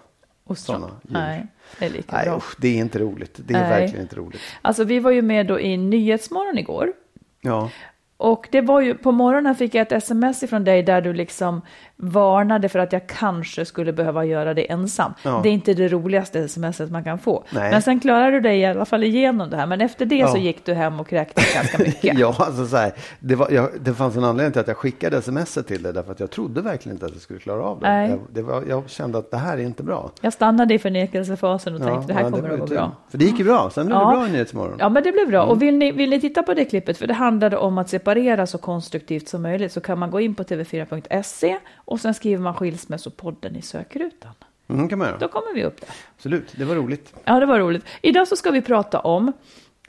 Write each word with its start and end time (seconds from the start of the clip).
Ostron. 0.46 0.76
sådana 0.80 0.86
djur. 1.02 1.12
Nej, 1.14 1.46
det 1.78 1.84
är 1.86 1.90
lika 1.90 2.16
Nej, 2.16 2.24
bra. 2.26 2.36
usch, 2.36 2.54
det 2.58 2.69
är 2.69 2.76
inte 2.80 2.98
roligt. 2.98 3.40
Det 3.46 3.54
är 3.54 3.60
Nej. 3.60 3.80
verkligen 3.80 4.02
inte 4.02 4.16
roligt. 4.16 4.40
Alltså 4.62 4.84
vi 4.84 4.98
var 5.00 5.10
ju 5.10 5.22
med 5.22 5.46
då 5.46 5.60
i 5.60 5.76
Nyhetsmorgon 5.76 6.58
igår. 6.58 6.92
Ja, 7.40 7.70
Och 8.16 8.48
det 8.52 8.60
var 8.60 8.80
ju, 8.80 8.94
på 8.94 9.12
morgonen 9.12 9.54
fick 9.54 9.74
jag 9.74 9.82
ett 9.82 9.92
sms 9.92 10.42
ifrån 10.42 10.64
dig 10.64 10.82
där 10.82 11.00
du 11.00 11.12
liksom 11.12 11.60
varnade 12.03 12.69
för 12.69 12.78
att 12.78 12.93
jag 12.93 13.06
kanske 13.06 13.65
skulle 13.65 13.93
behöva 13.93 14.25
göra 14.25 14.55
det 14.55 14.71
ensam. 14.71 15.12
Ja. 15.22 15.41
Det 15.43 15.49
är 15.49 15.53
inte 15.53 15.75
det 15.75 15.88
roligaste 15.88 16.49
smset 16.49 16.91
man 16.91 17.05
kan 17.05 17.19
få. 17.19 17.44
Nej. 17.50 17.71
Men 17.71 17.83
sen 17.83 18.00
klarade 18.00 18.31
du 18.31 18.41
dig 18.41 18.59
i 18.61 18.66
alla 18.66 18.84
fall 18.84 19.05
igenom 19.05 19.50
det 19.50 19.56
här. 19.56 19.66
Men 19.66 19.81
efter 19.81 20.06
det 20.06 20.16
Ja. 20.16 20.28
så 20.28 20.38
gick 20.38 20.65
du 20.65 20.75
hem 20.75 21.00
och 21.00 21.09
kräktes 21.09 21.55
ganska 21.55 21.78
mycket. 21.78 22.19
ja 22.19 22.34
alltså 22.38 22.66
så 22.66 22.77
här, 22.77 22.93
det, 23.21 23.34
var, 23.34 23.50
jag, 23.50 23.69
det 23.81 23.94
fanns 23.94 24.16
en 24.16 24.25
anledning 24.25 24.53
till 24.53 24.61
att 24.61 24.69
jag 24.69 24.77
skickade 24.77 25.16
sms 25.16 25.59
till 25.66 25.83
dig 25.83 25.93
därför 25.93 26.12
att 26.12 26.21
jag 26.21 26.31
trodde 26.31 26.61
verkligen 26.62 26.97
inte 26.97 27.06
att 27.06 27.12
jag 27.12 27.21
skulle 27.22 27.38
klara 27.41 27.62
av 27.62 27.81
det. 27.81 27.88
Nej. 27.88 28.11
Jag, 28.11 28.19
det 28.32 28.43
var, 28.43 28.65
jag 28.69 28.91
kände 28.91 29.19
att 29.19 29.31
det 29.31 29.37
här 29.37 29.59
är 29.59 29.62
inte 29.62 29.82
bra. 29.82 30.11
Jag 30.21 30.32
stannade 30.32 30.75
i 30.75 30.78
förnekelsefasen 30.78 31.75
och 31.75 31.82
tänkte 31.82 32.06
det 32.06 32.15
här 32.15 32.21
ja, 32.22 32.31
kommer 32.31 32.43
var 32.49 32.55
att 32.55 32.61
gå 32.61 32.67
bra. 32.67 32.93
För 33.11 33.19
det 33.19 33.25
gick 33.25 33.38
ju 33.38 33.44
bra. 33.44 33.71
Sen 33.71 33.87
blev 33.87 33.99
Ja. 33.99 34.11
det 34.11 34.17
bra 34.17 34.27
i 34.27 34.31
Nyhetsmorgon. 34.32 34.77
Ja, 34.78 34.88
men 34.88 35.03
det 35.03 35.12
blev 35.12 35.28
bra. 35.28 35.43
Mm. 35.43 35.50
Och 35.50 35.62
vill 35.62 35.77
ni, 35.78 35.93
vill 35.93 36.11
ni 36.11 36.21
titta 36.21 36.43
på 36.43 36.55
det 36.55 36.65
klippet, 36.65 36.99
för 36.99 37.06
det 37.06 37.15
handlade 37.15 37.56
om 37.56 37.78
att 37.78 37.88
separera 37.88 38.47
så 38.47 38.59
konstruktivt 38.59 39.28
som 39.28 39.43
möjligt, 39.43 39.72
så 39.72 39.81
kan 39.81 39.99
man 39.99 40.11
gå 40.11 40.21
in 40.21 40.34
på 40.34 40.43
tv4.se 40.43 41.59
och 41.90 42.00
sen 42.00 42.14
skriver 42.14 42.42
man 42.42 42.54
skilsmässopodden 42.54 43.56
i 43.56 43.62
sökrutan. 43.62 44.34
Mm, 44.68 44.88
kan 44.88 44.98
man 44.98 45.08
göra. 45.08 45.18
Då 45.18 45.28
kommer 45.28 45.54
vi 45.54 45.64
upp 45.64 45.80
där. 45.80 45.90
Absolut, 46.16 46.54
det 46.56 46.64
var 46.64 46.74
roligt. 46.74 47.14
Ja, 47.24 47.40
det 47.40 47.46
var 47.46 47.58
roligt. 47.58 47.84
Idag 48.02 48.28
så 48.28 48.36
ska 48.36 48.50
vi 48.50 48.62
prata 48.62 49.00
om 49.00 49.32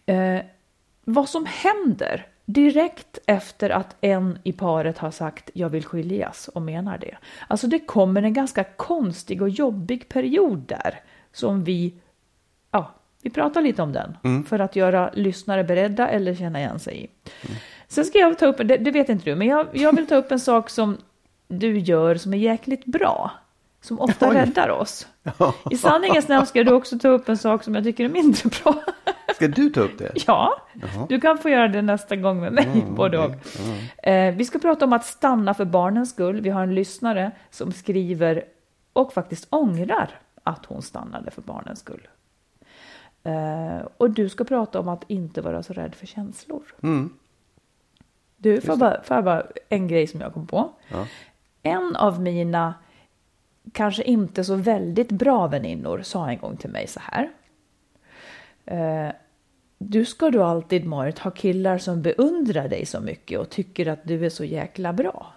eh, 0.05 0.39
vad 1.05 1.29
som 1.29 1.45
händer 1.45 2.27
direkt 2.45 3.19
efter 3.25 3.69
att 3.69 3.95
en 4.01 4.39
i 4.43 4.51
paret 4.51 4.97
har 4.97 5.11
sagt 5.11 5.49
jag 5.53 5.69
vill 5.69 5.85
skiljas 5.85 6.47
och 6.47 6.61
menar 6.61 6.97
det. 6.97 7.17
Alltså 7.47 7.67
det 7.67 7.79
kommer 7.79 8.23
en 8.23 8.33
ganska 8.33 8.63
konstig 8.63 9.41
och 9.41 9.49
jobbig 9.49 10.09
period 10.09 10.59
där 10.59 10.99
som 11.31 11.63
vi, 11.63 11.93
ja, 12.71 12.91
vi 13.21 13.29
pratar 13.29 13.61
lite 13.61 13.81
om 13.81 13.93
den 13.93 14.43
för 14.43 14.59
att 14.59 14.75
göra 14.75 15.11
lyssnare 15.13 15.63
beredda 15.63 16.09
eller 16.09 16.35
känna 16.35 16.59
igen 16.59 16.79
sig 16.79 17.03
i. 17.03 17.07
Sen 17.87 18.05
ska 18.05 18.17
jag 18.17 18.39
ta 18.39 18.45
upp, 18.45 18.57
det, 18.57 18.77
det 18.77 18.91
vet 18.91 19.09
inte 19.09 19.29
du, 19.29 19.35
men 19.35 19.47
jag, 19.47 19.67
jag 19.71 19.95
vill 19.95 20.07
ta 20.07 20.15
upp 20.15 20.31
en 20.31 20.39
sak 20.39 20.69
som 20.69 20.97
du 21.51 21.79
gör 21.79 22.15
som 22.15 22.33
är 22.33 22.37
jäkligt 22.37 22.85
bra. 22.85 23.31
Som 23.81 23.99
ofta 23.99 24.29
Oj. 24.29 24.35
räddar 24.35 24.69
oss. 24.69 25.07
I 25.71 25.77
sanningens 25.77 26.27
namn 26.27 26.45
ska 26.45 26.63
du 26.63 26.73
också 26.73 26.99
ta 26.99 27.07
upp 27.07 27.29
en 27.29 27.37
sak 27.37 27.63
som 27.63 27.75
jag 27.75 27.83
tycker 27.83 28.05
är 28.05 28.09
mindre 28.09 28.49
bra. 28.63 28.75
Ska 29.35 29.47
du 29.47 29.69
ta 29.69 29.81
upp 29.81 29.97
det? 29.97 30.11
Ja, 30.27 30.61
du 31.09 31.21
kan 31.21 31.37
få 31.37 31.49
göra 31.49 31.67
det 31.67 31.81
nästa 31.81 32.15
gång 32.15 32.41
med 32.41 32.53
mig, 32.53 32.85
både 32.89 33.17
och. 33.17 33.31
Eh, 34.07 34.35
vi 34.35 34.45
ska 34.45 34.59
prata 34.59 34.85
om 34.85 34.93
att 34.93 35.05
stanna 35.05 35.53
för 35.53 35.65
barnens 35.65 36.09
skull. 36.09 36.41
Vi 36.41 36.49
har 36.49 36.63
en 36.63 36.75
lyssnare 36.75 37.31
som 37.49 37.71
skriver 37.71 38.43
och 38.93 39.13
faktiskt 39.13 39.47
ångrar 39.49 40.09
att 40.43 40.65
hon 40.65 40.81
stannade 40.81 41.31
för 41.31 41.41
barnens 41.41 41.79
skull. 41.79 42.07
Eh, 43.23 43.87
och 43.97 44.09
du 44.09 44.29
ska 44.29 44.43
prata 44.43 44.79
om 44.79 44.87
att 44.87 45.03
inte 45.07 45.41
vara 45.41 45.63
så 45.63 45.73
rädd 45.73 45.95
för 45.95 46.05
känslor. 46.05 46.63
Du, 48.37 48.61
får 48.61 48.69
jag 48.69 48.79
bara, 48.79 49.03
får 49.03 49.17
jag 49.17 49.23
bara 49.23 49.43
en 49.69 49.87
grej 49.87 50.07
som 50.07 50.21
jag 50.21 50.33
kom 50.33 50.47
på. 50.47 50.73
En 51.63 51.95
av 51.95 52.21
mina 52.21 52.73
kanske 53.71 54.03
inte 54.03 54.43
så 54.43 54.55
väldigt 54.55 55.11
bra 55.11 55.47
väninnor 55.47 56.01
sa 56.01 56.29
en 56.29 56.37
gång 56.37 56.57
till 56.57 56.69
mig 56.69 56.87
så 56.87 56.99
här. 57.03 57.29
Eh, 58.65 59.13
du 59.77 60.05
ska 60.05 60.29
du 60.29 60.43
alltid 60.43 60.85
Marit 60.85 61.19
ha 61.19 61.31
killar 61.31 61.77
som 61.77 62.01
beundrar 62.01 62.67
dig 62.67 62.85
så 62.85 62.99
mycket 62.99 63.39
och 63.39 63.49
tycker 63.49 63.87
att 63.87 63.99
du 64.03 64.25
är 64.25 64.29
så 64.29 64.43
jäkla 64.43 64.93
bra. 64.93 65.33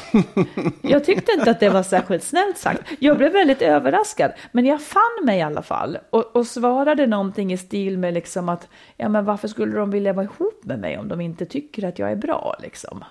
jag 0.82 1.04
tyckte 1.04 1.32
inte 1.32 1.50
att 1.50 1.60
det 1.60 1.68
var 1.68 1.82
särskilt 1.82 2.22
snällt 2.22 2.58
sagt. 2.58 2.82
Jag 2.98 3.16
blev 3.16 3.32
väldigt 3.32 3.62
överraskad, 3.62 4.32
men 4.52 4.66
jag 4.66 4.82
fann 4.82 5.24
mig 5.24 5.38
i 5.38 5.42
alla 5.42 5.62
fall 5.62 5.98
och, 6.10 6.36
och 6.36 6.46
svarade 6.46 7.06
någonting 7.06 7.52
i 7.52 7.56
stil 7.56 7.98
med 7.98 8.14
liksom 8.14 8.48
att 8.48 8.68
ja, 8.96 9.08
men 9.08 9.24
varför 9.24 9.48
skulle 9.48 9.76
de 9.76 9.90
vilja 9.90 10.12
vara 10.12 10.24
ihop 10.24 10.64
med 10.64 10.78
mig 10.78 10.98
om 10.98 11.08
de 11.08 11.20
inte 11.20 11.46
tycker 11.46 11.84
att 11.84 11.98
jag 11.98 12.10
är 12.10 12.16
bra 12.16 12.56
liksom. 12.62 13.04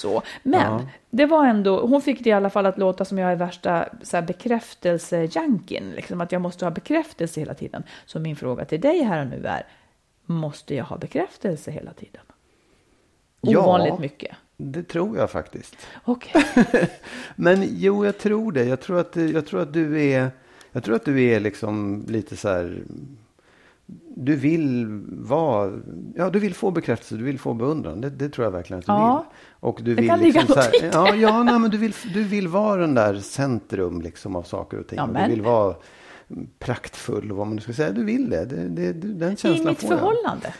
Så. 0.00 0.22
Men 0.42 0.88
det 1.10 1.26
var 1.26 1.46
ändå, 1.46 1.86
hon 1.86 2.02
fick 2.02 2.24
det 2.24 2.30
i 2.30 2.32
alla 2.32 2.50
fall 2.50 2.66
att 2.66 2.78
låta 2.78 3.04
som 3.04 3.18
jag 3.18 3.32
är 3.32 3.36
värsta 3.36 3.88
bekräftelsejankin, 4.26 5.90
liksom 5.90 6.20
att 6.20 6.32
jag 6.32 6.42
måste 6.42 6.66
ha 6.66 6.70
bekräftelse 6.70 7.40
hela 7.40 7.54
tiden. 7.54 7.82
Så 8.06 8.20
min 8.20 8.36
fråga 8.36 8.64
till 8.64 8.80
dig 8.80 9.02
här 9.02 9.20
och 9.20 9.26
nu 9.26 9.46
är, 9.46 9.66
måste 10.26 10.74
jag 10.74 10.84
ha 10.84 10.98
bekräftelse 10.98 11.70
hela 11.70 11.92
tiden? 11.92 12.22
Ja. 13.40 13.60
Ovanligt 13.60 13.98
mycket. 13.98 14.36
Det 14.56 14.82
tror 14.82 15.16
jag 15.16 15.30
faktiskt. 15.30 15.76
Okej. 16.04 16.44
Men 17.36 17.64
jo, 17.68 18.04
jag 18.04 18.18
tror 18.18 18.52
det. 18.52 18.64
Jag 18.64 18.80
tror 18.80 19.00
att, 19.00 19.16
jag 19.16 19.46
tror 19.46 19.62
att 19.62 19.72
du 19.72 20.02
är, 20.02 20.30
jag 20.72 20.84
tror 20.84 20.96
att 20.96 21.04
du 21.04 21.22
är 21.22 21.40
liksom 21.40 22.04
lite 22.08 22.36
så 22.36 22.48
här 22.48 22.82
du 24.16 24.36
vill 24.36 24.86
vara, 25.08 25.72
ja 26.16 26.30
du 26.30 26.38
vill 26.38 26.54
få 26.54 26.70
bekräftelse, 26.70 27.16
du 27.16 27.24
vill 27.24 27.38
få 27.38 27.54
beundran. 27.54 28.00
Det, 28.00 28.10
det 28.10 28.28
tror 28.28 28.44
jag 28.44 28.50
verkligen 28.52 28.78
att 28.78 28.86
du 28.86 28.92
Ja. 28.92 29.26
vill. 29.28 29.38
Och 29.60 29.80
du 29.82 29.94
Det 29.94 30.00
vill 30.00 30.10
kan 30.10 30.18
ligga 30.20 30.40
liksom 30.40 30.54
så 30.62 30.68
något 30.70 30.74
i 30.82 30.86
här, 30.86 30.90
ja, 30.92 31.14
ja 31.14 31.42
nej, 31.42 31.58
men 31.58 31.70
du 31.70 31.76
vill, 31.78 31.94
du 32.14 32.22
vill 32.24 32.48
vara 32.48 32.80
den 32.80 32.94
där 32.94 33.14
centrum 33.18 34.00
liksom 34.00 34.36
av 34.36 34.42
saker 34.42 34.78
och 34.80 34.86
ting. 34.86 34.96
Ja, 34.96 35.04
Och 35.06 35.14
Du 35.14 35.26
vill 35.28 35.42
vara 35.42 35.74
praktfull 36.58 37.30
och 37.30 37.36
vad 37.36 37.46
man 37.46 37.56
nu 37.56 37.62
ska 37.62 37.72
säga. 37.72 37.92
Du 37.92 38.04
vill 38.04 38.30
det. 38.30 38.44
det, 38.44 38.68
det, 38.68 38.92
det 38.92 39.08
den 39.08 39.32
I 39.32 39.36
känslan 39.36 39.66
mitt 39.66 39.80
får 39.80 39.90
jag. 39.90 39.98
förhållande. 39.98 40.54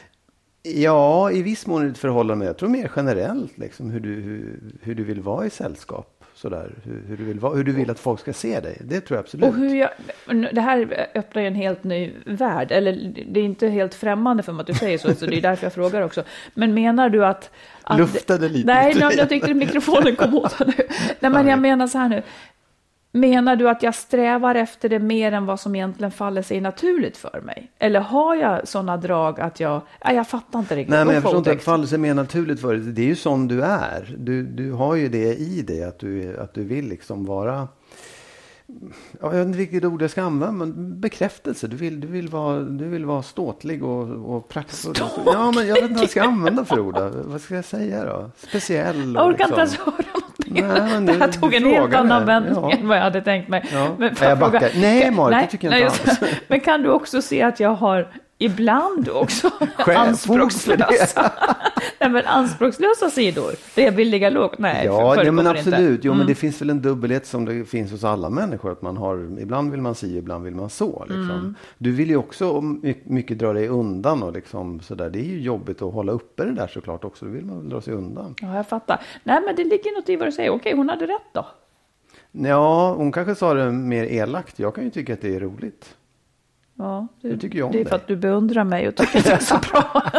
Ja, 0.63 1.31
i 1.31 1.43
viss 1.43 1.67
mån 1.67 1.87
i 1.87 1.91
ett 1.91 1.99
förhållande. 1.99 2.37
Men 2.39 2.47
jag 2.47 2.59
tror 2.59 2.69
mer 2.69 2.91
generellt 2.97 3.59
liksom, 3.59 3.91
hur, 3.91 4.01
du, 4.01 4.15
hur, 4.15 4.61
hur 4.83 4.95
du 4.95 5.05
vill 5.05 5.21
vara 5.21 5.47
i 5.47 5.51
sällskap. 5.51 6.20
Sådär, 6.43 6.71
hur, 6.85 7.03
hur, 7.09 7.17
du 7.17 7.25
vill 7.25 7.41
hur 7.41 7.65
du 7.65 7.73
vill 7.73 7.91
att 7.91 7.99
folk 7.99 8.21
ska 8.21 8.33
se 8.33 8.61
dig. 8.61 8.79
Det 8.81 9.01
tror 9.01 9.17
jag 9.17 9.23
absolut. 9.25 9.47
Och 9.47 9.55
hur 9.55 9.75
jag, 9.75 9.91
det 10.53 10.61
här 10.61 11.09
öppnar 11.15 11.43
ju 11.43 11.49
en 11.49 11.55
helt 11.55 11.85
ny 11.85 12.13
värld, 12.27 12.73
eller 12.73 13.13
det 13.29 13.41
är 13.41 13.45
inte 13.45 13.69
helt 13.69 13.95
främmande 13.95 14.43
för 14.43 14.53
mig 14.53 14.61
att 14.61 14.67
du 14.67 14.75
säger 14.75 14.99
så, 14.99 15.15
så 15.15 15.27
det 15.27 15.37
är 15.37 15.41
därför 15.41 15.65
jag 15.65 15.73
frågar 15.73 16.03
också. 16.03 16.23
Men 16.55 16.75
menar 16.75 17.09
du 17.09 17.27
att... 17.27 17.51
att 17.83 17.99
Luftade 17.99 18.49
lite. 18.49 18.67
Nej, 18.67 18.95
nu, 18.95 19.01
jag 19.01 19.29
tyckte 19.29 19.55
mikrofonen 19.55 20.17
kom 20.17 20.35
åt 20.35 20.59
nu. 20.67 20.73
Nej, 21.21 21.31
men 21.31 21.47
jag 21.47 21.59
menar 21.59 21.87
så 21.87 21.99
här 21.99 22.09
nu. 22.09 22.23
Menar 23.13 23.57
du 23.57 23.69
att 23.69 23.83
jag 23.83 23.95
strävar 23.95 24.55
efter 24.55 24.89
det 24.89 24.99
mer 24.99 25.33
än 25.33 25.47
vad 25.47 25.61
som 25.61 25.75
egentligen 25.75 26.11
faller 26.11 26.43
sig 26.43 26.61
naturligt 26.61 27.17
för 27.17 27.41
mig? 27.41 27.73
Eller 27.79 28.01
har 28.01 28.35
jag 28.37 28.69
sådana 28.69 28.97
drag 28.97 29.41
att 29.41 29.61
jag... 29.61 29.81
Nej, 30.05 30.17
jag 30.17 30.29
fattar 30.29 30.59
inte 30.59 30.77
riktigt. 30.77 30.91
Nej, 30.91 31.05
men 31.05 31.15
jag 31.15 31.23
förstår 31.23 31.39
inte 31.39 31.53
att 31.53 31.63
faller 31.63 31.87
sig 31.87 31.99
mer 31.99 32.15
naturligt 32.15 32.61
för 32.61 32.75
dig. 32.75 32.93
Det 32.93 33.03
är 33.03 33.07
ju 33.07 33.17
som 33.17 33.49
du 33.49 33.63
är. 33.63 34.17
Du, 34.19 34.43
du 34.43 34.73
har 34.73 34.95
ju 34.95 35.09
det 35.09 35.35
i 35.35 35.63
dig 35.63 35.85
att 35.85 35.99
du, 35.99 36.39
att 36.39 36.55
du 36.55 36.65
vill 36.65 36.89
liksom 36.89 37.25
vara 37.25 37.69
jag 39.21 39.31
vet 39.31 39.47
inte 39.47 39.59
vilket 39.59 39.85
ord 39.85 40.03
jag 40.03 40.11
ska 40.11 40.23
använda, 40.23 40.65
men 40.65 41.01
bekräftelse. 41.01 41.67
Du 41.67 41.77
vill, 41.77 42.01
du 42.01 42.07
vill, 42.07 42.29
vara, 42.29 42.61
du 42.61 42.89
vill 42.89 43.05
vara 43.05 43.23
ståtlig 43.23 43.85
och, 43.85 44.37
och 44.37 44.49
praktfull. 44.49 44.95
Ja, 45.27 45.53
men 45.55 45.67
jag 45.67 45.75
vet 45.75 45.83
inte 45.83 45.95
vad 45.95 46.03
jag 46.03 46.11
ska 46.11 46.23
använda 46.23 46.65
för 46.65 46.81
ord. 46.81 46.97
Vad 47.25 47.41
ska 47.41 47.55
jag 47.55 47.65
säga 47.65 48.05
då? 48.05 48.31
Speciell. 48.37 49.15
Jag 49.15 49.27
orkar 49.27 49.45
inte 49.45 49.45
liksom. 49.45 49.59
ens 49.59 49.77
höra. 49.79 50.23
Nej, 50.47 50.91
men 50.93 51.07
det 51.07 51.13
här 51.13 51.33
tog 51.33 51.55
en 51.55 51.65
helt 51.65 51.95
annan 51.95 52.27
vändning 52.27 52.55
Ja. 52.55 52.73
än 52.73 52.89
vad 52.89 52.97
jag 52.97 53.03
hade 53.03 53.21
tänkt 53.23 53.49
mig. 53.49 53.65
Ja. 53.73 53.89
Nej, 53.99 54.13
jag 54.21 54.39
backar. 54.39 54.71
Nej, 54.75 55.11
Marit, 55.11 55.39
det 55.39 55.47
tycker 55.47 55.71
jag 55.71 55.81
inte 55.81 56.11
alls. 56.11 56.21
Men 56.49 56.61
kan 56.61 56.83
du 56.83 56.91
också 56.91 57.23
se 57.23 57.43
att 57.43 57.61
jag 57.61 57.75
har 57.75 58.09
ibland 58.41 59.09
också 59.09 59.51
anspråkslösa, 59.87 61.33
nej, 62.01 62.11
men 62.11 62.27
anspråkslösa 62.27 63.11
sidor? 63.11 63.53
Det 63.75 63.83
jag 63.83 63.93
vill 63.93 64.09
ligga 64.09 64.31
lågt? 64.31 64.59
Nej, 64.59 64.87
Ja, 64.87 65.25
ja 65.25 65.33
men 65.33 65.47
inte. 65.47 65.59
absolut. 65.59 66.05
Jo, 66.05 66.11
Mm. 66.13 66.19
men 66.19 66.27
det 66.27 66.35
finns 66.35 66.61
väl 66.63 66.71
en 66.71 66.83
dubbelhet 66.83 67.27
som 67.27 67.45
det 67.45 67.65
finns 67.65 67.91
hos 67.93 68.05
alla 68.05 68.31
människor. 68.31 68.73
Att 68.73 68.83
man 68.83 68.97
har, 68.97 69.39
ibland 69.41 69.71
vill 69.71 69.81
man 69.81 69.95
si, 69.95 70.17
ibland 70.17 70.45
vill 70.45 70.55
man 70.55 70.71
så. 70.71 71.01
Liksom. 71.09 71.31
Mm. 71.31 71.55
Du 71.79 71.93
vill 71.93 72.09
ju 72.11 72.17
också 72.17 72.61
my- 72.61 72.95
mycket 73.05 73.39
dra 73.39 73.53
dig 73.53 73.69
undan 73.69 74.23
och 74.23 74.33
liksom 74.33 74.81
sådär. 74.81 75.11
Det 75.11 75.19
är 75.19 75.25
ju 75.25 75.41
jobbigt 75.41 75.83
att 75.83 75.93
hålla 75.95 76.13
uppe 76.13 76.45
det 76.45 76.53
där 76.53 76.67
såklart 76.67 77.05
också. 77.05 77.25
Då 77.25 77.31
vill 77.31 77.45
man 77.45 77.59
väl 77.61 77.69
dra 77.69 77.81
sig 77.81 77.95
undan. 77.95 78.35
Ja, 78.41 78.57
jag 78.57 78.69
fattar. 78.69 79.01
Nej, 79.25 79.41
men 79.47 79.57
det 79.57 79.65
ligger 79.65 79.97
något 80.01 80.09
i 80.09 80.17
vad 80.17 80.29
du 80.29 80.33
säger. 80.33 80.51
Okej, 80.51 80.77
hon 80.77 80.89
hade 80.89 81.07
rätt 81.07 81.29
då. 81.33 81.47
Ja, 82.33 82.95
hon 82.95 83.13
kanske 83.13 83.35
sa 83.35 83.55
det 83.55 83.71
mer 83.71 84.05
elakt. 84.05 84.59
Jag 84.59 84.75
kan 84.75 84.85
ju 84.85 84.91
tycka 84.91 85.13
att 85.15 85.21
det 85.21 85.35
är 85.37 85.41
roligt. 85.41 85.97
Ja, 86.83 87.07
det, 87.21 87.29
Jag 87.29 87.41
tycker 87.41 87.57
ju 87.57 87.63
om 87.63 87.73
det 87.73 87.81
är 87.81 87.85
för 87.85 87.91
dig. 87.91 87.97
att 87.97 88.07
du 88.07 88.17
beundrar 88.17 88.65
mig 88.65 88.89
och 88.89 88.95
tycker 88.97 89.19
att 89.19 89.27
jag 89.27 89.35
är 89.35 89.39
så 89.45 89.59
bra. 89.59 90.03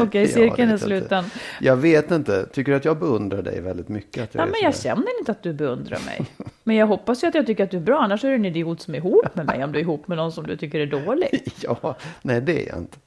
Okej, 0.00 0.22
Ja, 0.22 0.28
cirkeln 0.28 0.56
det 0.56 0.62
är 0.62 0.68
jag 0.68 0.80
sluten. 0.80 1.24
Jag 1.60 1.76
vet 1.76 2.10
inte. 2.10 2.46
Tycker 2.46 2.72
du 2.72 2.76
att 2.76 2.84
jag 2.84 2.98
beundrar 2.98 3.42
dig 3.42 3.60
väldigt 3.60 3.88
mycket? 3.88 4.22
Att 4.24 4.34
jag 4.34 4.42
Nej, 4.42 4.50
men 4.50 4.60
jag 4.62 4.76
känner 4.76 5.18
inte 5.20 5.32
att 5.32 5.42
du 5.42 5.52
beundrar 5.52 5.98
mig. 6.06 6.26
Men 6.64 6.76
jag 6.76 6.86
hoppas 6.86 7.24
ju 7.24 7.28
att 7.28 7.34
jag 7.34 7.46
tycker 7.46 7.64
att 7.64 7.70
du 7.70 7.76
är 7.76 7.80
bra, 7.80 7.98
annars 8.00 8.24
är 8.24 8.28
du 8.28 8.34
en 8.34 8.44
idiot 8.44 8.80
som 8.80 8.94
är 8.94 8.98
ihop 8.98 9.34
med 9.34 9.46
mig 9.46 9.64
om 9.64 9.72
du 9.72 9.78
är 9.78 9.82
ihop 9.82 10.08
med 10.08 10.18
någon 10.18 10.32
som 10.32 10.46
du 10.46 10.56
tycker 10.56 10.80
är 10.80 10.86
dålig. 10.86 11.52
Ja, 11.62 11.96
nej 12.22 12.40
det 12.40 12.64
är 12.64 12.68
jag 12.68 12.78
inte. 12.78 12.98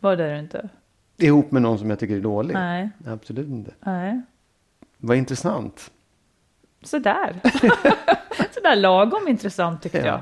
Vad 0.00 0.20
är 0.20 0.32
du 0.32 0.38
inte? 0.38 0.68
Ihop 1.16 1.50
med 1.50 1.62
någon 1.62 1.78
som 1.78 1.90
jag 1.90 1.98
tycker 1.98 2.16
är 2.16 2.20
dålig? 2.20 2.54
Nej. 2.54 2.90
Absolut 3.06 3.48
inte. 3.48 3.70
Nej. 3.80 4.20
Vad 4.96 5.16
intressant. 5.16 5.90
Sådär. 6.82 7.40
Sådär 8.54 8.76
lagom 8.76 9.28
intressant 9.28 9.82
tyckte 9.82 9.98
Ja. 9.98 10.06
jag. 10.06 10.20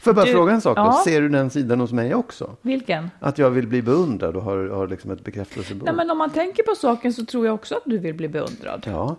Får 0.00 0.10
jag 0.10 0.14
bara 0.14 0.24
Du- 0.26 0.32
fråga 0.32 0.52
en 0.52 0.60
sak 0.60 0.76
då? 0.76 0.82
ja. 0.82 1.00
Ser 1.04 1.20
du 1.20 1.28
den 1.28 1.50
sidan 1.50 1.80
hos 1.80 1.92
mig 1.92 2.14
också? 2.14 2.56
Vilken? 2.62 3.10
Att 3.20 3.38
jag 3.38 3.50
vill 3.50 3.66
bli 3.68 3.82
beundrad 3.82 4.36
och 4.36 4.42
har, 4.42 4.66
har 4.68 4.88
liksom 4.88 5.10
ett 5.10 5.24
bekräftelsebehov? 5.24 5.84
Nej, 5.86 5.94
men 5.94 6.10
om 6.10 6.18
man 6.18 6.30
tänker 6.30 6.62
på 6.62 6.74
saken 6.74 7.12
så 7.12 7.24
tror 7.26 7.46
jag 7.46 7.54
också 7.54 7.74
att 7.74 7.82
du 7.84 7.98
vill 7.98 8.14
bli 8.14 8.28
beundrad. 8.28 8.82
Ja. 8.86 9.16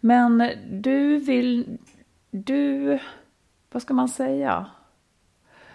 Men 0.00 0.50
du 0.70 1.16
vill... 1.16 1.78
Du... 2.30 2.98
Vad 3.72 3.82
ska 3.82 3.94
man 3.94 4.08
säga? 4.08 4.66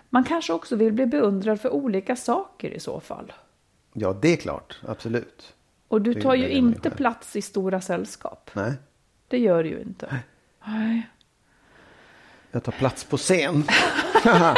Man 0.10 0.24
kanske 0.24 0.54
också 0.54 0.76
vill 0.76 0.94
bli 0.94 1.06
beundrad 1.06 1.62
för 1.62 1.70
olika 1.74 2.16
saker 2.16 2.70
i 2.70 2.80
så 2.80 3.00
fall. 3.00 3.34
ja, 3.94 4.14
det 4.22 4.34
är 4.34 4.38
klart. 4.38 4.80
Absolut. 4.88 5.54
Och 5.88 6.02
du 6.02 6.14
tar 6.14 6.36
ju 6.36 6.50
inte 6.50 6.90
plats 6.90 7.36
i 7.36 7.42
stora 7.42 7.82
sällskap. 7.82 8.52
Nej, 8.54 8.74
Det 9.28 9.38
gör 9.40 9.64
du 9.64 9.70
ju 9.70 9.82
inte. 9.82 10.20
Nej. 10.66 11.10
Jag 12.56 12.64
tar 12.64 12.72
plats 12.72 13.04
på 13.04 13.18
scen. 13.18 13.64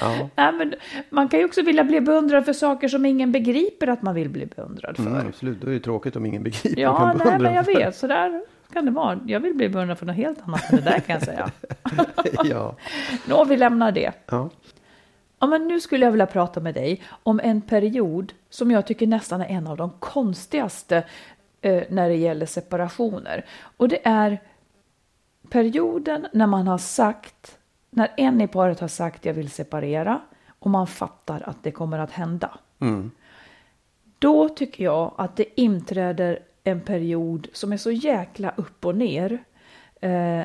ja, 0.00 0.28
Nej, 0.34 0.52
men 0.52 0.74
man 1.10 1.28
kan 1.28 1.40
ju 1.40 1.46
också 1.46 1.62
vilja 1.62 1.84
bli 1.84 2.00
beundrad 2.00 2.44
för 2.44 2.52
saker 2.52 2.88
som 2.88 3.06
ingen 3.06 3.32
begriper 3.32 3.86
att 3.86 4.02
man 4.02 4.14
vill 4.14 4.28
bli 4.28 4.46
beundrad 4.46 4.96
för. 4.96 5.06
mm, 5.06 5.26
absolut. 5.28 5.60
Då 5.60 5.66
är 5.70 5.72
det 5.74 5.80
tråkigt 5.80 6.16
om 6.16 6.26
ingen 6.26 6.42
begriper. 6.42 6.82
Ja, 6.82 6.96
kan 6.96 7.20
nej, 7.24 7.38
men 7.38 7.54
jag 7.54 7.64
vet. 7.64 7.96
Så 7.96 8.06
där 8.06 8.42
kan 8.72 8.84
det 8.84 8.90
vara. 8.90 9.20
Jag 9.26 9.40
vill 9.40 9.54
bli 9.54 9.68
beundrad 9.68 9.98
för 9.98 10.06
något 10.06 10.16
helt 10.16 10.38
annat 10.42 10.72
än 10.72 10.76
det 10.76 10.84
där 10.84 11.00
kan 11.00 11.14
jag 11.14 11.22
säga. 11.22 11.50
ja. 12.44 12.76
Nå, 13.28 13.44
vi 13.44 13.56
lämnar 13.56 13.92
det. 13.92 14.12
ja. 14.26 14.50
Ja, 15.38 15.46
men 15.46 15.68
nu 15.68 15.80
skulle 15.80 16.04
jag 16.04 16.12
vilja 16.12 16.26
prata 16.26 16.60
med 16.60 16.74
dig 16.74 17.02
om 17.22 17.40
en 17.40 17.60
period 17.60 18.32
som 18.50 18.70
jag 18.70 18.86
tycker 18.86 19.06
nästan 19.06 19.40
är 19.40 19.46
en 19.46 19.66
av 19.66 19.76
de 19.76 19.90
konstigaste 19.98 21.04
eh, 21.60 21.82
när 21.88 22.08
det 22.08 22.14
gäller 22.14 22.46
separationer. 22.46 23.44
Och 23.76 23.88
det 23.88 24.06
är 24.06 24.38
perioden 25.50 26.26
när 26.32 26.46
man 26.46 26.66
har 26.66 26.78
sagt, 26.78 27.58
när 27.90 28.12
en 28.16 28.40
i 28.40 28.48
paret 28.48 28.80
har 28.80 28.88
sagt 28.88 29.24
jag 29.24 29.34
vill 29.34 29.50
separera 29.50 30.20
och 30.58 30.70
man 30.70 30.86
fattar 30.86 31.42
att 31.46 31.62
det 31.62 31.70
kommer 31.70 31.98
att 31.98 32.10
hända. 32.10 32.58
Då 34.18 34.48
tycker 34.48 34.84
jag 34.84 35.14
att 35.16 35.36
det 35.36 35.60
inträder 35.60 36.38
en 36.64 36.80
period 36.80 37.48
som 37.52 37.72
är 37.72 37.76
så 37.76 37.90
jäkla 37.90 38.52
upp 38.56 38.84
och 38.84 38.96
ner. 38.96 39.44
Eh, 40.00 40.42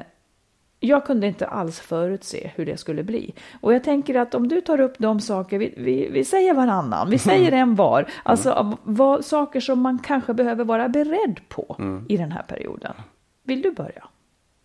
jag 0.79 1.05
kunde 1.05 1.27
inte 1.27 1.47
alls 1.47 1.79
förutse 1.79 2.51
hur 2.55 2.65
det 2.65 2.77
skulle 2.77 3.03
bli. 3.03 3.33
Och 3.61 3.73
jag 3.73 3.83
tänker 3.83 4.15
att 4.15 4.35
om 4.35 4.47
du 4.47 4.61
tar 4.61 4.79
upp 4.79 4.95
de 4.97 5.19
saker, 5.19 5.57
vi, 5.57 5.73
vi, 5.77 6.09
vi 6.11 6.25
säger 6.25 6.53
varannan, 6.53 7.09
vi 7.09 7.17
säger 7.17 7.51
en 7.51 7.75
var, 7.75 8.09
alltså 8.23 8.77
vad, 8.83 9.25
saker 9.25 9.59
som 9.59 9.79
man 9.79 9.99
kanske 9.99 10.33
behöver 10.33 10.63
vara 10.63 10.89
beredd 10.89 11.39
på 11.49 11.75
i 12.09 12.17
den 12.17 12.31
här 12.31 12.43
perioden. 12.43 12.93
Vill 13.43 13.61
du 13.61 13.71
börja? 13.71 14.03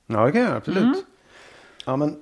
Ja, 0.07 0.25
det 0.27 0.33
kan 0.33 0.41
jag 0.43 0.53
absolut. 0.57 0.83
Mm. 0.85 1.01
Ja, 1.87 1.97
men 1.97 2.17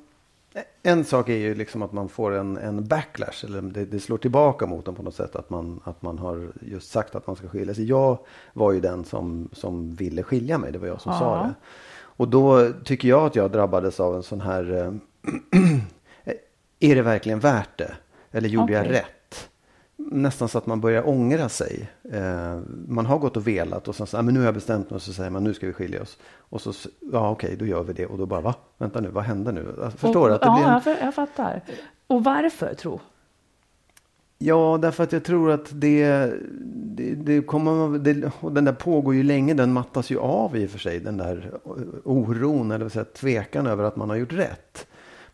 en 0.83 1.05
sak 1.05 1.29
är 1.29 1.37
ju 1.37 1.55
liksom 1.55 1.83
att 1.83 1.93
man 1.93 2.09
får 2.09 2.33
en, 2.33 2.57
en 2.57 2.87
backlash. 2.89 3.45
Eller 3.45 3.63
det, 3.63 3.85
det 3.85 4.01
slår 4.01 4.19
tillbaka 4.19 4.67
mot 4.67 4.85
dem 4.85 4.95
på 4.95 5.03
något 5.03 5.15
sätt. 5.15 5.37
Att 5.37 5.51
man, 5.51 5.81
att 5.85 6.03
man 6.03 6.19
har 6.19 6.49
just 6.61 6.91
sagt 6.91 7.15
att 7.15 7.27
man 7.27 7.37
ska 7.37 7.49
skilja 7.49 7.75
sig. 7.75 7.85
Jag 7.89 8.19
var 8.53 8.73
ju 8.73 8.81
den 8.81 9.05
som, 9.05 9.49
som 9.53 9.95
ville 9.95 10.23
skilja 10.23 10.59
mig. 10.59 10.73
Det 10.73 10.79
var 10.79 10.87
jag 10.87 11.01
som 11.01 11.13
sa 11.13 11.37
Ja. 11.37 11.43
det. 11.43 11.55
Och 12.17 12.29
då 12.29 12.73
tycker 12.85 13.09
jag 13.09 13.27
att 13.27 13.37
jag 13.37 13.51
drabbades 13.51 14.01
av 14.01 14.17
en 14.17 14.23
sån 14.23 14.41
här. 14.41 14.73
eh, 14.73 14.93
är 16.81 16.95
det 16.95 17.03
verkligen 17.03 17.39
värt 17.41 17.79
det? 17.79 17.95
Eller 18.33 18.49
gjorde 18.49 18.73
jag 18.73 18.83
Okej. 18.87 18.93
rätt? 18.93 19.07
Nästan 19.97 20.49
så 20.49 20.59
att 20.59 20.67
man 20.67 20.81
börjar 20.81 21.09
ångra 21.09 21.49
sig. 21.49 21.91
Eh, 22.13 22.59
man 22.89 23.07
har 23.07 23.19
gått 23.19 23.37
och 23.37 23.47
velat 23.47 23.89
och 23.89 23.95
sen 23.95 24.07
så, 24.07 24.19
ah, 24.19 24.23
men 24.23 24.35
nu 24.35 24.41
har 24.41 24.45
jag 24.45 24.55
bestämt 24.55 24.91
mig 24.91 24.97
och 24.97 25.03
så 25.03 25.13
säger 25.13 25.31
man 25.31 25.45
nu 25.45 25.55
ska 25.55 25.67
vi 25.67 25.73
skilja 25.73 26.03
oss. 26.03 26.19
Och 26.37 26.61
så, 26.61 26.73
ja 27.13 27.31
okej 27.31 27.57
då 27.57 27.67
gör 27.67 27.83
vi 27.83 27.93
det 27.93 28.07
och 28.07 28.19
då 28.19 28.27
bara 28.27 28.41
va? 28.41 28.55
Vänta 28.79 29.01
nu, 29.01 29.09
vad 29.09 29.25
hände 29.25 29.53
nu? 29.53 29.69
Alltså, 29.83 29.99
förstår 29.99 30.29
och? 30.29 30.35
Att 30.35 30.41
det 30.41 30.47
ja, 30.47 30.81
blir 30.85 30.93
en, 30.93 31.05
jag, 31.05 31.15
fattar. 31.15 31.61
Och 32.07 32.25
varför, 32.25 32.75
tro? 32.75 33.01
Ja, 34.39 34.79
därför 34.83 35.05
att 35.05 35.13
jag 35.13 35.25
tror 35.25 35.51
att 35.51 35.69
det, 35.71 36.33
det, 36.75 37.15
det 37.15 37.43
kommer, 37.43 37.99
det, 37.99 38.31
och 38.41 38.53
den 38.53 38.65
där 38.65 38.73
pågår 38.73 39.15
ju 39.15 39.23
länge, 39.23 39.55
den 39.55 39.73
mattas 39.73 40.11
ju 40.11 40.19
av 40.19 40.57
i 40.57 40.67
och 40.67 40.71
för 40.71 40.79
sig, 40.79 41.01
den 41.01 41.17
där 41.17 41.51
oron 42.05 42.71
eller 42.71 42.85
vad 42.85 42.93
säga, 42.93 43.05
tvekan 43.05 43.67
över 43.67 43.85
att 43.85 43.97
man 43.97 44.11
har 44.11 44.17
gjort 44.17 44.33
rätt. 44.33 44.87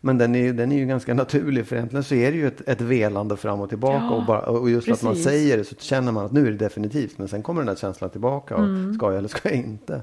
Men 0.03 0.17
den 0.17 0.35
är, 0.35 0.53
den 0.53 0.71
är 0.71 0.77
ju 0.77 0.85
ganska 0.85 1.13
naturlig 1.13 1.67
för 1.67 1.75
egentligen 1.75 2.03
så 2.03 2.15
är 2.15 2.31
det 2.31 2.37
ju 2.37 2.47
ett, 2.47 2.69
ett 2.69 2.81
velande 2.81 3.37
fram 3.37 3.61
och 3.61 3.69
tillbaka 3.69 3.95
Ja, 4.09 4.15
och, 4.15 4.25
bara, 4.25 4.39
och 4.41 4.69
just 4.69 4.89
att 4.91 5.03
man 5.03 5.13
precis. 5.13 5.25
säger 5.25 5.57
det 5.57 5.63
så 5.63 5.75
känner 5.75 6.11
man 6.11 6.25
att 6.25 6.31
nu 6.31 6.47
är 6.47 6.51
det 6.51 6.57
definitivt 6.57 7.17
men 7.17 7.27
sen 7.27 7.43
kommer 7.43 7.61
den 7.61 7.67
där 7.67 7.75
känslan 7.75 8.09
tillbaka 8.09 8.55
och 8.55 8.95
ska 8.95 9.05
jag 9.05 9.17
eller 9.17 9.27
ska 9.29 9.49
jag 9.49 9.57
inte? 9.57 10.01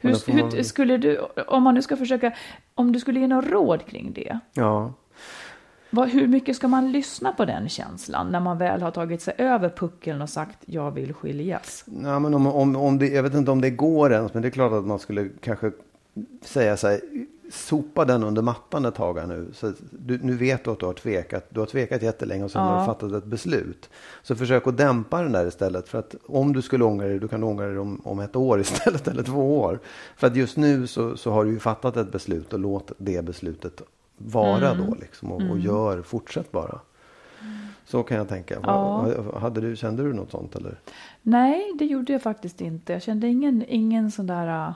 Hur, 0.00 0.32
man 0.32 0.50
hur 0.52 0.62
skulle 0.62 0.96
du, 0.96 1.18
om 1.46 1.62
man 1.62 1.74
nu 1.74 1.82
ska 1.82 1.96
försöka, 1.96 2.32
om 2.74 2.92
du 2.92 3.00
skulle 3.00 3.20
ge 3.20 3.26
något 3.26 3.50
råd 3.50 3.86
kring 3.86 4.12
det, 4.12 4.38
Ja, 4.52 4.92
vad, 5.90 6.08
hur 6.08 6.26
mycket 6.26 6.56
ska 6.56 6.68
man 6.68 6.92
lyssna 6.92 7.32
på 7.32 7.44
den 7.44 7.68
känslan 7.68 8.28
när 8.32 8.40
man 8.40 8.58
väl 8.58 8.82
har 8.82 8.90
tagit 8.90 9.22
sig 9.22 9.34
över 9.38 9.68
puckeln 9.68 10.22
och 10.22 10.28
sagt 10.28 10.58
jag 10.66 10.90
vill 10.90 11.14
skiljas? 11.14 11.84
Ja, 12.02 12.18
men 12.18 12.34
om, 12.34 12.46
om, 12.46 12.76
om 12.76 12.98
det, 12.98 13.08
jag 13.08 13.22
vet 13.22 13.34
inte 13.34 13.50
om 13.50 13.60
det 13.60 13.70
går 13.70 14.12
ens, 14.12 14.34
men 14.34 14.42
det 14.42 14.48
är 14.48 14.50
klart 14.50 14.72
att 14.72 14.84
man 14.86 14.98
skulle 14.98 15.28
kanske 15.40 15.72
säga 16.44 16.76
så 16.76 16.88
här. 16.88 17.00
Sopa 17.52 18.04
den 18.04 18.22
under 18.22 18.42
mattan 18.42 18.84
ett 18.84 18.94
tag 18.94 19.18
här 19.18 19.26
nu. 19.26 19.48
Så 19.52 19.72
du, 19.90 20.18
nu 20.22 20.36
vet 20.36 20.64
du 20.64 20.70
att 20.70 20.80
du 20.80 20.86
har 20.86 20.92
tvekat. 20.92 21.46
Du 21.50 21.60
har 21.60 21.66
tvekat 21.66 22.02
jättelänge 22.02 22.44
och 22.44 22.50
sen 22.50 22.62
Ja. 22.62 22.68
har 22.68 22.80
du 22.80 22.86
fattat 22.86 23.12
ett 23.12 23.24
beslut. 23.24 23.90
Så 24.22 24.36
försök 24.36 24.66
att 24.66 24.76
dämpa 24.76 25.22
den 25.22 25.32
där 25.32 25.46
istället. 25.46 25.88
För 25.88 25.98
att 25.98 26.14
om 26.26 26.52
du 26.52 26.62
skulle 26.62 26.84
ångra 26.84 27.06
dig, 27.06 27.18
du 27.18 27.28
kan 27.28 27.42
ångra 27.44 27.66
dig 27.66 27.78
om, 27.78 28.00
om 28.04 28.20
ett 28.20 28.36
år 28.36 28.60
istället 28.60 29.08
eller 29.08 29.22
två 29.22 29.58
år. 29.60 29.78
För 30.16 30.26
att 30.26 30.36
just 30.36 30.56
nu 30.56 30.86
så, 30.86 31.16
så 31.16 31.30
har 31.30 31.44
du 31.44 31.50
ju 31.50 31.58
fattat 31.58 31.96
ett 31.96 32.12
beslut 32.12 32.52
och 32.52 32.58
låt 32.58 32.92
det 32.98 33.24
beslutet 33.24 33.82
vara 34.18 34.70
Mm. 34.70 34.86
då 34.86 34.94
liksom. 35.00 35.32
Och, 35.32 35.42
och 35.50 35.58
gör, 35.58 36.02
fortsätt 36.02 36.52
bara. 36.52 36.80
Så 37.84 38.02
kan 38.02 38.16
jag 38.16 38.28
tänka. 38.28 38.58
Ja. 38.62 39.06
Hade 39.40 39.60
du, 39.60 39.76
kände 39.76 40.02
du 40.02 40.12
något 40.12 40.30
sånt 40.30 40.56
eller? 40.56 40.80
Nej, 41.22 41.72
det 41.78 41.84
gjorde 41.84 42.12
jag 42.12 42.22
faktiskt 42.22 42.60
inte. 42.60 42.92
Jag 42.92 43.02
kände 43.02 43.26
ingen, 43.26 43.64
ingen 43.68 44.10
sån 44.10 44.26
där, 44.26 44.68
uh, 44.68 44.72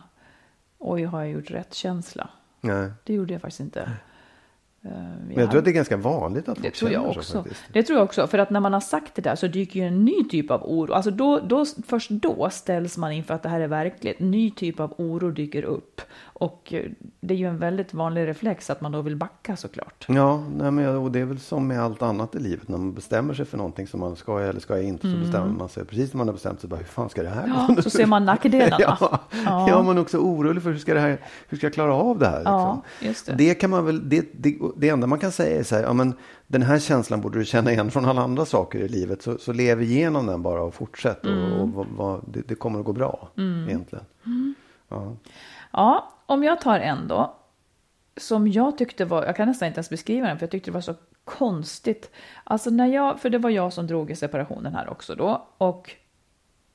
oj 0.79 1.03
har 1.05 1.21
jag 1.23 1.31
gjort 1.31 1.51
rätt 1.51 1.75
känsla. 1.75 2.29
Nej. 2.63 2.91
Det 3.05 3.15
gjorde 3.15 3.33
jag 3.33 3.41
faktiskt 3.41 3.61
inte. 3.61 3.91
Eh, 4.85 4.91
Men 4.91 5.37
jag 5.37 5.51
tror 5.51 5.59
att 5.59 5.65
det 5.65 5.71
är 5.71 5.73
ganska 5.73 5.97
vanligt 5.97 6.49
att 6.49 6.57
Det 6.57 6.63
folk 6.63 6.75
tror 6.75 6.91
jag 6.91 7.03
så 7.15 7.19
också. 7.21 7.43
faktiskt. 7.43 7.63
Det 7.73 7.83
tror 7.83 7.99
jag 7.99 8.05
också. 8.05 8.27
För 8.27 8.39
att 8.39 8.51
när 8.51 8.61
man 8.61 8.73
har 8.73 8.81
sagt 8.81 9.15
det 9.15 9.23
där 9.23 9.35
så 9.37 9.47
dyker 9.47 9.81
ju 9.81 9.87
en 9.87 10.05
ny 10.05 10.25
typ 10.31 10.51
av 10.51 10.63
oro. 10.65 10.93
Alltså 10.93 11.11
då, 11.11 11.41
då, 11.41 11.65
först 11.87 12.11
då 12.11 12.51
ställs 12.51 12.99
man 12.99 13.13
inför 13.13 13.35
att 13.35 13.43
det 13.43 13.49
här 13.49 13.61
är 13.61 13.69
verkligt. 13.69 14.21
Ny 14.21 14.51
typ 14.51 14.81
av 14.81 14.95
oro 14.99 15.31
dyker 15.31 15.63
upp. 15.63 16.01
Och 16.23 16.73
eh, 16.75 16.91
det 17.21 17.35
är 17.35 17.39
ju 17.39 17.49
en 17.49 17.59
väldigt 17.59 17.95
vanlig 17.95 18.27
reflex 18.27 18.71
att 18.71 18.81
man 18.81 18.93
då 18.93 19.03
vill 19.03 19.17
backa 19.17 19.57
såklart. 19.57 20.05
Ja, 20.09 20.45
nej 20.57 20.71
men, 20.71 20.97
och 20.97 21.13
det 21.13 21.21
är 21.21 21.25
väl 21.25 21.39
som 21.39 21.67
med 21.69 21.83
allt 21.83 22.03
annat 22.03 22.35
i 22.35 22.39
livet. 22.39 22.69
När 22.69 22.79
man 22.79 22.95
bestämmer 22.95 23.35
sig 23.35 23.45
för 23.45 23.57
någonting 23.57 23.87
som 23.87 24.01
man 24.01 24.17
ska 24.17 24.41
eller 24.41 24.61
ska 24.61 24.75
jag 24.77 24.85
inte 24.85 25.11
så 25.11 25.17
bestämmer 25.17 25.53
man 25.59 25.69
sig. 25.69 25.85
Precis 25.85 26.13
när 26.13 26.19
man 26.19 26.29
har 26.29 26.33
bestämt 26.35 26.61
sig, 26.61 26.71
bara, 26.71 26.77
hur 26.77 26.85
fan 26.85 27.09
ska 27.09 27.23
det 27.23 27.29
här 27.29 27.49
gå? 27.49 27.55
Mm. 27.55 27.75
Ja, 27.77 27.83
så 27.83 27.91
ser 27.91 28.07
man 28.07 28.25
nackdelarna. 28.25 28.77
ja, 29.45 29.69
ja. 29.69 29.83
man 29.83 29.97
är 29.97 30.03
också 30.03 30.19
orolig 30.19 30.63
för 30.63 30.71
hur 30.71 30.79
ska, 30.79 30.95
det 30.95 31.01
här, 31.01 31.19
hur 31.49 31.57
ska 31.57 31.67
jag 31.67 31.75
klara 31.75 31.95
av 31.95 32.19
det 32.19 32.27
här? 32.27 32.39
Liksom. 32.39 32.53
Ja, 32.53 32.83
just 33.01 33.27
det. 33.27 33.33
Det 33.33 33.55
kan 33.55 33.71
man 33.71 33.87
väl, 33.87 34.09
det, 34.09 34.29
det, 34.33 34.59
det 34.77 34.89
enda 34.89 35.07
man 35.07 35.19
kan 35.19 35.33
säga 35.33 35.59
är 35.61 35.63
så 35.63 35.75
här, 35.77 35.83
ja 35.83 35.93
men 35.93 36.15
den 36.47 36.63
här 36.63 36.79
känslan 36.79 37.21
borde 37.21 37.39
du 37.39 37.45
känna 37.45 37.73
igen 37.73 37.91
från 37.91 38.05
alla 38.05 38.23
andra 38.23 38.45
saker 38.45 38.79
i 38.79 38.89
livet. 38.89 39.23
Så, 39.23 39.39
så 39.39 39.53
lev 39.53 39.83
igenom 39.83 40.27
den 40.27 40.43
bara 40.43 40.63
och 40.63 40.75
fortsätt. 40.75 41.25
Mm. 41.27 41.53
Och, 41.53 41.79
och, 41.81 41.87
vad- 41.87 42.25
det, 42.33 42.49
det 42.49 42.55
kommer 42.55 42.79
att 42.79 42.85
gå 42.85 42.93
bra 42.93 43.29
egentligen. 43.69 44.05
Mm. 44.27 44.55
Ja. 44.89 45.13
Ja, 45.73 46.13
om 46.27 46.43
jag 46.43 46.61
tar 46.61 46.79
en 46.79 47.09
då. 47.09 47.35
Som 48.17 48.49
jag 48.49 48.79
tyckte 48.79 49.05
var, 49.05 49.25
jag 49.25 49.37
kan 49.37 49.49
nästan 49.49 49.67
inte 49.69 49.79
ens 49.79 49.91
beskriva 49.91 50.27
den 50.27 50.39
för 50.39 50.47
jag 50.47 50.51
tyckte 50.51 50.71
det 50.71 50.75
var 50.75 50.81
så 50.81 50.95
konstigt. 51.25 52.11
Alltså 52.45 52.71
när 52.71 52.87
jag, 52.87 53.21
för 53.21 53.31
det 53.31 53.39
var 53.39 53.51
jag 53.51 53.73
som 53.73 53.87
drog 53.87 54.11
i 54.11 54.17
separationen 54.17 54.75
här 54.75 54.89
också 54.91 55.15
då. 55.15 55.47
Och 55.59 55.91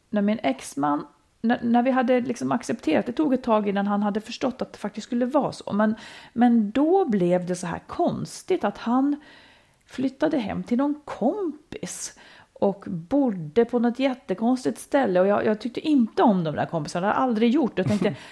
när 0.09 0.21
min 0.21 0.39
exman, 0.43 1.05
när, 1.41 1.59
när 1.61 1.83
vi 1.83 1.91
hade 1.91 2.21
liksom 2.21 2.51
accepterat, 2.51 3.05
det 3.05 3.11
tog 3.11 3.33
ett 3.33 3.43
tag 3.43 3.69
innan 3.69 3.87
han 3.87 4.03
hade 4.03 4.21
förstått 4.21 4.61
att 4.61 4.73
det 4.73 4.79
faktiskt 4.79 5.07
skulle 5.07 5.25
vara 5.25 5.51
så. 5.51 5.73
Men, 5.73 5.95
men 6.33 6.71
då 6.71 7.05
blev 7.05 7.45
det 7.45 7.55
så 7.55 7.67
här 7.67 7.79
konstigt 7.87 8.63
att 8.63 8.77
han 8.77 9.15
flyttade 9.85 10.37
hem 10.37 10.63
till 10.63 10.77
någon 10.77 11.01
kompis 11.05 12.19
och 12.53 12.85
bodde 12.87 13.65
på 13.65 13.79
något 13.79 13.99
jättekonstigt 13.99 14.79
ställe. 14.79 15.19
Och 15.19 15.27
jag, 15.27 15.45
jag 15.45 15.59
tyckte 15.59 15.79
inte 15.79 16.23
om 16.23 16.43
de 16.43 16.55
där 16.55 16.65
kompisarna, 16.65 17.07
jag 17.07 17.13
hade 17.13 17.23
aldrig 17.23 17.51
gjort 17.51 17.75
det. 17.75 17.81
Jag 17.81 17.87
tänkte, 17.87 18.15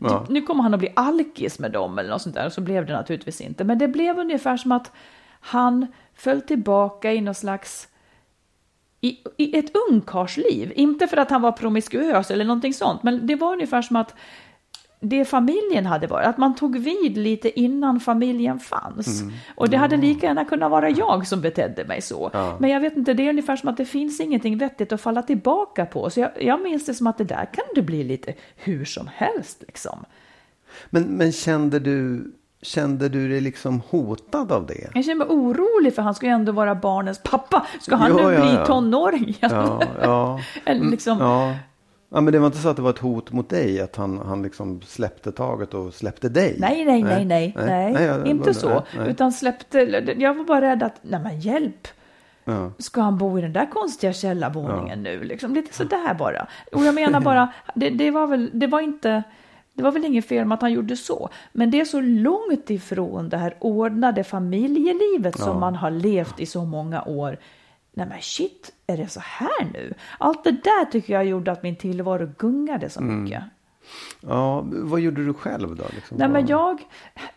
Ja. 0.00 0.20
typ, 0.20 0.28
nu 0.28 0.42
kommer 0.42 0.62
han 0.62 0.74
att 0.74 0.80
bli 0.80 0.92
alkis 0.96 1.58
med 1.58 1.72
dem 1.72 1.98
eller 1.98 2.10
något 2.10 2.22
sånt 2.22 2.34
där. 2.34 2.46
Och 2.46 2.52
så 2.52 2.60
blev 2.60 2.86
det 2.86 2.92
naturligtvis 2.92 3.40
inte. 3.40 3.64
Men 3.64 3.78
det 3.78 3.88
blev 3.88 4.18
ungefär 4.18 4.56
som 4.56 4.72
att 4.72 4.92
han 5.40 5.86
föll 6.14 6.40
tillbaka 6.40 7.12
i 7.12 7.20
någon 7.20 7.34
slags 7.34 7.88
i, 9.00 9.18
i 9.36 9.58
ett 9.58 9.72
ungkarlsliv. 9.90 10.72
Inte 10.76 11.06
för 11.06 11.16
att 11.16 11.30
han 11.30 11.42
var 11.42 11.52
promiskuös 11.52 12.30
eller 12.30 12.44
någonting 12.44 12.74
sånt, 12.74 13.02
men 13.02 13.26
det 13.26 13.34
var 13.34 13.52
ungefär 13.52 13.82
som 13.82 13.96
att 13.96 14.14
det 15.00 15.24
familjen 15.24 15.86
hade 15.86 16.06
varit, 16.06 16.26
att 16.26 16.38
man 16.38 16.54
tog 16.54 16.78
vid 16.78 17.16
lite 17.16 17.60
innan 17.60 18.00
familjen 18.00 18.58
fanns. 18.58 19.22
Och 19.54 19.68
det 19.70 19.76
hade 19.76 19.96
lika 19.96 20.26
gärna 20.26 20.44
kunnat 20.44 20.70
vara 20.70 20.90
jag 20.90 21.26
som 21.26 21.40
betedde 21.40 21.84
mig 21.84 22.02
så. 22.02 22.30
Men 22.58 22.70
jag 22.70 22.80
vet 22.80 22.96
inte, 22.96 23.14
det 23.14 23.26
är 23.26 23.30
ungefär 23.30 23.56
som 23.56 23.68
att 23.68 23.76
det 23.76 23.84
finns 23.84 24.20
ingenting 24.20 24.58
vettigt 24.58 24.92
att 24.92 25.00
falla 25.00 25.22
tillbaka 25.22 25.86
på. 25.86 26.10
Så 26.10 26.20
jag, 26.20 26.30
jag 26.40 26.62
minns 26.62 26.86
det 26.86 26.94
som 26.94 27.06
att 27.06 27.18
det 27.18 27.24
där 27.24 27.48
kan 27.52 27.64
det 27.74 27.82
bli 27.82 28.04
lite 28.04 28.34
hur 28.56 28.84
som 28.84 29.08
helst 29.14 29.62
liksom. 29.66 30.04
Men, 30.90 31.02
men 31.02 31.32
kände 31.32 31.78
du, 31.78 32.32
kände 32.66 33.08
du 33.08 33.28
dig 33.28 33.40
liksom 33.40 33.82
hotad 33.88 34.52
av 34.52 34.66
det? 34.66 34.90
Jag 34.94 35.04
känner 35.04 35.14
mig 35.14 35.26
orolig 35.30 35.94
för 35.94 36.02
han 36.02 36.14
ska 36.14 36.26
ju 36.26 36.32
ändå 36.32 36.52
vara 36.52 36.74
barnens 36.74 37.20
pappa. 37.22 37.66
Ska 37.80 37.96
han 37.96 38.10
Ja, 38.18 38.28
nu 38.28 38.34
ja, 38.34 38.40
bli 38.40 38.54
ja. 38.54 38.66
tonåring 38.66 39.28
igen? 39.28 39.50
Ja, 39.52 39.80
ja. 40.02 40.40
Eller 40.64 40.84
liksom, 40.90 41.18
Ja. 41.18 41.54
ja, 42.10 42.20
men 42.20 42.32
det 42.32 42.38
var 42.38 42.46
inte 42.46 42.58
så 42.58 42.68
att 42.68 42.76
det 42.76 42.82
var 42.82 42.90
ett 42.90 42.98
hot 42.98 43.32
mot 43.32 43.48
dig? 43.48 43.80
Att 43.80 43.96
han, 43.96 44.18
han 44.18 44.42
liksom 44.42 44.80
släppte 44.82 45.32
taget 45.32 45.74
och 45.74 45.94
släppte 45.94 46.28
dig? 46.28 46.56
Nej, 46.58 46.84
nej, 46.84 47.02
nej, 47.02 47.24
nej, 47.24 47.54
nej, 47.56 48.02
jag- 48.04 48.26
inte 48.26 48.48
jag- 48.48 48.56
så. 48.56 48.68
nej, 48.68 48.82
nej. 48.98 49.10
Utan 49.10 49.32
släppte, 49.32 49.78
jag 50.18 50.34
var 50.34 50.44
bara 50.44 50.60
rädd 50.60 50.82
att, 50.82 50.94
nej 51.02 51.20
men 51.20 51.40
hjälp, 51.40 51.88
Ja. 52.48 52.70
ska 52.78 53.00
han 53.00 53.18
bo 53.18 53.38
i 53.38 53.42
den 53.42 53.52
där 53.52 53.66
konstiga 53.70 54.12
källarvåningen 54.12 55.02
nu? 55.02 55.24
Liksom, 55.24 55.54
lite 55.54 55.74
sådär 55.74 56.14
bara. 56.18 56.46
Och 56.72 56.84
jag 56.84 56.94
menar 56.94 57.20
bara, 57.30 57.52
det, 57.74 57.90
det 57.90 58.10
var 58.10 58.26
väl, 58.26 58.50
det 58.52 58.66
var 58.66 58.80
inte, 58.80 59.22
det 59.76 59.82
var 59.82 59.92
väl 59.92 60.04
inget 60.04 60.26
fel 60.26 60.44
med 60.44 60.54
att 60.56 60.62
han 60.62 60.72
gjorde 60.72 60.96
så. 60.96 61.28
Men 61.52 61.70
det 61.70 61.80
är 61.80 61.84
så 61.84 62.00
långt 62.00 62.70
ifrån 62.70 63.28
det 63.28 63.36
här 63.36 63.56
ordnade 63.60 64.24
familjelivet 64.24 65.38
som 65.38 65.60
man 65.60 65.74
har 65.74 65.90
levt 65.90 66.40
i 66.40 66.46
så 66.46 66.64
många 66.64 67.02
år. 67.02 67.38
Nej 67.92 68.06
men 68.06 68.20
shit, 68.20 68.72
är 68.86 68.96
det 68.96 69.08
så 69.08 69.20
här 69.20 69.64
nu? 69.72 69.94
Allt 70.18 70.44
det 70.44 70.50
där 70.50 70.84
tycker 70.84 71.12
jag 71.14 71.24
gjorde 71.26 71.52
att 71.52 71.62
min 71.62 71.76
tillvaro 71.76 72.30
gungade 72.38 72.90
så 72.90 73.00
Mm. 73.00 73.22
mycket. 73.22 73.42
ja, 74.20 74.64
vad 74.70 75.00
gjorde 75.00 75.24
du 75.26 75.34
själv 75.34 75.76
då? 75.76 75.84
Liksom? 75.94 76.16
Nej, 76.16 76.28
men 76.28 76.46
jag, 76.46 76.82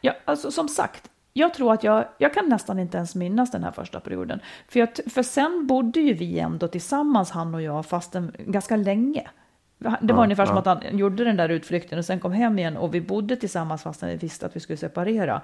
jag 0.01 0.15
alltså, 0.25 0.51
som 0.51 0.67
sagt, 0.69 1.09
jag 1.33 1.53
tror 1.53 1.73
att 1.73 1.83
jag, 1.83 2.05
jag 2.17 2.33
kan 2.33 2.49
nästan 2.49 2.79
inte 2.79 2.97
ens 2.97 3.15
minnas 3.15 3.51
den 3.51 3.63
här 3.63 3.71
första 3.71 3.99
perioden. 3.99 4.39
För, 4.67 4.79
jag, 4.79 4.89
för 5.07 5.23
sen 5.23 5.67
bodde 5.67 5.99
ju 5.99 6.13
vi 6.13 6.39
ändå 6.39 6.67
tillsammans, 6.67 7.31
han 7.31 7.55
och 7.55 7.61
jag, 7.61 7.85
fast 7.85 8.15
en, 8.15 8.31
ganska 8.39 8.75
länge. 8.75 9.27
Det 10.01 10.13
var 10.13 10.23
ungefär 10.23 10.45
som 10.45 10.57
att 10.57 10.65
han 10.65 10.97
gjorde 10.97 11.23
den 11.23 11.37
där 11.37 11.49
utflykten 11.49 11.99
och 11.99 12.05
sen 12.05 12.19
kom 12.19 12.31
hem 12.31 12.59
igen 12.59 12.77
och 12.77 12.93
vi 12.93 13.01
bodde 13.01 13.35
tillsammans 13.35 13.83
fast 13.83 14.03
vi 14.03 14.15
visste 14.15 14.45
att 14.45 14.55
vi 14.55 14.59
skulle 14.59 14.77
separera. 14.77 15.41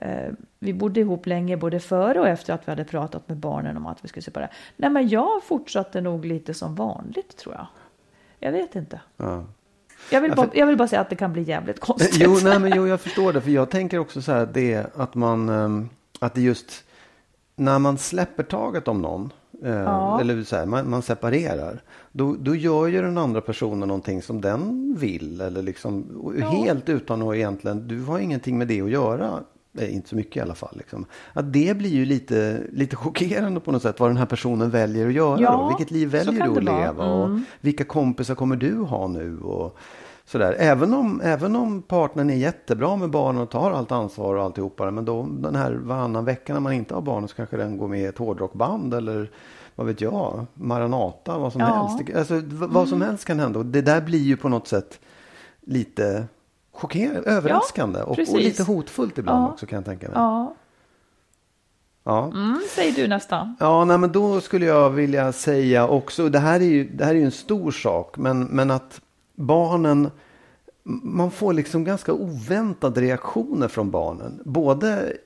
Eh, 0.00 0.32
vi 0.58 0.74
bodde 0.74 1.00
ihop 1.00 1.26
länge, 1.26 1.56
både 1.56 1.80
före 1.80 2.20
och 2.20 2.28
efter 2.28 2.52
att 2.52 2.68
vi 2.68 2.72
hade 2.72 2.84
pratat 2.84 3.28
med 3.28 3.36
barnen 3.36 3.76
om 3.76 3.86
att 3.86 4.04
vi 4.04 4.08
skulle 4.08 4.22
separera. 4.22 4.50
Nej, 4.76 4.90
men 4.90 5.08
jag 5.08 5.42
fortsatte 5.44 6.00
nog 6.00 6.24
lite 6.24 6.54
som 6.54 6.74
vanligt, 6.74 7.36
tror 7.36 7.54
jag. 7.54 7.66
Jag 8.38 8.52
vet 8.52 8.76
inte. 8.76 9.00
Ja. 9.16 9.44
Jag 10.10 10.20
vill, 10.20 10.30
Ja, 10.30 10.36
bara, 10.36 10.50
jag 10.54 10.66
vill 10.66 10.76
bara 10.76 10.88
säga 10.88 11.00
att 11.00 11.10
det 11.10 11.16
kan 11.16 11.32
bli 11.32 11.42
jävligt 11.42 11.80
konstigt. 11.80 12.16
Jo, 12.20 12.38
nej, 12.44 12.58
men 12.58 12.72
jo, 12.76 12.86
jag 12.86 13.00
förstår 13.00 13.32
det. 13.32 13.40
För 13.40 13.50
jag 13.50 13.70
tänker 13.70 13.98
också 13.98 14.22
så 14.22 14.32
här 14.32 14.48
det 14.52 14.96
att 14.96 15.14
man, 15.14 15.48
ehm, 15.48 15.88
att 16.20 16.34
det 16.34 16.40
just 16.40 16.84
när 17.56 17.78
man 17.78 17.98
släpper 17.98 18.42
taget 18.42 18.88
om 18.88 19.02
någon, 19.02 19.32
eh, 19.64 19.70
Ja. 19.70 20.20
eller 20.20 20.42
så 20.42 20.56
här, 20.56 20.66
man, 20.66 20.90
man 20.90 21.02
separerar, 21.02 21.82
då, 22.12 22.36
då 22.40 22.54
gör 22.54 22.86
ju 22.86 23.02
den 23.02 23.18
andra 23.18 23.40
personen 23.40 23.88
någonting 23.88 24.22
som 24.22 24.40
den 24.40 24.94
vill. 24.98 25.40
Eller 25.40 25.62
liksom, 25.62 26.04
och 26.22 26.34
helt 26.34 26.88
utan 26.88 27.22
att 27.22 27.34
egentligen, 27.34 27.88
du 27.88 28.02
har 28.02 28.18
ingenting 28.18 28.58
med 28.58 28.68
det 28.68 28.80
att 28.80 28.90
göra. 28.90 29.30
Eh, 29.78 29.94
inte 29.94 30.08
så 30.08 30.16
mycket 30.16 30.36
i 30.36 30.40
alla 30.40 30.54
fall. 30.54 30.74
Liksom. 30.76 31.04
Att 31.32 31.52
det 31.52 31.76
blir 31.76 31.90
ju 31.90 32.04
lite, 32.04 32.60
lite 32.72 32.96
chockerande 32.96 33.60
på 33.60 33.72
något 33.72 33.82
sätt 33.82 34.00
vad 34.00 34.10
den 34.10 34.16
här 34.16 34.26
personen 34.26 34.70
väljer 34.70 35.06
att 35.08 35.12
göra. 35.14 35.40
Ja, 35.40 35.52
då. 35.52 35.68
Vilket 35.68 35.90
liv 35.90 36.08
väljer 36.08 36.44
du 36.44 36.50
att 36.58 36.64
leva? 36.64 37.04
Och 37.12 37.26
Mm. 37.26 37.44
vilka 37.60 37.84
kompisar 37.84 38.34
kommer 38.34 38.56
du 38.56 38.74
ha 38.76 39.08
nu? 39.08 39.38
Och 39.38 39.78
sådär. 40.26 40.56
Även, 40.58 40.94
om, 40.94 41.20
även 41.24 41.56
om 41.56 41.82
partnern 41.82 42.30
är 42.30 42.34
jättebra 42.34 42.96
med 42.96 43.10
barnen 43.10 43.42
och 43.42 43.50
tar 43.50 43.70
allt 43.70 43.92
ansvar 43.92 44.34
och 44.34 44.42
alltihopa. 44.44 44.90
Men 44.90 45.04
då 45.04 45.26
den 45.38 45.54
här 45.56 45.72
varannan 45.72 46.24
vecka 46.24 46.52
när 46.52 46.60
man 46.60 46.72
inte 46.72 46.94
har 46.94 47.02
barn 47.02 47.28
så 47.28 47.34
kanske 47.36 47.56
den 47.56 47.78
går 47.78 47.88
med 47.88 48.00
i 48.00 48.04
ett 48.04 48.18
hårdrockband 48.18 48.94
eller 48.94 49.30
vad 49.74 49.86
vet 49.86 50.00
jag, 50.00 50.46
Maranata, 50.54 51.38
vad 51.38 51.52
som 51.52 51.60
Ja. 51.60 51.66
helst. 51.96 52.16
Alltså, 52.16 52.42
vad 52.66 52.88
som 52.88 53.02
helst 53.02 53.24
kan 53.24 53.38
hända. 53.40 53.58
Och 53.58 53.66
det 53.66 53.80
där 53.82 54.00
blir 54.00 54.18
ju 54.22 54.36
på 54.36 54.48
något 54.48 54.68
sätt 54.68 55.00
lite 55.60 56.24
chockerande, 56.72 57.20
överraskande 57.30 58.02
och, 58.02 58.08
och 58.10 58.16
precis. 58.16 58.34
lite 58.36 58.62
hotfullt 58.62 59.18
ibland 59.18 59.44
Ja. 59.44 59.48
också 59.52 59.66
kan 59.66 59.76
jag 59.76 59.84
tänka 59.84 60.06
mig. 60.06 60.14
Ja, 60.16 60.54
Ja. 62.04 62.24
mm, 62.24 62.60
säger 62.70 62.92
du 62.92 63.08
nästan. 63.08 63.56
Ja, 63.60 63.84
nej, 63.84 63.98
men 63.98 64.12
då 64.12 64.40
skulle 64.40 64.66
jag 64.66 64.90
vilja 64.90 65.32
säga 65.32 65.88
också, 65.88 66.28
det 66.28 66.38
här 66.38 66.60
är 66.60 66.64
ju, 66.64 66.88
det 66.88 67.04
här 67.04 67.10
är 67.14 67.18
ju 67.18 67.24
en 67.24 67.30
stor 67.30 67.70
sak, 67.70 68.16
men, 68.16 68.44
men 68.44 68.70
att 68.70 69.00
barnen, 69.36 70.10
man 71.02 71.30
får 71.30 71.52
liksom 71.52 71.84
ganska 71.84 72.12
oväntade 72.12 73.00
reaktioner 73.00 73.68
från 73.68 73.90
barnen. 73.90 74.42
Både, 74.44 75.16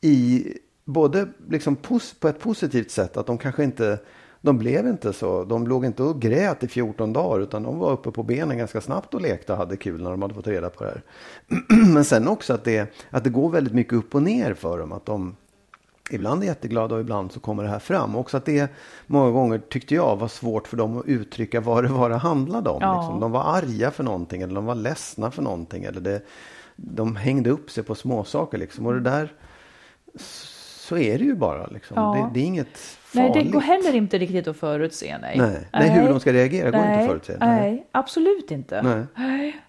i, 0.00 0.46
både 0.84 1.28
liksom 1.48 1.76
på 2.20 2.28
ett 2.28 2.40
positivt 2.40 2.90
sätt, 2.90 3.16
att 3.16 3.26
de 3.26 3.38
kanske 3.38 3.64
inte, 3.64 3.98
de 4.40 4.58
blev 4.58 4.86
inte 4.86 5.12
så, 5.12 5.44
de 5.44 5.66
låg 5.66 5.84
inte 5.84 6.02
och 6.02 6.20
grät 6.20 6.62
i 6.62 6.68
14 6.68 7.12
dagar, 7.12 7.42
utan 7.42 7.62
de 7.62 7.78
var 7.78 7.92
uppe 7.92 8.10
på 8.10 8.22
benen 8.22 8.58
ganska 8.58 8.80
snabbt 8.80 9.14
och 9.14 9.20
lekte 9.20 9.52
och 9.52 9.58
hade 9.58 9.76
kul 9.76 10.02
när 10.02 10.10
de 10.10 10.22
hade 10.22 10.34
fått 10.34 10.46
reda 10.46 10.70
på 10.70 10.84
det 10.84 10.90
här. 10.90 11.02
Men 11.94 12.04
sen 12.04 12.28
också 12.28 12.54
att 12.54 12.64
det, 12.64 12.92
att 13.10 13.24
det 13.24 13.30
går 13.30 13.50
väldigt 13.50 13.74
mycket 13.74 13.92
upp 13.92 14.14
och 14.14 14.22
ner 14.22 14.54
för 14.54 14.78
dem, 14.78 14.92
att 14.92 15.06
de 15.06 15.36
ibland 16.12 16.42
är 16.42 16.46
jätteglada 16.46 16.94
och 16.94 17.00
ibland 17.00 17.32
så 17.32 17.40
kommer 17.40 17.62
det 17.62 17.68
här 17.68 17.78
fram. 17.78 18.16
Också 18.16 18.36
att 18.36 18.44
det 18.44 18.70
många 19.06 19.30
gånger 19.30 19.58
tyckte 19.58 19.94
jag 19.94 20.16
var 20.16 20.28
svårt 20.28 20.68
för 20.68 20.76
dem 20.76 20.98
att 20.98 21.06
uttrycka 21.06 21.60
vad 21.60 21.84
det 21.84 21.88
var 21.88 22.10
det 22.10 22.16
handlade 22.16 22.70
om. 22.70 22.78
Ja. 22.80 23.00
Liksom. 23.00 23.20
De 23.20 23.32
var 23.32 23.56
arga 23.56 23.90
för 23.90 24.04
någonting 24.04 24.42
eller 24.42 24.54
de 24.54 24.64
var 24.64 24.74
ledsna 24.74 25.30
för 25.30 25.42
någonting. 25.42 25.84
Eller 25.84 26.00
det, 26.00 26.22
de 26.76 27.16
hängde 27.16 27.50
upp 27.50 27.70
sig 27.70 27.84
på 27.84 27.94
småsaker 27.94 28.58
liksom. 28.58 28.86
Och 28.86 28.94
det 28.94 29.00
där, 29.00 29.32
så 30.18 30.96
är 30.98 31.18
det 31.18 31.24
ju 31.24 31.34
bara 31.34 31.66
liksom. 31.66 31.96
Ja. 31.96 32.30
Det, 32.34 32.40
det 32.40 32.44
är 32.44 32.46
inget 32.46 32.78
farligt. 32.78 33.34
Nej, 33.34 33.44
det 33.44 33.50
går 33.50 33.60
heller 33.60 33.94
inte 33.94 34.18
riktigt 34.18 34.48
att 34.48 34.56
förutse. 34.56 35.18
Nej, 35.22 35.38
Nej, 35.38 35.68
nej 35.72 35.90
hur 35.90 36.08
de 36.08 36.20
ska 36.20 36.32
reagera 36.32 36.70
går 36.70 36.80
inte 36.80 36.88
nej, 36.90 37.02
att 37.02 37.08
förutse. 37.08 37.36
Nej, 37.40 37.86
absolut 37.92 38.50
inte. 38.50 38.82
Nej. 38.82 39.04
Nej. 39.16 39.62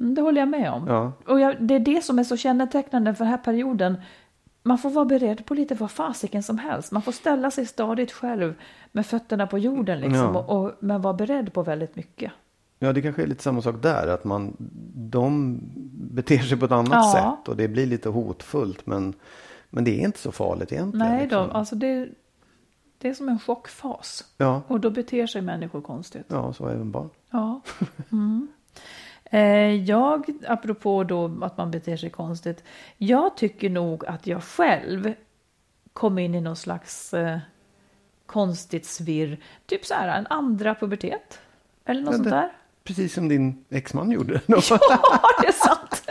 Mm, 0.00 0.14
Det 0.14 0.22
håller 0.22 0.40
jag 0.40 0.48
med 0.48 0.70
om. 0.72 0.86
Ja. 0.88 1.12
Och 1.26 1.40
jag, 1.40 1.56
det 1.60 1.74
är 1.74 1.80
det 1.80 2.04
som 2.04 2.18
är 2.18 2.24
så 2.24 2.36
kännetecknande 2.36 3.14
för 3.14 3.24
den 3.24 3.30
här 3.30 3.38
perioden. 3.38 3.96
Man 4.66 4.78
får 4.78 4.90
vara 4.90 5.04
beredd 5.04 5.46
på 5.46 5.54
lite 5.54 5.74
vad 5.74 5.90
fasiken 5.90 6.42
som 6.42 6.58
helst. 6.58 6.92
Man 6.92 7.02
får 7.02 7.12
ställa 7.12 7.50
sig 7.50 7.66
stadigt 7.66 8.12
själv 8.12 8.54
med 8.92 9.06
fötterna 9.06 9.46
på 9.46 9.58
jorden 9.58 10.00
liksom. 10.00 10.18
Ja. 10.34 10.38
Och, 10.38 10.64
och, 10.64 10.72
men 10.80 11.02
vara 11.02 11.14
beredd 11.14 11.52
på 11.52 11.62
väldigt 11.62 11.96
mycket. 11.96 12.32
Ja, 12.78 12.92
det 12.92 13.02
kanske 13.02 13.22
är 13.22 13.26
lite 13.26 13.42
samma 13.42 13.62
sak 13.62 13.82
där. 13.82 14.06
Att 14.08 14.24
man, 14.24 14.56
de 14.94 15.60
beter 16.10 16.38
sig 16.38 16.58
på 16.58 16.64
ett 16.64 16.72
annat 16.72 16.88
Ja. 16.92 17.36
sätt. 17.38 17.48
Och 17.48 17.56
det 17.56 17.68
blir 17.68 17.86
lite 17.86 18.08
hotfullt. 18.08 18.86
Men, 18.86 19.14
men 19.70 19.84
det 19.84 20.00
är 20.00 20.04
inte 20.04 20.18
så 20.18 20.32
farligt 20.32 20.72
egentligen. 20.72 21.08
Nej 21.08 21.22
liksom. 21.22 21.48
då, 21.48 21.52
alltså 21.54 21.74
det, 21.76 22.08
det 22.98 23.08
är 23.08 23.14
som 23.14 23.28
en 23.28 23.38
chockfas. 23.38 24.24
Ja, 24.38 24.62
Och 24.68 24.80
då 24.80 24.90
beter 24.90 25.26
sig 25.26 25.42
människor 25.42 25.80
konstigt. 25.80 26.26
ja, 26.28 26.52
så 26.52 26.68
även 26.68 26.90
barn. 26.90 27.10
Ja. 27.30 27.60
Mm. 28.12 28.48
Eh, 29.30 29.74
jag, 29.74 30.26
apropå 30.48 31.04
då 31.04 31.38
att 31.42 31.56
man 31.56 31.70
beter 31.70 31.96
sig 31.96 32.10
konstigt. 32.10 32.64
Jag 32.98 33.36
tycker 33.36 33.70
nog 33.70 34.06
att 34.06 34.26
jag 34.26 34.42
själv 34.42 35.12
kom 35.92 36.18
in 36.18 36.34
i 36.34 36.40
någon 36.40 36.56
slags 36.56 37.14
eh, 37.14 37.38
konstigt 38.26 38.86
svirr. 38.86 39.38
Typ 39.66 39.84
så 39.84 39.94
här 39.94 40.18
en 40.18 40.26
andra 40.26 40.74
pubertet. 40.74 41.40
Eller 41.84 42.00
något 42.02 42.12
Ja, 42.12 42.16
sånt 42.16 42.30
där. 42.30 42.52
Precis 42.84 43.14
som 43.14 43.28
din 43.28 43.64
exman 43.70 44.10
gjorde. 44.10 44.40
Ja, 44.46 44.60
det 45.42 45.48
är 45.48 45.52
sant. 45.52 46.02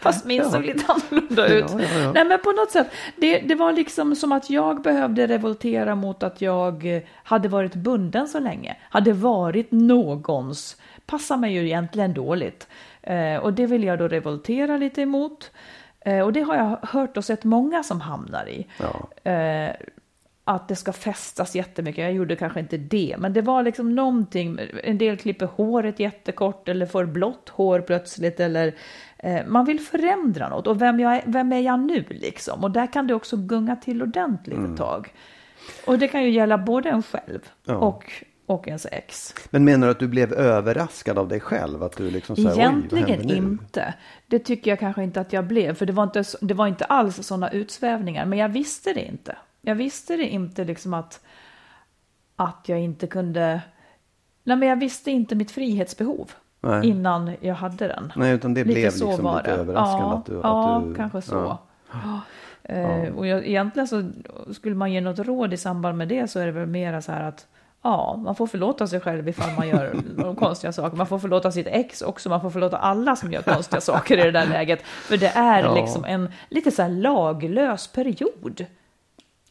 Fast 0.00 0.24
min 0.24 0.50
såg 0.50 0.64
lite 0.64 0.92
annorlunda 0.92 1.46
ut. 1.46 1.64
Ja. 1.70 2.12
Nej, 2.12 2.24
men 2.24 2.38
på 2.40 2.52
något 2.52 2.70
sätt. 2.70 2.86
Det, 3.16 3.38
det 3.38 3.54
var 3.54 3.72
liksom 3.72 4.16
som 4.16 4.32
att 4.32 4.50
jag 4.50 4.82
behövde 4.82 5.26
revoltera 5.26 5.94
mot 5.94 6.22
att 6.22 6.40
jag 6.40 7.02
hade 7.14 7.48
varit 7.48 7.74
bunden 7.74 8.28
så 8.28 8.38
länge. 8.40 8.76
Hade 8.90 9.12
varit 9.12 9.70
någons. 9.70 10.76
Passar 11.06 11.36
mig 11.36 11.52
ju 11.52 11.64
egentligen 11.64 12.14
dåligt. 12.14 12.68
Eh, 13.02 13.36
och 13.36 13.52
det 13.52 13.66
vill 13.66 13.84
jag 13.84 13.98
då 13.98 14.08
revoltera 14.08 14.76
lite 14.76 15.02
emot. 15.02 15.50
Eh, 16.00 16.20
och 16.20 16.32
det 16.32 16.40
har 16.40 16.56
jag 16.56 16.78
hört 16.82 17.16
och 17.16 17.24
sett 17.24 17.44
många 17.44 17.82
som 17.82 18.00
hamnar 18.00 18.48
i. 18.48 18.66
Ja. 18.78 19.30
Eh, 19.30 19.74
att 20.44 20.68
det 20.68 20.76
ska 20.76 20.92
fästas 20.92 21.54
jättemycket. 21.54 22.04
Jag 22.04 22.12
gjorde 22.12 22.36
kanske 22.36 22.60
inte 22.60 22.76
det, 22.76 23.16
men 23.18 23.32
det 23.32 23.42
var 23.42 23.62
liksom 23.62 23.94
någonting. 23.94 24.58
En 24.84 24.98
del 24.98 25.16
klipper 25.16 25.46
håret 25.46 26.00
jättekort 26.00 26.68
eller 26.68 26.86
får 26.86 27.04
blått 27.04 27.48
hår 27.48 27.80
plötsligt. 27.80 28.40
Eller, 28.40 28.74
eh, 29.18 29.46
man 29.46 29.64
vill 29.64 29.80
förändra 29.80 30.48
något. 30.48 30.66
Och 30.66 30.82
vem, 30.82 31.00
jag 31.00 31.16
är, 31.16 31.22
vem 31.26 31.52
är 31.52 31.60
jag 31.60 31.80
nu 31.80 32.04
liksom? 32.08 32.64
Och 32.64 32.70
där 32.70 32.92
kan 32.92 33.06
det 33.06 33.14
också 33.14 33.36
gunga 33.36 33.76
till 33.76 34.02
ordentligt 34.02 34.58
ett 34.58 34.76
tag. 34.76 35.12
Och 35.86 35.98
det 35.98 36.08
kan 36.08 36.22
ju 36.22 36.30
gälla 36.30 36.58
både 36.58 36.88
en 36.88 37.02
själv 37.02 37.40
Ja. 37.64 37.74
och, 37.74 38.12
och 38.52 38.68
ens 38.68 38.86
ex. 38.92 39.34
Men 39.50 39.64
menar 39.64 39.86
du 39.86 39.90
att 39.90 39.98
du 39.98 40.08
blev 40.08 40.32
överraskad 40.32 41.18
av 41.18 41.28
dig 41.28 41.40
själv? 41.40 41.82
Att 41.82 41.96
du 41.96 42.10
liksom 42.10 42.36
så 42.36 42.48
här, 42.48 42.56
Egentligen 42.56 43.30
inte. 43.30 43.94
Det 44.26 44.38
tycker 44.38 44.70
jag 44.70 44.78
kanske 44.78 45.02
inte 45.02 45.20
att 45.20 45.32
jag 45.32 45.46
blev, 45.46 45.74
för 45.74 45.86
det 45.86 45.92
var 45.92 46.04
inte, 46.04 46.24
det 46.40 46.54
var 46.54 46.66
inte 46.66 46.84
alls 46.84 47.26
sådana 47.26 47.50
utsvävningar. 47.50 48.26
Men 48.26 48.38
jag 48.38 48.48
visste 48.48 48.92
det 48.92 49.04
inte. 49.04 49.36
Jag 49.60 49.74
visste 49.74 50.16
det 50.16 50.28
inte 50.28 50.64
liksom 50.64 50.94
att, 50.94 51.20
att 52.36 52.64
jag 52.66 52.80
inte 52.80 53.06
kunde... 53.06 53.60
Nej, 54.44 54.56
men 54.56 54.68
jag 54.68 54.76
visste 54.76 55.10
inte 55.10 55.34
mitt 55.34 55.50
frihetsbehov 55.50 56.32
Nej. 56.60 56.88
innan 56.88 57.36
jag 57.40 57.54
hade 57.54 57.88
den. 57.88 58.12
Nej, 58.16 58.32
utan 58.34 58.54
det 58.54 58.64
Lite 58.64 58.80
blev 58.80 58.90
så 58.90 59.08
liksom 59.08 59.36
lite 59.36 59.50
det. 59.50 59.56
överraskande 59.56 60.04
ja, 60.04 60.18
att 60.18 60.26
du... 60.26 60.40
ja, 60.42 60.76
att 60.76 60.84
du, 60.84 60.94
kanske 60.94 61.22
så. 61.22 61.34
ja. 61.34 61.58
Ja. 61.92 62.20
Eh, 62.62 63.14
och 63.14 63.26
jag, 63.26 63.46
egentligen 63.46 63.88
så 63.88 64.10
skulle 64.52 64.74
man 64.74 64.92
ge 64.92 65.00
något 65.00 65.18
råd 65.18 65.52
i 65.52 65.56
samband 65.56 65.98
med 65.98 66.08
det 66.08 66.30
så 66.30 66.40
är 66.40 66.46
det 66.46 66.52
väl 66.52 66.66
mera 66.66 67.02
så 67.02 67.12
här 67.12 67.28
att 67.28 67.46
ja, 67.82 68.20
man 68.24 68.34
får 68.34 68.46
förlåta 68.46 68.86
sig 68.86 69.00
själv 69.00 69.28
ifall 69.28 69.50
man 69.56 69.68
gör 69.68 69.94
de 70.16 70.36
konstiga 70.36 70.72
saker. 70.72 70.96
Man 70.96 71.06
får 71.06 71.18
förlåta 71.18 71.52
sitt 71.52 71.66
ex 71.66 72.02
också, 72.02 72.28
man 72.28 72.40
får 72.40 72.50
förlåta 72.50 72.76
alla 72.76 73.16
som 73.16 73.32
gör 73.32 73.42
konstiga 73.42 73.80
saker 73.80 74.18
i 74.18 74.22
det 74.22 74.30
där 74.30 74.46
läget. 74.46 74.82
För 74.82 75.16
det 75.16 75.26
är 75.34 75.62
Ja. 75.62 75.74
liksom 75.74 76.04
en 76.04 76.32
lite 76.48 76.70
så 76.70 76.82
här 76.82 76.88
laglös 76.88 77.86
period. 77.88 78.66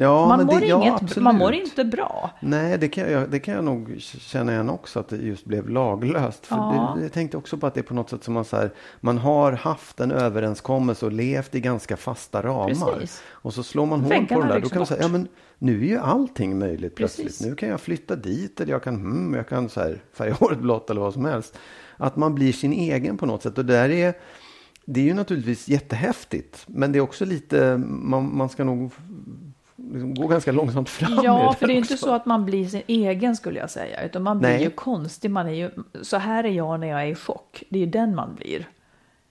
Ja, 0.01 0.27
man, 0.27 0.45
mår 0.45 0.59
det, 0.59 0.65
ja, 0.65 0.81
inget, 0.81 0.93
absolut. 0.93 1.23
man 1.23 1.37
mår 1.37 1.53
inte 1.53 1.85
bra. 1.85 2.31
Nej, 2.39 2.77
det 2.77 2.87
kan, 2.87 3.11
jag, 3.11 3.29
det 3.29 3.39
kan 3.39 3.53
jag 3.55 3.63
nog 3.63 3.95
känna 3.99 4.51
igen 4.53 4.69
också 4.69 4.99
att 4.99 5.09
det 5.09 5.15
just 5.17 5.45
blev 5.45 5.69
laglöst. 5.69 6.45
För 6.45 6.55
Ja. 6.55 6.93
det, 6.97 7.03
jag 7.03 7.13
tänkte 7.13 7.37
också 7.37 7.57
på 7.57 7.67
att 7.67 7.73
det 7.73 7.79
är 7.79 7.83
på 7.83 7.93
något 7.93 8.09
sätt 8.09 8.23
som 8.23 8.33
man, 8.33 8.45
så 8.45 8.57
här, 8.57 8.71
man 8.99 9.17
har 9.17 9.51
haft 9.51 9.99
en 9.99 10.11
överenskommelse 10.11 11.05
och 11.05 11.11
levt 11.11 11.55
i 11.55 11.59
ganska 11.59 11.97
fasta 11.97 12.41
ramar. 12.41 12.93
Precis. 12.93 13.21
Och 13.27 13.53
så 13.53 13.63
slår 13.63 13.85
man 13.85 14.01
hål 14.01 14.09
på 14.09 14.39
den 14.39 14.47
där. 14.47 14.47
Då 14.47 14.55
rycks 14.55 14.69
kan 14.69 14.79
man 14.79 14.87
säga, 14.87 15.01
ja 15.01 15.07
men 15.07 15.27
nu 15.57 15.81
är 15.81 15.87
ju 15.87 15.97
allting 15.97 16.59
möjligt 16.59 16.95
plötsligt. 16.95 17.27
Precis. 17.27 17.47
Nu 17.47 17.55
kan 17.55 17.69
jag 17.69 17.81
flytta 17.81 18.15
dit 18.15 18.61
eller 18.61 18.71
jag 18.71 18.83
kan, 18.83 18.95
hmm, 18.95 19.33
jag 19.33 19.47
kan 19.47 19.69
så 19.69 19.79
här, 19.79 20.03
färga 20.13 20.33
håret 20.39 20.59
blått 20.59 20.89
eller 20.89 21.01
vad 21.01 21.13
som 21.13 21.25
helst. 21.25 21.57
Att 21.97 22.15
man 22.15 22.35
blir 22.35 22.53
sin 22.53 22.73
egen 22.73 23.17
på 23.17 23.25
något 23.25 23.43
sätt. 23.43 23.57
Och 23.57 23.65
där 23.65 23.89
är, 23.89 24.13
det 24.85 24.99
är 24.99 25.05
ju 25.05 25.13
naturligtvis 25.13 25.67
jättehäftigt. 25.67 26.63
Men 26.67 26.91
det 26.91 26.99
är 26.99 27.01
också 27.01 27.25
lite, 27.25 27.77
man, 27.87 28.37
man 28.37 28.49
ska 28.49 28.63
nog 28.63 28.91
liksom 29.91 30.13
gå 30.13 30.27
ganska 30.27 30.51
långsamt 30.51 30.89
fram 30.89 31.19
Ja, 31.23 31.53
för 31.59 31.67
det 31.67 31.73
är 31.73 31.77
inte 31.77 31.93
också. 31.93 32.05
så 32.05 32.13
att 32.13 32.25
man 32.25 32.45
blir 32.45 32.67
sin 32.67 32.81
egen 32.87 33.35
skulle 33.35 33.59
jag 33.59 33.69
säga. 33.69 34.03
Utan 34.03 34.23
man 34.23 34.39
blir 34.39 34.49
Nej. 34.49 34.63
ju 34.63 34.69
konstig. 34.69 35.31
Man 35.31 35.47
är 35.47 35.53
ju, 35.53 35.71
så 36.01 36.17
här 36.17 36.43
är 36.43 36.49
jag 36.49 36.79
när 36.79 36.87
jag 36.87 37.01
är 37.01 37.07
i 37.07 37.15
chock. 37.15 37.63
Det 37.69 37.79
är 37.79 37.85
ju 37.85 37.91
den 37.91 38.15
man 38.15 38.35
blir. 38.35 38.69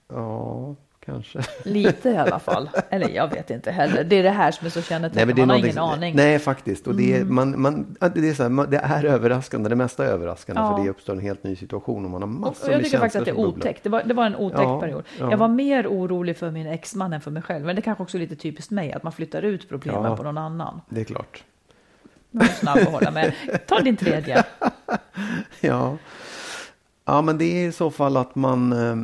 Ja, 0.09 0.75
kanske. 1.05 1.39
Lite 1.63 2.09
i 2.09 2.17
alla 2.17 2.39
fall. 2.39 2.69
Eller 2.89 3.09
jag 3.09 3.27
vet 3.27 3.49
inte 3.49 3.71
heller. 3.71 4.03
Det 4.03 4.15
är 4.15 4.23
det 4.23 4.29
här 4.29 4.51
som 4.51 4.65
är 4.65 4.71
så 4.71 4.81
kännetecknande. 4.81 5.41
Man 5.41 5.49
har 5.49 5.57
ingen 5.57 5.77
aning. 5.77 6.15
Nej, 6.15 6.39
faktiskt. 6.39 6.87
Och 6.87 6.95
det, 6.95 7.17
är, 7.17 7.23
man, 7.23 7.61
man, 7.61 7.95
att 7.99 8.15
det, 8.15 8.29
är 8.29 8.33
så 8.33 8.43
här, 8.43 8.49
man, 8.49 8.69
det 8.69 8.77
är 8.77 9.05
överraskande. 9.05 9.69
Det 9.69 9.75
mesta 9.75 10.05
är 10.05 10.09
överraskande. 10.09 10.61
Ja. 10.61 10.77
För 10.77 10.83
det 10.83 10.89
uppstår 10.89 11.13
en 11.13 11.19
helt 11.19 11.43
ny 11.43 11.55
situation 11.55 12.05
och 12.05 12.11
man 12.11 12.21
har 12.21 12.29
Och 12.29 12.35
massor 12.35 12.67
och 12.67 12.73
jag 12.73 12.77
med 12.77 12.85
tycker 12.85 12.97
faktiskt 12.97 13.19
att 13.19 13.25
det 13.25 13.31
är 13.31 13.39
otäckt. 13.39 13.83
Det 13.83 13.89
var, 13.89 14.03
det 14.03 14.13
var 14.13 14.25
en 14.25 14.35
otäck 14.35 14.59
Ja, 14.59 14.79
period. 14.81 15.03
ja. 15.19 15.31
Jag 15.31 15.37
var 15.37 15.47
mer 15.47 15.87
orolig 15.87 16.37
för 16.37 16.51
min 16.51 16.67
exman 16.67 17.13
än 17.13 17.21
för 17.21 17.31
mig 17.31 17.43
själv. 17.43 17.65
Men 17.65 17.75
det 17.75 17.81
kanske 17.81 18.03
också 18.03 18.17
är 18.17 18.19
lite 18.19 18.35
typiskt 18.35 18.71
mig, 18.71 18.93
att 18.93 19.03
man 19.03 19.13
flyttar 19.13 19.41
ut 19.41 19.69
problemen 19.69 20.17
på 20.17 20.23
någon 20.23 20.37
annan. 20.37 20.81
Det 20.89 21.01
är 21.01 21.05
klart. 21.05 21.43
Jag 22.31 22.43
är 22.43 22.47
snabb 22.47 22.77
att 22.77 22.91
hålla 22.91 23.11
med. 23.11 23.33
Ta 23.67 23.79
din 23.79 23.97
tredje. 23.97 24.43
Ja. 25.61 25.97
Ja, 27.11 27.21
men 27.21 27.37
det 27.37 27.45
är 27.45 27.67
i 27.67 27.71
så 27.71 27.91
fall 27.91 28.17
att 28.17 28.35
man 28.35 28.73
eh, 28.73 28.95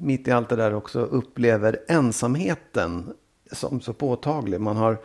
mitt 0.00 0.28
i 0.28 0.30
allt 0.30 0.48
det 0.48 0.56
där 0.56 0.74
också 0.74 1.00
upplever 1.00 1.78
ensamheten 1.88 3.12
som 3.52 3.80
så 3.80 3.92
påtaglig. 3.92 4.60
Man 4.60 4.76
har, 4.76 4.98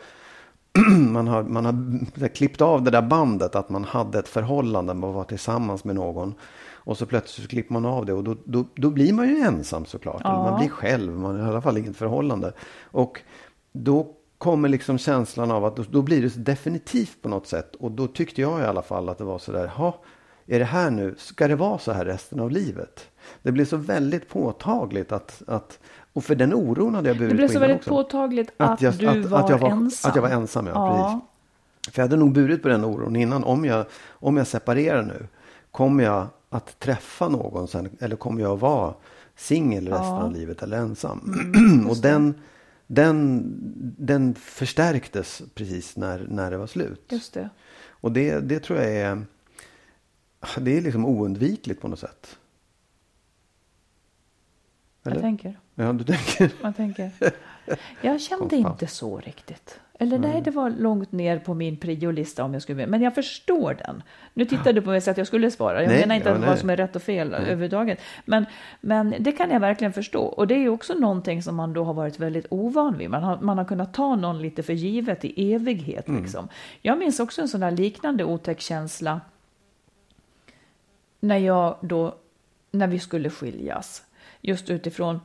man 1.12 1.28
har, 1.28 1.42
man 1.42 1.64
har 1.64 2.28
klippt 2.28 2.60
av 2.60 2.82
det 2.82 2.90
där 2.90 3.02
bandet 3.02 3.54
att 3.54 3.70
man 3.70 3.84
hade 3.84 4.18
ett 4.18 4.28
förhållande, 4.28 4.94
man 4.94 5.12
var 5.12 5.24
tillsammans 5.24 5.84
med 5.84 5.94
någon. 5.94 6.34
Och 6.72 6.98
så 6.98 7.06
plötsligt 7.06 7.44
så 7.44 7.50
klipper 7.50 7.72
man 7.72 7.86
av 7.86 8.06
det 8.06 8.12
och 8.12 8.24
då, 8.24 8.36
då, 8.44 8.64
då 8.74 8.90
blir 8.90 9.12
man 9.12 9.28
ju 9.28 9.40
ensam 9.40 9.84
såklart. 9.84 10.20
Eller 10.20 10.34
man 10.34 10.58
blir 10.58 10.68
själv, 10.68 11.12
man 11.12 11.40
har 11.40 11.46
i 11.46 11.50
alla 11.50 11.62
fall 11.62 11.78
inget 11.78 11.96
förhållande. 11.96 12.52
Och 12.82 13.20
då 13.72 14.06
kommer 14.38 14.68
liksom 14.68 14.98
känslan 14.98 15.50
av 15.50 15.64
att 15.64 15.76
då, 15.76 15.84
då 15.90 16.02
blir 16.02 16.22
det 16.22 16.30
så 16.30 16.40
definitivt 16.40 17.22
på 17.22 17.28
något 17.28 17.46
sätt. 17.46 17.76
Och 17.76 17.90
då 17.90 18.06
tyckte 18.06 18.40
jag 18.40 18.60
i 18.60 18.64
alla 18.64 18.82
fall 18.82 19.08
att 19.08 19.18
det 19.18 19.24
var 19.24 19.38
så 19.38 19.52
där, 19.52 19.66
ha, 19.66 19.94
är 20.50 20.58
det 20.58 20.64
här 20.64 20.90
nu, 20.90 21.14
ska 21.18 21.48
det 21.48 21.56
vara 21.56 21.78
så 21.78 21.92
här 21.92 22.04
resten 22.04 22.40
av 22.40 22.50
livet? 22.50 23.08
Det 23.42 23.52
blev 23.52 23.64
så 23.64 23.76
väldigt 23.76 24.28
påtagligt 24.28 25.12
att, 25.12 25.42
att 25.46 25.78
och 26.12 26.24
för 26.24 26.34
den 26.34 26.54
oron 26.54 26.94
hade 26.94 27.08
jag 27.08 27.18
burit 27.18 27.30
Det 27.30 27.36
blev 27.36 27.46
på 27.46 27.52
så 27.52 27.58
väldigt 27.58 27.78
också. 27.78 27.90
påtagligt 27.90 28.50
att, 28.56 28.82
jag, 28.82 28.94
du 28.94 29.06
att, 29.08 29.24
var, 29.26 29.40
att 29.40 29.50
jag 29.50 29.58
var 29.58 29.70
ensam. 29.70 30.08
Att 30.10 30.16
jag 30.16 30.22
var 30.22 30.28
ensam, 30.28 30.66
ja. 30.66 30.72
Ja. 30.74 31.20
Precis. 31.82 31.94
För 31.94 32.02
jag 32.02 32.04
hade 32.08 32.16
nog 32.16 32.32
burit 32.32 32.62
på 32.62 32.68
den 32.68 32.84
oron 32.84 33.16
innan. 33.16 33.44
Om 33.44 33.64
jag, 33.64 33.86
om 34.10 34.36
jag 34.36 34.46
separerar 34.46 35.02
nu, 35.02 35.26
kommer 35.70 36.04
jag 36.04 36.26
att 36.50 36.78
träffa 36.78 37.28
någon 37.28 37.68
sen? 37.68 37.88
Eller 38.00 38.16
kommer 38.16 38.42
jag 38.42 38.52
att 38.52 38.60
vara 38.60 38.94
singel 39.36 39.88
resten 39.88 40.06
Ja. 40.06 40.22
av 40.22 40.32
livet 40.32 40.62
eller 40.62 40.76
ensam? 40.76 41.20
Mm, 41.54 41.86
och 41.90 41.96
den, 41.96 42.34
den, 42.86 43.42
den 43.98 44.34
förstärktes 44.34 45.42
precis 45.54 45.96
när, 45.96 46.26
när 46.28 46.50
det 46.50 46.56
var 46.58 46.66
slut. 46.66 47.04
Just 47.08 47.34
det. 47.34 47.48
Och 47.88 48.12
det, 48.12 48.40
det 48.40 48.60
tror 48.60 48.78
jag 48.78 48.92
är, 48.92 49.22
det 50.58 50.76
är 50.76 50.80
liksom 50.80 51.04
oundvikligt 51.04 51.80
på 51.80 51.88
något 51.88 51.98
sätt. 51.98 52.38
Jag 55.02 55.10
Eller? 55.10 55.20
tänker. 55.20 55.58
Ja, 55.74 55.92
du 55.92 56.04
tänker. 56.04 56.52
Jag 56.62 56.76
tänker. 56.76 57.10
Jag 58.02 58.20
kände 58.20 58.56
inte 58.56 58.86
så 58.86 59.18
riktigt. 59.18 59.80
Eller 60.02 60.18
nej, 60.18 60.42
det 60.42 60.50
var 60.50 60.70
långt 60.70 61.12
ner 61.12 61.38
på 61.38 61.54
min 61.54 61.76
priolista 61.76 62.44
om 62.44 62.52
jag 62.52 62.62
skulle 62.62 62.86
Men 62.86 63.02
jag 63.02 63.14
förstår 63.14 63.74
den. 63.74 64.02
Nu 64.34 64.44
tittar 64.44 64.72
du 64.72 64.82
på 64.82 64.90
mig 64.90 65.00
så 65.00 65.10
att 65.10 65.16
jag 65.16 65.26
skulle 65.26 65.50
svara. 65.50 65.82
Jag 65.82 65.88
Nej, 65.88 66.00
menar 66.00 66.14
inte 66.14 66.28
ja, 66.28 66.34
att 66.34 66.40
nej. 66.40 66.48
vad 66.48 66.58
som 66.58 66.70
är 66.70 66.76
rätt 66.76 66.96
och 66.96 67.02
fel 67.02 67.34
överhuvudtaget. 67.34 68.00
Men, 68.24 68.46
men 68.80 69.14
det 69.18 69.32
kan 69.32 69.50
jag 69.50 69.60
verkligen 69.60 69.92
förstå. 69.92 70.22
Och 70.22 70.46
det 70.46 70.54
är 70.54 70.58
ju 70.58 70.68
också 70.68 70.94
någonting 70.94 71.42
som 71.42 71.56
man 71.56 71.72
då 71.72 71.84
har 71.84 71.94
varit 71.94 72.18
väldigt 72.18 72.46
ovan 72.50 72.98
vid. 72.98 73.10
Man 73.10 73.22
har, 73.22 73.40
man 73.40 73.58
har 73.58 73.64
kunnat 73.64 73.94
ta 73.94 74.16
någon 74.16 74.42
lite 74.42 74.62
för 74.62 74.72
givet 74.72 75.24
i 75.24 75.52
evighet. 75.52 76.08
Liksom. 76.08 76.48
Jag 76.82 76.98
minns 76.98 77.20
också 77.20 77.42
en 77.42 77.48
sån 77.48 77.60
där 77.60 77.70
liknande 77.70 78.24
otäck 78.24 78.60
känsla. 78.60 79.20
När 81.20 81.36
jag 81.38 81.76
då, 81.80 82.14
när 82.70 82.86
vi 82.86 82.98
skulle 82.98 83.30
skiljas. 83.30 84.02
Just 84.40 84.70
utifrån 84.70 85.20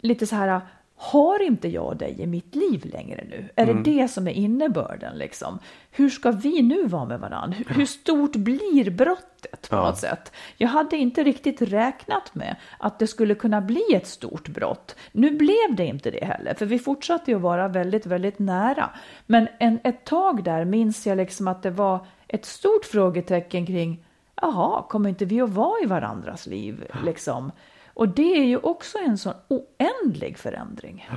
lite 0.00 0.26
så 0.26 0.36
här, 0.36 0.60
har 0.96 1.42
inte 1.42 1.68
jag 1.68 1.96
dig 1.96 2.20
i 2.20 2.26
mitt 2.26 2.54
liv 2.54 2.86
längre 2.92 3.24
nu? 3.30 3.48
Är 3.56 3.66
det 3.66 3.82
det 3.82 4.08
som 4.08 4.28
är 4.28 4.32
innebörden 4.32 5.18
liksom? 5.18 5.58
Hur 5.90 6.10
ska 6.10 6.30
vi 6.30 6.62
nu 6.62 6.86
vara 6.86 7.04
med 7.04 7.20
varandra? 7.20 7.56
Hur, 7.58 7.74
hur 7.74 7.86
stort 7.86 8.36
blir 8.36 8.90
brottet 8.90 9.68
på 9.70 9.76
Ja. 9.76 9.82
något 9.82 9.98
sätt? 9.98 10.32
Jag 10.56 10.68
hade 10.68 10.96
inte 10.96 11.22
riktigt 11.24 11.62
räknat 11.62 12.34
med 12.34 12.56
att 12.78 12.98
det 12.98 13.06
skulle 13.06 13.34
kunna 13.34 13.60
bli 13.60 13.82
ett 13.94 14.06
stort 14.06 14.48
brott. 14.48 14.96
Nu 15.12 15.30
blev 15.30 15.74
det 15.76 15.84
inte 15.86 16.10
det 16.10 16.24
heller, 16.24 16.54
för 16.54 16.66
vi 16.66 16.78
fortsatte 16.78 17.30
ju 17.30 17.38
vara 17.38 17.68
väldigt, 17.68 18.06
väldigt 18.06 18.38
nära. 18.38 18.90
Men 19.26 19.48
en, 19.58 19.78
ett 19.84 20.04
tag 20.04 20.44
där 20.44 20.64
minns 20.64 21.06
jag 21.06 21.16
liksom 21.16 21.48
att 21.48 21.62
det 21.62 21.70
var 21.70 22.06
ett 22.28 22.44
stort 22.44 22.84
frågetecken 22.84 23.66
kring, 23.66 24.04
jaha, 24.40 24.82
kommer 24.82 25.08
inte 25.08 25.24
vi 25.24 25.40
att 25.40 25.50
vara 25.50 25.82
i 25.82 25.86
varandras 25.86 26.46
liv 26.46 26.84
liksom? 27.04 27.52
Och 27.94 28.08
det 28.08 28.38
är 28.38 28.44
ju 28.44 28.56
också 28.56 28.98
en 28.98 29.18
sån 29.18 29.34
oändlig 29.48 30.38
förändring. 30.38 31.08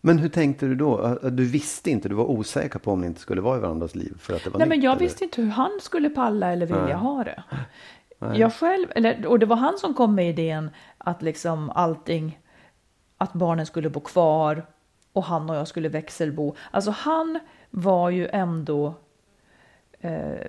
Men 0.00 0.18
hur 0.18 0.28
tänkte 0.28 0.66
du 0.66 0.74
då? 0.74 1.18
Du 1.22 1.44
visste 1.44 1.90
inte, 1.90 2.08
du 2.08 2.14
var 2.14 2.30
osäker 2.30 2.78
på 2.78 2.92
om 2.92 3.00
ni 3.00 3.06
inte 3.06 3.20
skulle 3.20 3.40
vara 3.40 3.56
i 3.56 3.60
varandras 3.60 3.94
liv 3.94 4.14
för 4.18 4.34
att 4.34 4.44
det 4.44 4.50
var 4.50 4.58
Nej, 4.58 4.68
men 4.68 4.78
nytt, 4.78 4.84
jag 4.84 4.90
eller? 4.90 5.00
visste 5.00 5.24
inte 5.24 5.42
hur 5.42 5.48
han 5.48 5.78
skulle 5.80 6.10
palla 6.10 6.52
eller 6.52 6.66
vilja 6.66 6.96
ha 6.96 7.24
det. 7.24 7.42
Jag 8.34 8.54
själv, 8.54 8.86
eller, 8.94 9.26
och 9.26 9.38
det 9.38 9.46
var 9.46 9.56
han 9.56 9.78
som 9.78 9.94
kom 9.94 10.14
med 10.14 10.28
idén 10.28 10.70
att 10.98 11.22
liksom 11.22 11.70
allting, 11.70 12.40
att 13.18 13.32
barnen 13.32 13.66
skulle 13.66 13.90
bo 13.90 14.00
kvar 14.00 14.66
och 15.12 15.24
han 15.24 15.50
och 15.50 15.56
jag 15.56 15.68
skulle 15.68 15.88
växelbo. 15.88 16.54
Alltså 16.70 16.90
han 16.90 17.38
var 17.70 18.10
ju 18.10 18.28
ändå 18.28 18.94
eh, 20.00 20.46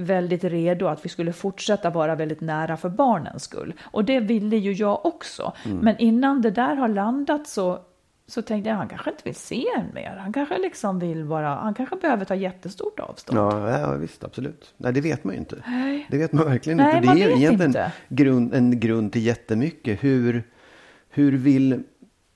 väldigt 0.00 0.44
redo 0.44 0.86
att 0.86 1.04
vi 1.04 1.08
skulle 1.08 1.32
fortsätta 1.32 1.90
vara 1.90 2.14
väldigt 2.14 2.40
nära 2.40 2.76
för 2.76 2.88
barnens 2.88 3.42
skull. 3.42 3.74
Och 3.82 4.04
det 4.04 4.20
ville 4.20 4.56
ju 4.56 4.72
jag 4.72 5.06
också. 5.06 5.52
Men 5.64 5.98
innan 5.98 6.42
det 6.42 6.50
där 6.50 6.76
har 6.76 6.88
landat 6.88 7.46
så, 7.46 7.78
så 8.26 8.42
tänkte 8.42 8.70
jag 8.70 8.76
han 8.76 8.88
kanske 8.88 9.10
inte 9.10 9.22
vill 9.24 9.34
se 9.34 9.64
en 9.76 9.94
mer. 9.94 10.16
Han 10.16 10.32
kanske 10.32 10.58
liksom 10.58 10.98
vill 10.98 11.24
bara, 11.24 11.48
han 11.54 11.74
kanske 11.74 11.96
behöver 11.96 12.24
ta 12.24 12.34
jättestort 12.34 13.00
avstånd. 13.00 13.38
Ja, 13.38 13.78
ja, 13.80 13.92
visst, 13.94 14.24
absolut. 14.24 14.74
Nej, 14.76 14.92
det 14.92 15.00
vet 15.00 15.24
man 15.24 15.34
ju 15.34 15.40
inte. 15.40 15.56
Nej. 15.66 16.06
Det 16.10 16.18
vet 16.18 16.32
man 16.32 16.44
verkligen 16.44 16.76
Nej, 16.76 16.96
inte. 16.96 17.14
Det 17.14 17.22
är 17.22 17.28
ju 17.28 17.36
egentligen 17.36 17.70
inte. 17.70 17.92
Grund, 18.08 18.54
en 18.54 18.80
grund 18.80 19.12
till 19.12 19.26
jättemycket. 19.26 20.04
Hur, 20.04 20.42
hur 21.10 21.32
vill... 21.32 21.82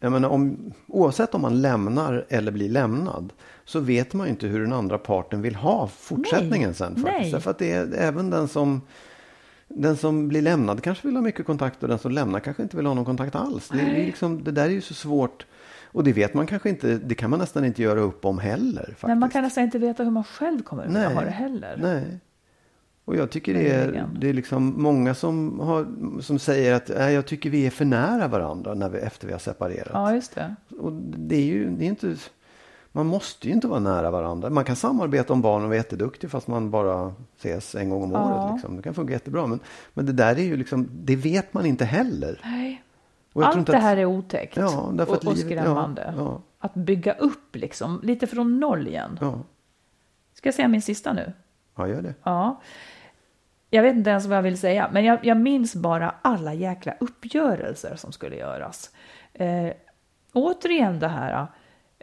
Jag 0.05 0.13
menar, 0.13 0.29
om, 0.29 0.73
oavsett 0.87 1.35
om 1.35 1.41
man 1.41 1.63
lämnar 1.63 2.27
eller 2.29 2.53
blir 2.53 2.69
lämnad 2.69 3.33
så 3.65 3.81
vet 3.81 4.15
man 4.15 4.27
ju 4.27 4.31
inte 4.31 4.47
hur 4.47 4.61
den 4.61 4.73
andra 4.73 4.99
parten 4.99 5.43
vill 5.43 5.55
ha 5.55 5.89
fortsättningen 5.89 6.69
Nej. 6.69 6.75
sen. 6.75 6.95
faktiskt. 6.95 7.23
Nej. 7.23 7.33
Därför 7.33 7.51
att 7.51 7.59
det 7.59 7.73
är 7.73 7.95
även 7.95 8.31
den 8.31 8.49
som, 8.49 8.81
den 9.69 9.97
som 9.97 10.29
blir 10.29 10.43
lämnad 10.43 10.83
kanske 10.83 11.09
vill 11.09 11.17
ha 11.17 11.23
mycket 11.23 11.47
kontakt 11.47 11.83
och 11.83 11.89
den 11.89 11.99
som 11.99 12.13
lämnar 12.13 12.41
kanske 12.41 12.63
inte 12.63 12.77
vill 12.77 12.87
ha 12.87 12.95
någon 12.95 13.05
kontakt 13.05 13.35
alls. 13.35 13.69
Det, 13.69 13.81
är 13.81 14.07
liksom, 14.07 14.45
det 14.45 14.51
där 14.51 14.65
är 14.65 14.71
ju 14.71 14.81
så 14.81 14.95
svårt. 14.95 15.47
Och 15.85 16.05
det 16.05 16.13
vet 16.13 16.35
man 16.35 16.47
kanske 16.47 16.69
inte, 16.69 16.99
det 16.99 17.15
kan 17.15 17.31
man 17.31 17.39
nästan 17.39 17.65
inte 17.65 17.83
göra 17.83 18.01
upp 18.01 18.25
om 18.25 18.39
heller. 18.39 18.85
Faktiskt. 18.85 19.03
Men 19.07 19.19
man 19.19 19.31
kan 19.31 19.43
nästan 19.43 19.65
inte 19.65 19.79
veta 19.79 20.03
hur 20.03 20.11
man 20.11 20.25
själv 20.25 20.63
kommer 20.63 20.87
vilja 20.87 21.09
ha 21.09 21.21
det 21.21 21.31
heller. 21.31 21.79
Nej. 21.83 22.21
Och 23.05 23.17
jag 23.17 23.31
tycker 23.31 23.55
det 23.55 23.71
är, 23.71 24.09
det 24.19 24.29
är 24.29 24.33
liksom 24.33 24.83
många 24.83 25.15
som, 25.15 25.61
har, 25.61 25.87
som 26.21 26.39
säger 26.39 26.75
att 26.75 26.91
äh, 26.91 27.11
jag 27.11 27.27
tycker 27.27 27.51
vi 27.51 27.67
är 27.67 27.71
för 27.71 27.85
nära 27.85 28.29
varandra 28.29 28.75
när 28.75 28.89
vi, 28.89 28.99
efter 28.99 29.27
vi 29.27 29.33
har 29.33 29.41
separerat. 29.41 29.91
Ja, 29.93 30.15
just 30.15 30.35
det. 30.35 30.55
Och 30.79 30.93
det 30.93 31.37
är 31.37 31.45
ju 31.45 31.71
det 31.71 31.85
är 31.85 31.89
inte, 31.89 32.17
man 32.93 33.07
måste 33.07 33.49
ju 33.49 33.55
inte 33.55 33.67
vara 33.67 33.81
nära 33.81 34.11
varandra. 34.11 34.51
Man 34.51 34.65
kan 34.65 34.77
samarbeta 34.77 35.33
om 35.33 35.43
barnen 35.43 35.63
och 35.63 35.69
vara 35.69 35.77
jätteduktig 35.77 36.31
fast 36.31 36.49
man 36.49 36.71
bara 36.71 37.15
ses 37.39 37.75
en 37.75 37.91
gång 37.91 38.03
om 38.03 38.13
Ja. 38.13 38.43
året. 38.45 38.53
Liksom. 38.55 38.77
Det 38.77 38.83
kan 38.83 38.95
funka 38.95 39.13
jättebra. 39.13 39.47
Men, 39.47 39.61
men 39.95 40.07
det 40.07 40.13
där 40.13 40.37
är 40.39 40.43
ju 40.45 40.57
liksom, 40.57 40.89
det 40.93 41.17
vet 41.17 41.55
man 41.55 41.67
inte 41.67 41.85
heller. 41.85 42.41
Nej. 42.45 42.83
Allt 43.35 43.57
inte 43.57 43.73
det 43.73 43.79
att- 43.79 43.85
här 43.85 43.97
är 43.97 44.05
otäckt 44.05 44.57
Ja, 44.57 44.91
därför 44.95 45.13
att 45.15 45.19
och, 45.25 45.29
och 45.31 45.37
livet- 45.37 45.51
skrämmande. 45.63 46.15
ja. 46.17 46.41
Att 46.59 46.75
bygga 46.75 47.13
upp 47.13 47.57
liksom, 47.57 48.01
lite 48.03 48.27
från 48.27 48.61
noll 48.61 48.89
igen. 48.89 49.19
Ja, 49.21 49.41
Ska 50.35 50.47
jag 50.49 50.55
säga 50.55 50.69
min 50.69 50.83
sista 50.83 51.13
nu? 51.13 51.33
ja 51.77 51.89
gör 51.89 52.03
det. 52.03 52.15
Ja. 52.23 52.61
Jag 53.75 53.83
vet 53.83 53.97
inte 53.97 54.11
ens 54.11 54.27
vad 54.27 54.39
jag 54.39 54.43
vill 54.43 54.59
säga, 54.59 54.89
men 54.93 55.05
jag, 55.05 55.19
jag 55.27 55.37
minns 55.37 55.75
bara 55.75 56.15
alla 56.23 56.55
jäkla 56.55 56.95
uppgörelser 57.01 57.97
som 57.97 58.13
skulle 58.13 58.37
göras. 58.37 58.91
Eh, 59.33 59.69
återigen 60.33 60.99
det 60.99 61.09
här, 61.09 61.47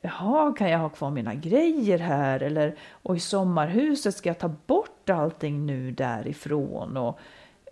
jaha, 0.01 0.53
kan 0.57 0.69
jag 0.69 0.79
ha 0.79 0.89
kvar 0.89 1.11
mina 1.11 1.33
grejer 1.35 1.97
här? 1.99 2.43
Eller, 2.43 2.75
och 2.91 3.15
i 3.15 3.19
sommarhuset, 3.19 4.15
ska 4.15 4.29
jag 4.29 4.39
ta 4.39 4.47
bort 4.65 5.09
allting 5.09 5.65
nu 5.65 5.91
därifrån? 5.91 6.97
Och, 6.97 7.19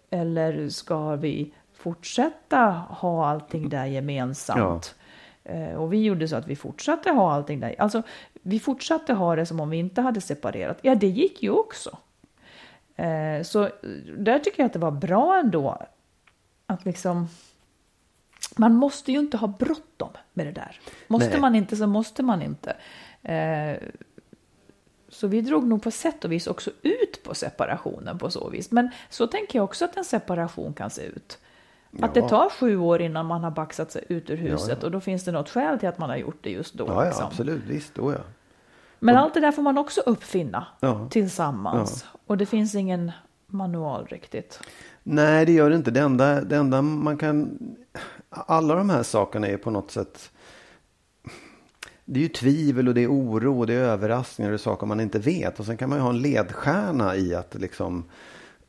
eller 0.09 0.69
ska 0.69 1.15
vi 1.15 1.53
fortsätta 1.73 2.61
ha 2.89 3.27
allting 3.27 3.69
där 3.69 3.85
gemensamt? 3.85 4.95
Eh, 5.43 5.73
Och 5.73 5.93
vi 5.93 6.03
gjorde 6.03 6.27
så 6.27 6.35
att 6.35 6.47
vi 6.47 6.55
fortsatte 6.55 7.11
ha 7.11 7.33
allting 7.33 7.59
där. 7.59 7.75
Alltså, 7.77 8.01
vi 8.33 8.59
fortsatte 8.59 9.13
ha 9.13 9.35
det 9.35 9.45
som 9.45 9.59
om 9.59 9.69
vi 9.69 9.77
inte 9.77 10.01
hade 10.01 10.21
separerat. 10.21 10.77
Ja, 10.81 10.95
det 10.95 11.07
gick 11.07 11.43
ju 11.43 11.49
också. 11.49 11.97
Eh, 13.03 13.43
Så 13.43 13.63
eh, 13.63 13.69
där 14.17 14.39
tycker 14.39 14.59
jag 14.63 14.65
att 14.65 14.73
det 14.73 14.79
var 14.79 14.91
bra 14.91 15.39
ändå. 15.39 15.77
Att 16.65 16.85
liksom... 16.85 17.27
Man 18.57 18.73
måste 18.75 19.11
ju 19.11 19.19
inte 19.19 19.37
ha 19.37 19.47
bråttom 19.47 20.09
med 20.33 20.45
det 20.45 20.51
där. 20.51 20.79
Måste 21.07 21.29
Nej. 21.29 21.39
man 21.39 21.55
inte 21.55 21.75
så 21.75 21.87
måste 21.87 22.23
man 22.23 22.41
inte. 22.41 22.75
Eh, 23.23 23.77
Så 25.09 25.27
vi 25.27 25.41
drog 25.41 25.67
nog 25.67 25.83
på 25.83 25.91
sätt 25.91 26.25
och 26.25 26.31
vis 26.31 26.47
också 26.47 26.71
ut 26.81 27.23
på 27.23 27.33
separationen 27.35 28.17
på 28.17 28.31
så 28.31 28.49
vis. 28.49 28.71
Men 28.71 28.89
så 29.09 29.27
tänker 29.27 29.59
jag 29.59 29.63
också 29.63 29.85
att 29.85 29.97
en 29.97 30.05
separation 30.05 30.73
kan 30.73 30.89
se 30.89 31.01
ut. 31.01 31.37
Att 32.01 32.13
det 32.13 32.19
Ja. 32.19 32.29
tar 32.29 32.49
sju 32.49 32.77
år 32.77 33.01
innan 33.01 33.25
man 33.25 33.43
har 33.43 33.51
baxat 33.51 33.91
sig 33.91 34.03
ut 34.09 34.29
ur 34.29 34.37
huset 34.37 34.77
ja. 34.81 34.85
och 34.85 34.91
då 34.91 34.99
finns 34.99 35.25
det 35.25 35.31
något 35.31 35.49
skäl 35.49 35.79
till 35.79 35.89
att 35.89 35.97
man 35.97 36.09
har 36.09 36.17
gjort 36.17 36.37
det 36.41 36.49
just 36.49 36.73
då. 36.73 36.87
Ja, 36.87 36.93
ja 36.93 37.05
liksom. 37.05 37.25
absolut. 37.25 37.63
Visst, 37.63 37.95
då 37.95 38.11
ja. 38.13 38.19
Men 38.99 39.17
allt 39.17 39.33
det 39.33 39.39
där 39.39 39.51
får 39.51 39.61
man 39.61 39.77
också 39.77 40.01
uppfinna 40.01 40.67
Ja. 40.79 41.07
tillsammans. 41.11 42.05
Och 42.27 42.37
det 42.37 42.45
finns 42.45 42.75
ingen 42.75 43.11
manual 43.47 44.05
riktigt. 44.05 44.59
Nej, 45.03 45.45
det 45.45 45.51
gör 45.51 45.69
det 45.69 45.75
inte. 45.75 45.91
Det 45.91 45.99
enda, 45.99 46.41
det 46.41 46.55
enda 46.57 46.81
man 46.81 47.17
kan... 47.17 47.59
Alla 48.29 48.75
de 48.75 48.89
här 48.89 49.03
sakerna 49.03 49.47
är 49.47 49.57
på 49.57 49.71
något 49.71 49.91
sätt... 49.91 50.31
Det 52.05 52.19
är 52.19 52.21
ju 52.23 52.29
tvivel 52.29 52.87
och 52.87 52.93
det 52.93 53.03
är 53.03 53.11
oro 53.11 53.59
och 53.59 53.67
det 53.67 53.73
är 53.73 53.83
överraskningar 53.83 54.51
och 54.51 54.59
saker 54.59 54.87
man 54.87 54.99
inte 54.99 55.19
vet. 55.19 55.59
Och 55.59 55.65
sen 55.65 55.77
kan 55.77 55.89
man 55.89 55.97
ju 55.97 56.01
ha 56.03 56.09
en 56.09 56.21
ledstjärna 56.21 57.15
i 57.15 57.35
att 57.35 57.55
liksom... 57.55 58.03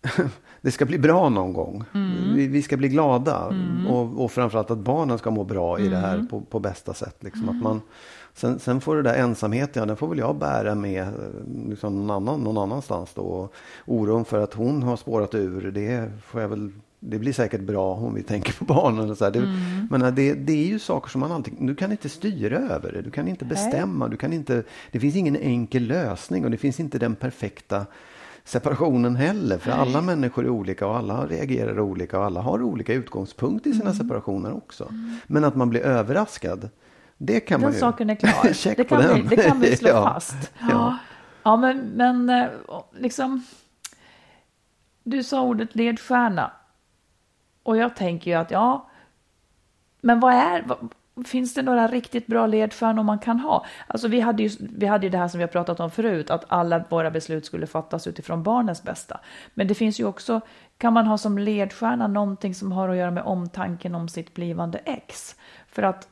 det 0.61 0.71
ska 0.71 0.85
bli 0.87 0.99
bra 0.99 1.29
någon 1.29 1.53
gång. 1.53 1.85
Vi, 2.35 2.47
vi 2.47 2.63
ska 2.63 2.77
bli 2.77 2.89
glada. 2.89 3.55
Och, 3.89 4.25
och 4.25 4.33
framförallt 4.33 4.71
att 4.71 4.79
barnen 4.79 5.19
ska 5.19 5.31
må 5.31 5.45
bra 5.45 5.79
i 5.79 5.89
det 5.89 5.97
här 5.97 6.27
på, 6.31 6.41
på 6.41 6.59
bästa 6.61 6.95
sätt. 6.95 7.17
Liksom. 7.21 7.49
Att 7.49 7.63
man, 7.63 7.81
sen, 8.35 8.59
sen 8.59 8.81
får 8.81 8.97
det 8.97 9.03
där 9.03 9.15
ensamheten, 9.15 9.81
ja, 9.81 9.87
den 9.87 9.97
får 9.97 10.09
väl 10.09 10.19
jag 10.19 10.37
bära 10.37 10.75
med 10.75 11.03
eh, 11.03 11.09
liksom 11.69 12.07
någon, 12.07 12.11
annan, 12.11 12.41
någon 12.41 12.59
annanstans 12.59 13.15
då. 13.15 13.23
Och 13.23 13.55
oron 13.87 14.25
för 14.25 14.41
att 14.41 14.55
hon 14.55 14.83
har 14.83 14.97
spårat 14.97 15.35
ur, 15.35 15.71
det 15.71 16.11
får 16.23 16.41
jag 16.41 16.49
väl 16.49 16.71
det 17.01 17.19
blir 17.19 17.33
säkert 17.33 17.61
bra 17.61 17.95
om 17.95 18.15
vi 18.15 18.23
tänker 18.23 18.53
på 18.53 18.65
barnen. 18.65 19.11
Och 19.11 19.17
så 19.17 19.25
här. 19.25 19.33
Det, 19.33 19.41
Men 19.91 20.03
eh, 20.03 20.15
det, 20.15 20.35
det 20.35 20.53
är 20.53 20.67
ju 20.67 20.79
saker 20.79 21.11
som 21.11 21.21
man 21.21 21.33
alltid, 21.33 21.55
du 21.59 21.75
kan 21.75 21.93
inte 21.93 22.09
styra 22.09 22.59
över 22.59 22.93
det. 22.93 23.03
Du 23.03 23.11
kan 23.11 23.29
inte 23.29 23.45
bestämma. 23.45 24.09
Du 24.09 24.17
kan 24.17 24.33
inte, 24.33 24.63
det 24.91 25.01
finns 25.01 25.17
ingen 25.17 25.37
enkel 25.37 25.87
lösning 25.87 26.45
och 26.45 26.51
det 26.51 26.57
finns 26.57 26.81
inte 26.81 26.99
den 26.99 27.15
perfekta 27.15 27.87
separationen 28.45 29.17
heller. 29.17 29.59
För 29.59 29.71
alla 29.71 30.01
människor 30.01 30.45
är 30.45 30.49
olika 30.49 30.87
och 30.87 30.97
alla 30.97 31.27
reagerar 31.27 31.81
olika 31.81 32.19
och 32.19 32.25
alla 32.25 32.41
har 32.41 32.63
olika 32.63 32.95
utgångspunkt 32.95 33.67
i 33.67 33.73
sina 33.73 33.95
separationer 33.95 34.53
också. 34.53 34.95
Men 35.27 35.45
att 35.45 35.57
man 35.57 35.71
blir 35.71 35.81
överraskad, 35.81 36.69
det 37.23 37.41
kan 37.41 37.61
man 37.61 37.71
Den 37.71 37.75
ju... 37.75 37.81
saken 37.81 38.11
är 38.11 38.15
klar. 38.15 38.75
Det, 38.77 38.85
kan 38.85 39.15
vi, 39.15 39.37
det 39.37 39.43
kan 39.43 39.61
vi 39.61 39.77
slå 39.77 39.89
Ja. 39.89 40.05
fast. 40.15 40.53
Ja. 40.61 40.67
Ja, 40.71 40.99
ja 41.43 41.57
men, 41.57 41.79
men 41.79 42.29
eh, 42.29 42.49
liksom... 42.93 43.45
Du 45.03 45.23
sa 45.23 45.43
ordet 45.43 45.75
ledstjärna. 45.75 46.53
Och 47.63 47.77
jag 47.77 47.97
tänker 47.97 48.31
ju 48.31 48.37
att 48.37 48.51
ja, 48.51 48.89
men 50.01 50.21
vad 50.21 50.35
är... 50.35 50.63
Vad, 50.67 50.89
finns 51.27 51.55
det 51.55 51.63
några 51.63 51.89
riktigt 51.89 52.27
bra 52.27 52.47
ledstjärnor 52.47 53.03
man 53.03 53.19
kan 53.19 53.41
ha? 53.41 53.67
Alltså 53.87 54.09
vi 54.09 54.21
hade, 54.21 54.43
ju, 54.43 54.51
vi 54.61 54.87
hade 54.87 55.07
ju 55.07 55.11
det 55.11 55.19
här 55.19 55.29
som 55.29 55.39
vi 55.39 55.45
har 55.45 55.49
pratat 55.49 55.81
om 55.81 55.91
förut, 55.91 56.31
att 56.31 56.45
alla 56.49 56.85
våra 56.89 57.11
beslut 57.11 57.47
skulle 57.47 57.67
fattas 57.67 58.07
utifrån 58.07 58.43
barnens 58.43 58.83
bästa. 58.83 59.21
Men 59.55 59.69
det 59.69 59.75
finns 59.75 60.01
ju 60.01 60.05
också, 60.05 60.41
kan 60.79 60.93
man 60.93 61.07
ha 61.07 61.19
som 61.19 61.39
ledstjärna 61.39 62.07
någonting 62.07 62.55
som 62.55 62.73
har 62.73 62.89
att 62.89 62.97
göra 62.97 63.11
med 63.11 63.23
omtanken 63.23 63.95
om 63.95 64.09
sitt 64.09 64.35
blivande 64.35 64.79
ex? 64.79 65.37
För 65.69 65.83
att 65.83 66.09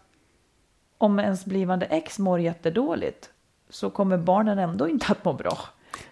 om 0.99 1.19
ens 1.19 1.45
blivande 1.45 1.87
ex 1.87 2.19
mår 2.19 2.41
jättedåligt 2.41 3.31
så 3.71 3.91
kommer 3.91 4.19
barnen 4.19 4.59
ändå 4.59 4.89
inte 4.89 5.07
att 5.09 5.25
må 5.25 5.33
bra. 5.33 5.59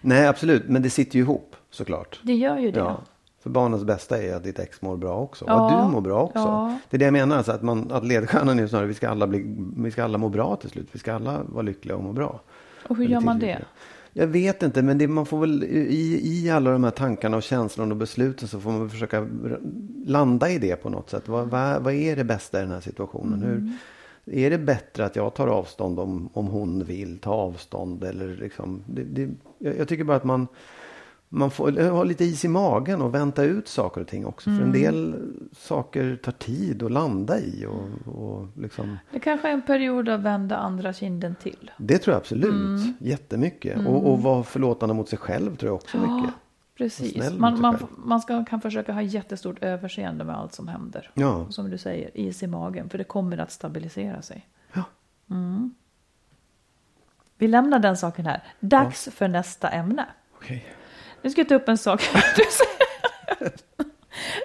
Nej, 0.01 0.27
absolut. 0.27 0.63
Men 0.67 0.81
det 0.81 0.89
sitter 0.89 1.15
ju 1.15 1.21
ihop 1.21 1.55
såklart. 1.69 2.19
Det 2.23 2.33
gör 2.33 2.57
ju 2.57 2.71
det. 2.71 2.79
Ja. 2.79 2.97
För 3.43 3.49
barnens 3.49 3.83
bästa 3.83 4.21
är 4.23 4.35
att 4.35 4.43
ditt 4.43 4.59
ex 4.59 4.81
mår 4.81 4.97
bra 4.97 5.17
också. 5.17 5.45
Ja. 5.47 5.53
Och 5.61 5.71
att 5.71 5.85
du 5.87 5.91
mår 5.91 6.01
bra 6.01 6.21
också. 6.21 6.39
Ja. 6.39 6.79
Det 6.89 6.97
är 6.97 6.99
det 6.99 7.05
jag 7.05 7.11
menar. 7.13 7.37
Alltså 7.37 7.51
att, 7.51 7.61
man, 7.61 7.91
att 7.91 8.05
ledstjärnan 8.05 8.59
är 8.59 8.67
snarare 8.67 8.87
vi 8.87 8.93
ska, 8.93 9.09
alla 9.09 9.27
bli, 9.27 9.45
vi 9.77 9.91
ska 9.91 10.03
alla 10.03 10.17
må 10.17 10.29
bra 10.29 10.55
till 10.55 10.69
slut. 10.69 10.87
Vi 10.91 10.99
ska 10.99 11.13
alla 11.13 11.41
vara 11.45 11.61
lyckliga 11.61 11.95
och 11.97 12.03
må 12.03 12.13
bra. 12.13 12.39
Och 12.89 12.95
hur 12.97 13.03
Eller 13.05 13.13
gör 13.13 13.21
man 13.21 13.39
det? 13.39 13.59
Jag 14.13 14.27
vet 14.27 14.63
inte, 14.63 14.81
men 14.81 14.97
det, 14.97 15.07
man 15.07 15.25
får 15.25 15.39
väl 15.39 15.63
i, 15.63 16.21
i 16.23 16.49
alla 16.49 16.71
de 16.71 16.83
här 16.83 16.91
tankarna 16.91 17.37
och 17.37 17.43
känslorna 17.43 17.91
och 17.91 17.97
besluten 17.97 18.47
så 18.47 18.59
får 18.59 18.71
man 18.71 18.89
försöka 18.89 19.17
r- 19.17 19.59
landa 20.05 20.49
i 20.49 20.57
det 20.57 20.75
på 20.75 20.89
något 20.89 21.09
sätt. 21.09 21.27
Vad, 21.27 21.47
vad, 21.49 21.83
vad 21.83 21.93
är 21.93 22.15
det 22.15 22.23
bästa 22.23 22.57
i 22.59 22.61
den 22.61 22.71
här 22.71 22.79
situationen? 22.81 23.41
Hur, 23.41 23.71
är 24.31 24.49
det 24.49 24.57
bättre 24.57 25.05
att 25.05 25.15
jag 25.15 25.33
tar 25.33 25.47
avstånd 25.47 25.99
om, 25.99 26.29
om 26.33 26.47
hon 26.47 26.83
vill 26.83 27.19
ta 27.19 27.31
avstånd? 27.31 28.03
Eller 28.03 28.35
liksom, 28.35 28.83
det, 28.85 29.03
det, 29.03 29.29
jag, 29.57 29.77
jag 29.77 29.87
tycker 29.87 30.03
bara 30.03 30.17
att 30.17 30.23
man, 30.23 30.47
man 31.29 31.51
får 31.51 31.89
ha 31.89 32.03
lite 32.03 32.25
is 32.25 32.45
i 32.45 32.47
magen 32.47 33.01
och 33.01 33.15
vänta 33.15 33.43
ut 33.43 33.67
saker 33.67 34.01
och 34.01 34.07
ting 34.07 34.25
också. 34.25 34.49
För 34.49 34.63
en 34.63 34.71
del 34.71 35.15
saker 35.57 36.15
tar 36.23 36.31
tid 36.31 36.83
att 36.83 36.91
landa 36.91 37.39
i. 37.39 37.65
Och, 37.65 38.13
och 38.15 38.47
liksom, 38.55 38.97
Det 39.11 39.19
kanske 39.19 39.47
är 39.47 39.53
en 39.53 39.61
period 39.65 40.09
att 40.09 40.21
vända 40.21 40.57
andra 40.57 40.93
kinden 40.93 41.35
till. 41.43 41.71
det 41.77 41.97
tror 41.97 42.13
jag 42.13 42.19
absolut. 42.19 42.81
Jättemycket. 42.99 43.87
Och, 43.87 44.11
och 44.11 44.21
vara 44.21 44.43
förlåtande 44.43 44.95
mot 44.95 45.09
sig 45.09 45.19
själv 45.19 45.55
tror 45.55 45.69
jag 45.69 45.75
också 45.75 45.97
mycket. 45.97 46.33
Precis. 46.77 47.33
Man, 47.33 47.61
man, 47.61 47.87
man 47.97 48.21
ska, 48.21 48.45
kan 48.45 48.61
försöka 48.61 48.93
ha 48.93 49.01
jättestort 49.01 49.63
överseende 49.63 50.23
med 50.23 50.37
allt 50.37 50.53
som 50.53 50.67
händer. 50.67 51.11
Ja. 51.13 51.47
Som 51.49 51.69
du 51.69 51.77
säger, 51.77 52.17
is 52.17 52.43
i 52.43 52.47
magen. 52.47 52.89
För 52.89 52.97
det 52.97 53.03
kommer 53.03 53.37
att 53.37 53.51
stabilisera 53.51 54.21
sig. 54.21 54.47
Ja. 54.73 54.83
Vi 57.37 57.47
lämnar 57.47 57.79
den 57.79 57.97
saken 57.97 58.25
här. 58.25 58.43
Dags 58.59 59.09
för 59.11 59.27
nästa 59.27 59.69
ämne. 59.69 60.05
Okej. 60.35 60.65
Nu 61.21 61.29
ska 61.29 61.41
jag 61.41 61.49
ta 61.49 61.55
upp 61.55 61.69
en 61.69 61.77
sak. 61.77 62.03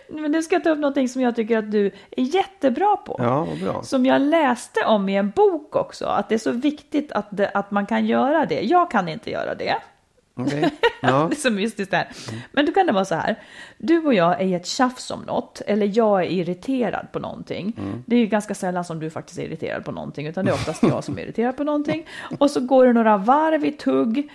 Men 0.08 0.32
nu 0.32 0.42
ska 0.42 0.54
jag 0.54 0.64
ta 0.64 0.70
upp 0.70 0.78
någonting 0.78 1.08
som 1.08 1.22
jag 1.22 1.36
tycker 1.36 1.58
att 1.58 1.70
du 1.70 1.86
är 2.10 2.22
jättebra 2.22 2.96
på. 2.96 3.16
Ja, 3.18 3.48
bra. 3.60 3.82
Som 3.82 4.06
jag 4.06 4.22
läste 4.22 4.84
om 4.84 5.08
i 5.08 5.16
en 5.16 5.30
bok 5.30 5.76
också. 5.76 6.06
Att 6.06 6.28
det 6.28 6.34
är 6.34 6.38
så 6.38 6.50
viktigt 6.50 7.12
att, 7.12 7.26
det, 7.30 7.48
att 7.48 7.70
man 7.70 7.86
kan 7.86 8.06
göra 8.06 8.46
det. 8.46 8.60
Jag 8.60 8.90
kan 8.90 9.08
inte 9.08 9.30
göra 9.30 9.54
det. 9.54 9.74
Okej. 10.34 10.70
Ja. 11.04 11.26
Det 11.30 11.36
är 11.36 11.40
så 11.40 11.50
mystiskt 11.50 11.90
där. 11.90 12.08
Men 12.52 12.66
då 12.66 12.72
kan 12.72 12.86
det 12.86 12.92
vara 12.92 13.04
så 13.04 13.14
här. 13.14 13.36
Du 13.78 13.98
och 13.98 14.14
jag 14.14 14.40
är 14.40 14.44
i 14.44 14.54
ett 14.54 14.66
tjafs 14.66 15.10
om 15.10 15.20
något. 15.22 15.60
Eller 15.66 15.90
jag 15.98 16.20
är 16.22 16.26
irriterad 16.26 17.06
på 17.12 17.18
någonting. 17.18 17.76
Det 18.06 18.16
är 18.16 18.20
ju 18.20 18.26
ganska 18.26 18.54
sällan 18.54 18.84
som 18.84 19.00
du 19.00 19.10
faktiskt 19.10 19.38
är 19.38 19.42
irriterad 19.42 19.84
på 19.84 19.92
någonting. 19.92 20.26
Utan 20.26 20.44
det 20.44 20.50
är 20.50 20.54
oftast 20.54 20.82
jag 20.82 21.04
som 21.04 21.18
är 21.18 21.22
irriterad 21.22 21.56
på 21.56 21.64
någonting. 21.64 22.06
Och 22.38 22.50
så 22.50 22.60
går 22.60 22.86
det 22.86 22.92
några 22.92 23.16
varv 23.16 23.64
i 23.64 23.72
tugg. 23.72 24.30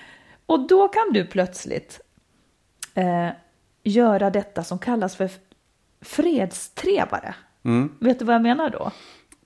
Och 0.45 0.67
då 0.67 0.87
kan 0.87 1.13
du 1.13 1.25
plötsligt 1.25 1.99
eh, 2.93 3.29
göra 3.83 4.29
detta 4.29 4.63
som 4.63 4.79
kallas 4.79 5.15
för 5.15 5.29
fredstrevare. 6.01 7.35
Vet 7.99 8.19
du 8.19 8.25
vad 8.25 8.35
jag 8.35 8.41
menar 8.41 8.69
då? 8.69 8.91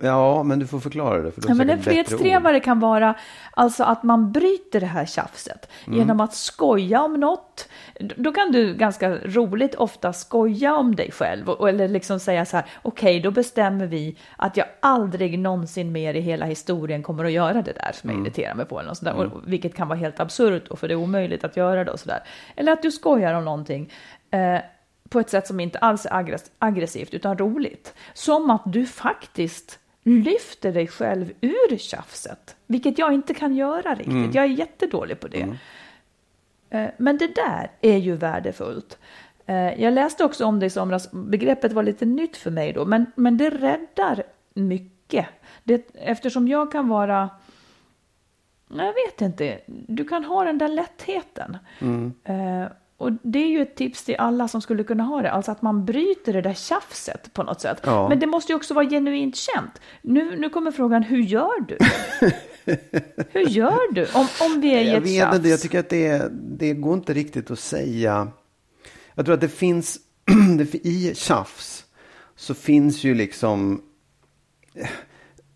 Ja, 0.02 0.44
men 0.44 0.60
du 0.60 0.68
får 0.68 0.80
förklara 0.80 1.22
det. 1.22 1.32
För 1.32 1.42
Ja, 1.48 1.54
men 1.54 1.70
en 1.70 1.82
fredstrevare 1.84 2.60
kan 2.60 2.80
vara 2.80 3.16
alltså 3.52 3.84
att 3.84 4.04
man 4.04 4.32
bryter 4.32 4.80
det 4.80 4.86
här 4.86 5.06
tjafset 5.06 5.70
Mm. 5.88 6.00
genom 6.00 6.20
att 6.20 6.34
skoja 6.34 7.02
om 7.02 7.14
något. 7.14 7.70
Då 8.00 8.32
kan 8.32 8.52
du 8.52 8.74
ganska 8.74 9.10
roligt 9.16 9.76
ofta 9.76 10.14
skoja 10.14 10.76
om 10.76 10.96
dig 10.96 11.12
själv 11.12 11.50
och, 11.50 11.70
eller 11.70 11.88
liksom 11.88 12.20
säga 12.20 12.46
så 12.46 12.58
här, 12.58 12.66
okej, 12.82 13.20
då 13.20 13.32
bestämmer 13.32 13.86
vi 13.88 14.18
att 14.38 14.58
jag 14.58 14.66
aldrig 14.80 15.40
någonsin 15.40 15.92
mer 15.92 16.14
i 16.14 16.20
hela 16.22 16.46
historien 16.46 17.04
kommer 17.04 17.26
att 17.26 17.32
göra 17.32 17.62
det 17.62 17.74
där 17.74 17.92
som 17.94 18.10
Mm. 18.10 18.20
jag 18.22 18.28
irriterar 18.28 18.56
mig 18.56 18.66
på. 18.66 18.80
Eller 18.80 18.90
något 18.90 19.02
där, 19.02 19.14
och, 19.16 19.42
vilket 19.46 19.76
kan 19.76 19.88
vara 19.88 20.00
helt 20.00 20.20
absurt 20.20 20.64
då, 20.70 20.76
för 20.76 20.88
det 20.88 20.94
är 20.94 20.96
omöjligt 20.96 21.44
att 21.44 21.58
göra 21.58 21.84
det 21.84 21.92
och 21.92 22.00
sådär. 22.00 22.20
Eller 22.56 22.72
att 22.72 22.82
du 22.82 22.92
skojar 22.92 23.34
om 23.34 23.46
någonting. 23.46 23.92
Eh, 24.32 24.62
på 25.10 25.20
ett 25.20 25.30
sätt 25.30 25.48
som 25.48 25.60
inte 25.60 25.80
alls 25.80 26.06
är 26.06 26.10
aggress- 26.10 26.52
aggressivt 26.60 27.14
utan 27.14 27.38
roligt. 27.38 27.94
Som 28.14 28.50
att 28.50 28.62
du 28.66 28.86
faktiskt 28.86 29.80
lyfter 30.04 30.72
dig 30.72 30.88
själv 30.88 31.32
ur 31.42 31.78
tjafset. 31.78 32.56
Vilket 32.68 32.98
jag 32.98 33.14
inte 33.14 33.34
kan 33.34 33.56
göra 33.56 33.96
riktigt. 33.96 34.36
Jag 34.36 34.44
är 34.46 34.50
jättedålig 34.50 35.20
på 35.20 35.28
det. 35.28 35.58
Eh, 36.70 36.90
Men 36.98 37.18
det 37.18 37.36
där 37.36 37.72
är 37.82 37.98
ju 37.98 38.16
värdefullt. 38.16 38.98
Eh, 39.46 39.82
Jag 39.82 39.94
läste 39.94 40.24
också 40.24 40.46
om 40.46 40.60
det 40.60 40.66
i 40.66 40.70
somras. 40.70 41.12
Begreppet 41.12 41.74
var 41.74 41.84
lite 41.84 42.06
nytt 42.06 42.38
för 42.38 42.52
mig 42.52 42.74
då. 42.74 42.86
Men, 42.86 43.06
men 43.16 43.38
det 43.38 43.50
räddar 43.50 44.24
mycket. 44.54 45.26
Det, 45.64 45.90
eftersom 45.94 46.48
jag 46.48 46.72
kan 46.72 46.88
vara 46.90 47.30
Jag 48.70 48.94
vet 48.94 49.22
inte. 49.22 49.60
Du 49.68 50.06
kan 50.06 50.24
ha 50.26 50.44
den 50.44 50.58
där 50.58 50.68
lättheten. 50.68 51.58
Eh, 52.24 52.66
och 53.02 53.12
det 53.24 53.40
är 53.40 53.48
ju 53.48 53.62
ett 53.62 53.76
tips 53.76 54.04
till 54.04 54.16
alla 54.16 54.48
som 54.48 54.62
skulle 54.62 54.84
kunna 54.84 55.04
ha 55.04 55.22
det. 55.22 55.32
Alltså 55.32 55.52
att 55.52 55.62
man 55.62 55.86
bryter 55.86 56.34
det 56.34 56.42
där 56.42 56.54
tjafset 56.54 57.34
på 57.34 57.44
något 57.44 57.62
sätt. 57.62 57.82
Ja. 57.84 58.10
Men 58.10 58.20
det 58.20 58.28
måste 58.28 58.52
ju 58.52 58.56
också 58.56 58.74
vara 58.74 58.90
genuint 58.90 59.36
känt. 59.36 59.82
Nu, 60.02 60.40
nu 60.40 60.50
kommer 60.50 60.72
frågan, 60.72 61.04
hur 61.04 61.22
gör 61.22 61.66
du? 61.68 61.78
hur 63.30 63.50
gör 63.50 63.94
du? 63.94 64.08
Om, 64.14 64.28
om 64.42 64.62
vi 64.62 64.74
är 64.74 64.82
i 64.82 64.88
Jag 64.88 64.98
ett 64.98 65.04
vet 65.04 65.20
tjafs. 65.20 65.36
inte, 65.36 65.50
jag 65.50 65.62
tycker 65.62 65.80
att 65.80 65.90
det, 65.90 66.32
det 66.32 66.74
går 66.74 66.94
inte 66.94 67.14
riktigt 67.14 67.52
att 67.52 67.60
säga. 67.60 68.28
Jag 69.16 69.26
tror 69.26 69.36
att 69.36 69.42
det 69.42 69.50
finns, 69.50 70.00
i 70.72 71.16
tjafs 71.16 71.86
så 72.36 72.54
finns 72.54 73.04
ju 73.04 73.14
liksom, 73.14 73.82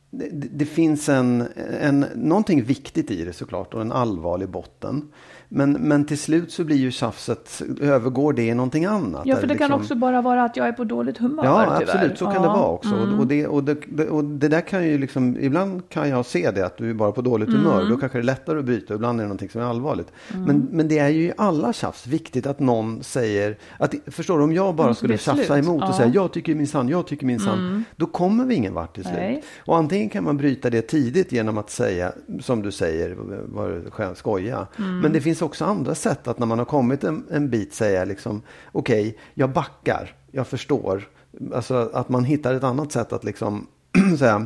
det, 0.10 0.30
det 0.32 0.48
det 0.52 0.66
finns 0.66 1.10
en, 1.10 1.48
en, 1.82 2.00
någonting 2.16 2.64
viktigt 2.64 3.12
i 3.12 3.26
det 3.26 3.34
såklart 3.34 3.74
och 3.74 3.82
en 3.82 3.92
allvarlig 3.92 4.50
botten. 4.50 5.12
Men, 5.50 5.72
men 5.72 6.06
till 6.06 6.18
slut 6.18 6.52
så 6.52 6.64
blir 6.64 6.76
ju 6.78 6.92
tjafset, 6.92 7.62
övergår 7.82 8.34
det 8.34 8.44
i 8.44 8.54
någonting 8.54 8.86
annat. 8.86 9.22
Ja, 9.26 9.36
för 9.36 9.48
det 9.48 9.56
kan 9.58 9.68
liksom- 9.68 9.82
också 9.82 9.96
bara 9.96 10.22
vara 10.22 10.44
att 10.44 10.58
jag 10.58 10.68
är 10.68 10.72
på 10.72 10.84
dåligt 10.84 11.18
humör. 11.18 11.46
Ja, 11.46 11.76
tyvärr. 11.80 11.94
absolut. 11.96 12.18
Så 12.18 12.26
kan 12.26 12.34
Ja. 12.36 12.42
det 12.42 12.48
vara 12.48 12.68
också. 12.68 12.96
Och, 12.96 13.20
och, 13.20 13.28
det, 13.28 13.48
och, 13.48 13.64
det, 13.64 14.08
och 14.10 14.24
det 14.26 14.48
där 14.48 14.62
kan 14.62 14.88
ju 14.88 14.98
liksom, 14.98 15.38
ibland 15.40 15.90
kan 15.90 16.10
jag 16.10 16.26
se 16.26 16.52
det 16.52 16.66
att 16.66 16.78
du 16.78 16.90
är 16.90 16.94
bara 16.94 17.12
på 17.12 17.22
dåligt 17.22 17.50
humör. 17.50 17.78
Mm. 17.80 17.90
Då 17.90 17.98
kanske 17.98 18.18
det 18.18 18.22
är 18.22 18.24
lättare 18.24 18.60
att 18.60 18.66
bryta. 18.66 18.94
Ibland 18.94 19.20
är 19.20 19.24
det 19.24 19.28
någonting 19.28 19.50
som 19.50 19.62
är 19.62 19.66
allvarligt. 19.66 20.12
Men, 20.46 20.68
men 20.72 20.88
det 20.88 21.00
är 21.00 21.10
ju 21.10 21.22
i 21.24 21.32
alla 21.38 21.74
tjafs 21.74 22.08
viktigt 22.08 22.48
att 22.48 22.60
någon 22.60 23.04
säger, 23.04 23.58
att, 23.80 23.96
förstår 24.08 24.38
du, 24.38 24.44
om 24.44 24.54
jag 24.54 24.76
bara 24.76 24.88
måste 24.88 25.00
skulle 25.00 25.18
tjafsa 25.18 25.58
emot 25.60 25.76
och 25.76 25.82
Ja. 25.82 25.86
Mm. 25.86 25.98
säga 25.98 26.12
jag 26.14 26.32
tycker 26.34 26.56
minsann, 26.56 26.90
jag 26.90 27.08
tycker 27.08 27.26
minsann. 27.26 27.84
Då 27.96 28.06
kommer 28.06 28.46
vi 28.46 28.56
ingen 28.56 28.74
vart 28.74 28.96
till 28.96 29.04
slut. 29.04 29.16
Nej. 29.18 29.44
Och 29.66 29.78
antingen 29.78 30.10
kan 30.10 30.24
man 30.24 30.38
bryta 30.38 30.70
det 30.70 30.82
tidigt 30.82 31.32
genom 31.32 31.58
att 31.58 31.70
säga, 31.70 32.12
som 32.42 32.62
du 32.62 32.72
säger, 32.72 33.16
var 33.48 34.16
skoja. 34.16 34.68
Mm. 34.78 35.00
Men 35.00 35.14
det 35.14 35.22
finns 35.22 35.35
också 35.42 35.66
andra 35.66 35.96
sätt 35.96 36.28
att 36.28 36.40
när 36.40 36.48
man 36.48 36.58
har 36.58 36.66
kommit 36.66 37.04
en, 37.04 37.26
en 37.32 37.50
bit 37.50 37.74
säga 37.74 38.06
liksom, 38.06 38.42
okej, 38.72 39.18
jag 39.34 39.50
backar, 39.50 40.16
jag 40.32 40.48
förstår. 40.48 41.08
Alltså 41.54 41.90
att 41.94 42.10
man 42.10 42.24
hittar 42.24 42.54
ett 42.54 42.64
annat 42.64 42.92
sätt 42.92 43.14
att 43.14 43.24
liksom 43.24 43.68
säga, 44.20 44.46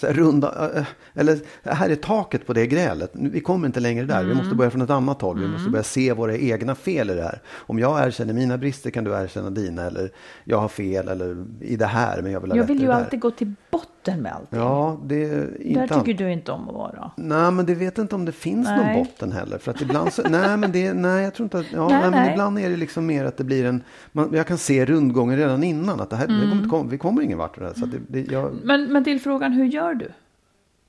så 0.00 0.06
här, 0.06 0.14
runda, 0.14 0.70
eh, 0.76 0.84
eller 1.14 1.38
här 1.62 1.90
är 1.90 1.94
taket 1.94 2.46
på 2.46 2.52
det 2.52 2.66
grälet. 2.66 3.10
Vi 3.12 3.40
kommer 3.40 3.66
inte 3.66 3.80
längre 3.80 4.06
där. 4.06 4.24
Vi 4.24 4.34
måste 4.34 4.54
börja 4.54 4.70
från 4.70 4.82
ett 4.82 4.90
annat 4.90 5.22
håll. 5.22 5.40
Vi 5.40 5.48
måste 5.48 5.70
börja 5.70 5.82
se 5.82 6.12
våra 6.12 6.36
egna 6.36 6.74
fel 6.74 7.10
i 7.10 7.14
det 7.14 7.22
här. 7.22 7.42
Om 7.52 7.78
jag 7.78 8.06
erkänner 8.06 8.34
mina 8.34 8.58
brister 8.58 8.90
kan 8.90 9.04
du 9.04 9.10
erkänna 9.10 9.50
dina. 9.50 9.82
Eller 9.82 10.10
jag 10.44 10.58
har 10.58 10.68
fel 10.68 11.08
eller 11.08 11.44
i 11.60 11.76
det 11.76 11.86
här 11.86 12.22
men 12.22 12.32
jag 12.32 12.40
vill 12.40 12.50
ha 12.50 12.56
Jag 12.56 12.64
vill 12.64 12.82
ju 12.82 12.92
alltid 12.92 13.20
gå 13.20 13.30
till 13.30 13.54
botten 13.70 14.01
med 14.06 14.32
allting. 14.32 14.58
Ja, 14.58 15.00
det 15.04 15.24
är 15.24 15.62
inte 15.62 15.80
Där 15.86 16.00
tycker 16.00 16.24
du 16.24 16.32
inte 16.32 16.52
om 16.52 16.68
att 16.68 16.74
vara. 16.74 17.10
Nej, 17.16 17.50
men 17.50 17.66
det 17.66 17.74
vet 17.74 17.98
inte 17.98 18.14
om 18.14 18.24
det 18.24 18.32
finns 18.32 18.68
Nej. 18.68 18.76
någon 18.76 19.04
botten 19.04 19.32
heller. 19.32 19.58
För 19.58 19.70
att 19.70 19.80
ibland 19.80 20.12
så, 20.12 20.22
nej, 20.28 20.56
men 20.56 20.72
det, 20.72 20.92
nej, 20.92 21.24
jag 21.24 21.34
tror 21.34 21.44
inte 21.44 21.58
att, 21.58 21.72
ja, 21.72 21.88
Nej, 21.88 22.00
nej, 22.00 22.10
men 22.10 22.30
ibland 22.30 22.58
är 22.58 22.70
det 22.70 22.76
liksom 22.76 23.06
mer 23.06 23.24
att 23.24 23.36
det 23.36 23.44
blir 23.44 23.64
en, 23.64 23.82
man, 24.12 24.30
jag 24.32 24.46
kan 24.46 24.58
se 24.58 24.84
rundgången 24.84 25.36
redan 25.36 25.64
innan 25.64 26.00
att 26.00 26.10
det 26.10 26.16
här, 26.16 26.26
det 26.26 26.40
kommer 26.40 26.56
inte 26.56 26.68
komma, 26.68 26.90
vi 26.90 26.98
kommer 26.98 27.22
ingen 27.22 27.38
vart 27.38 27.58
det 27.58 27.64
här. 27.64 27.74
Så 27.74 27.86
det, 27.86 27.98
det, 28.08 28.32
jag, 28.32 28.54
Men, 28.64 28.92
men 28.92 29.04
till 29.04 29.20
frågan, 29.20 29.52
hur 29.52 29.64
gör 29.64 29.94
du? 29.94 30.08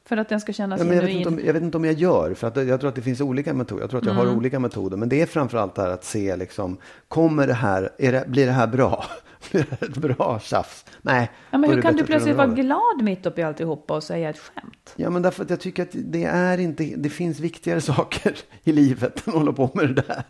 För 0.06 0.18
att 0.18 0.30
den 0.30 0.40
ska 0.42 0.54
kännas 0.54 0.80
Ja, 0.80 0.86
men 0.86 0.96
jag, 0.96 1.04
vet 1.04 1.12
inte 1.16 1.30
om, 1.30 1.40
jag 1.46 1.54
vet 1.54 1.64
inte 1.64 1.78
om 1.78 1.86
jag 1.86 1.94
gör, 1.94 2.34
för 2.34 2.48
att 2.48 2.68
jag 2.68 2.80
tror 2.80 2.90
att 2.90 2.96
det 2.96 3.02
finns 3.02 3.22
olika 3.22 3.54
metoder. 3.54 3.82
Jag 3.82 3.90
tror 3.90 4.00
att 4.00 4.06
jag 4.06 4.16
Mm. 4.16 4.28
har 4.28 4.36
olika 4.36 4.60
metoder. 4.60 4.98
Men 4.98 5.10
det 5.10 5.22
är 5.22 5.26
framförallt 5.26 5.76
det 5.76 5.82
här 5.82 5.90
att 5.90 6.04
se, 6.04 6.36
liksom, 6.36 6.78
kommer 7.08 7.48
det 7.48 7.54
här, 7.54 7.90
är 7.98 8.12
det, 8.12 8.24
blir 8.28 8.46
det 8.46 8.52
här 8.52 8.68
bra? 8.68 9.06
Blir 9.52 9.66
det 9.70 9.86
ett 9.86 9.98
bra 9.98 10.40
tjafs? 10.40 10.86
Nej. 11.02 11.32
Ja, 11.52 11.58
men 11.58 11.70
hur 11.72 11.82
kan 11.82 11.96
du 11.96 12.04
plötsligt 12.04 12.36
vara 12.36 12.48
glad 12.48 13.02
mitt 13.04 13.26
uppe 13.26 13.42
i 13.42 13.44
alltihopa 13.44 13.96
och 13.96 14.04
säga 14.04 14.30
ett 14.30 14.38
skämt? 14.40 14.94
Ja, 14.96 15.10
men 15.10 15.22
därför 15.22 15.44
att 15.44 15.50
jag 15.50 15.60
tycker 15.60 15.84
att 15.84 15.90
det 15.94 16.24
är 16.24 16.58
inte, 16.58 16.84
det 16.98 17.10
finns 17.10 17.40
viktigare 17.40 17.82
saker 17.92 18.36
i 18.64 18.72
livet 18.72 19.28
än 19.28 19.34
att 19.34 19.40
hålla 19.40 19.54
på 19.54 19.70
med 19.74 19.88
det 19.88 19.94
där. 20.08 20.24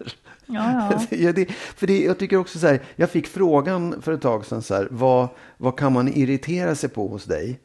Ja. 0.45 0.99
Ja, 1.09 1.31
det, 1.33 1.51
för 1.51 1.87
det, 1.87 2.03
jag 2.03 2.17
tycker 2.19 2.37
också 2.37 2.59
så 2.59 2.67
här, 2.67 2.79
jag 2.95 3.09
fick 3.09 3.27
frågan 3.27 4.01
för 4.01 4.11
ett 4.13 4.21
tag 4.21 4.45
sedan 4.45 4.61
så 4.61 4.73
här, 4.75 4.87
vad, 4.91 5.27
vad 5.57 5.77
kan 5.79 5.93
man 5.93 6.07
irritera 6.07 6.75
sig 6.75 6.89
på 6.89 7.07
hos 7.07 7.25
dig? 7.25 7.59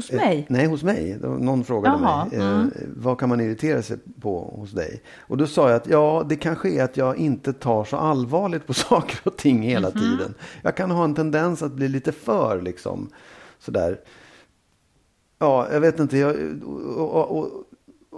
Hos 0.00 0.12
mig? 0.12 0.38
Eh, 0.38 0.44
nej, 0.48 0.66
hos 0.66 0.82
mig. 0.82 1.18
Någon 1.22 1.64
frågade 1.64 1.98
Jaha, 2.02 2.24
mig. 2.24 2.40
Mm. 2.40 2.70
vad 2.96 3.18
kan 3.18 3.28
man 3.28 3.40
irritera 3.40 3.82
sig 3.82 3.96
på 4.20 4.54
hos 4.56 4.70
dig? 4.72 5.02
Och 5.20 5.36
då 5.36 5.46
sa 5.46 5.68
jag 5.68 5.76
att 5.76 5.86
ja, 5.86 6.26
det 6.28 6.36
kanske 6.36 6.70
är 6.70 6.84
att 6.84 6.96
jag 6.96 7.16
inte 7.16 7.52
tar 7.52 7.84
så 7.84 7.96
allvarligt 7.96 8.66
på 8.66 8.74
saker 8.88 9.18
och 9.24 9.36
ting 9.36 9.62
hela 9.62 9.88
Mhm. 9.90 9.98
tiden. 10.00 10.34
Jag 10.62 10.76
kan 10.76 10.90
ha 10.90 11.04
en 11.04 11.14
tendens 11.14 11.62
att 11.62 11.72
bli 11.72 11.88
lite 11.88 12.12
för 12.12 12.62
liksom 12.62 13.08
sådär. 13.58 14.00
Ja, 15.38 15.68
jag 15.72 15.80
vet 15.80 15.98
inte. 16.00 16.18
Jag, 16.18 16.36
och, 16.96 17.10
och, 17.10 17.38
och, 17.38 17.64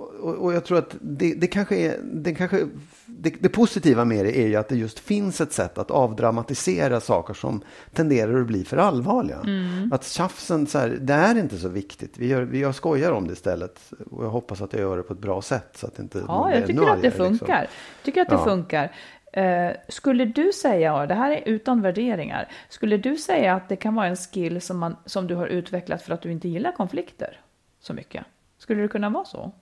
och, 0.02 0.34
och 0.34 0.52
jag 0.52 0.64
tror 0.64 0.78
att 0.78 0.96
det, 1.00 1.34
det 1.34 1.46
kanske 1.46 1.76
är, 1.76 1.96
det 2.02 2.34
kanske, 2.34 2.66
det, 3.06 3.34
det 3.40 3.48
positiva 3.48 4.04
med 4.04 4.24
det 4.24 4.38
är 4.38 4.46
ju 4.46 4.56
att 4.56 4.68
det 4.68 4.76
just 4.76 4.98
finns 4.98 5.40
ett 5.40 5.52
sätt 5.52 5.78
att 5.78 5.90
avdramatisera 5.90 7.00
saker 7.00 7.34
som 7.34 7.62
tenderar 7.92 8.40
att 8.40 8.46
bli 8.46 8.64
för 8.64 8.76
allvarliga. 8.76 9.38
Mm. 9.44 9.92
Att 9.92 10.06
tjafsen, 10.06 10.66
så 10.66 10.78
här, 10.78 10.88
det 11.00 11.14
är 11.14 11.38
inte 11.38 11.58
så 11.58 11.68
viktigt. 11.68 12.18
Vi, 12.18 12.28
gör, 12.28 12.46
gör 12.46 12.72
skojar 12.72 13.12
om 13.12 13.26
det 13.26 13.32
istället. 13.32 13.92
Och 14.10 14.24
jag 14.24 14.30
hoppas 14.30 14.60
att 14.62 14.72
jag 14.72 14.80
gör 14.80 14.96
det 14.96 15.02
på 15.02 15.12
ett 15.12 15.18
bra 15.20 15.42
sätt. 15.42 15.76
Så 15.76 15.86
att 15.86 15.98
inte 15.98 16.22
Ja, 16.28 16.54
jag 16.54 16.66
tycker 16.66 16.82
att 16.82 17.02
det 17.02 17.08
liksom. 17.08 17.38
funkar. 17.38 17.68
Tycker 18.04 18.20
att 18.22 18.28
det 18.28 18.34
Ja. 18.34 18.44
funkar. 18.44 18.92
Eh, 19.32 19.70
skulle 19.88 20.24
du 20.24 20.52
säga, 20.52 20.94
och 20.94 21.08
det 21.08 21.14
här 21.14 21.30
är 21.30 21.42
utan 21.48 21.82
värderingar, 21.82 22.48
skulle 22.68 22.96
du 22.96 23.16
säga 23.16 23.54
att 23.54 23.68
det 23.68 23.76
kan 23.76 23.94
vara 23.94 24.06
en 24.06 24.16
skill 24.16 24.60
som, 24.60 24.78
man, 24.78 24.96
som 25.06 25.26
du 25.26 25.34
har 25.34 25.46
utvecklat 25.46 26.02
för 26.02 26.14
att 26.14 26.22
du 26.22 26.32
inte 26.32 26.48
gillar 26.48 26.72
konflikter 26.72 27.40
så 27.80 27.94
mycket? 27.94 28.24
Skulle 28.58 28.82
det 28.82 28.88
kunna 28.88 29.10
vara 29.10 29.24
så? 29.24 29.52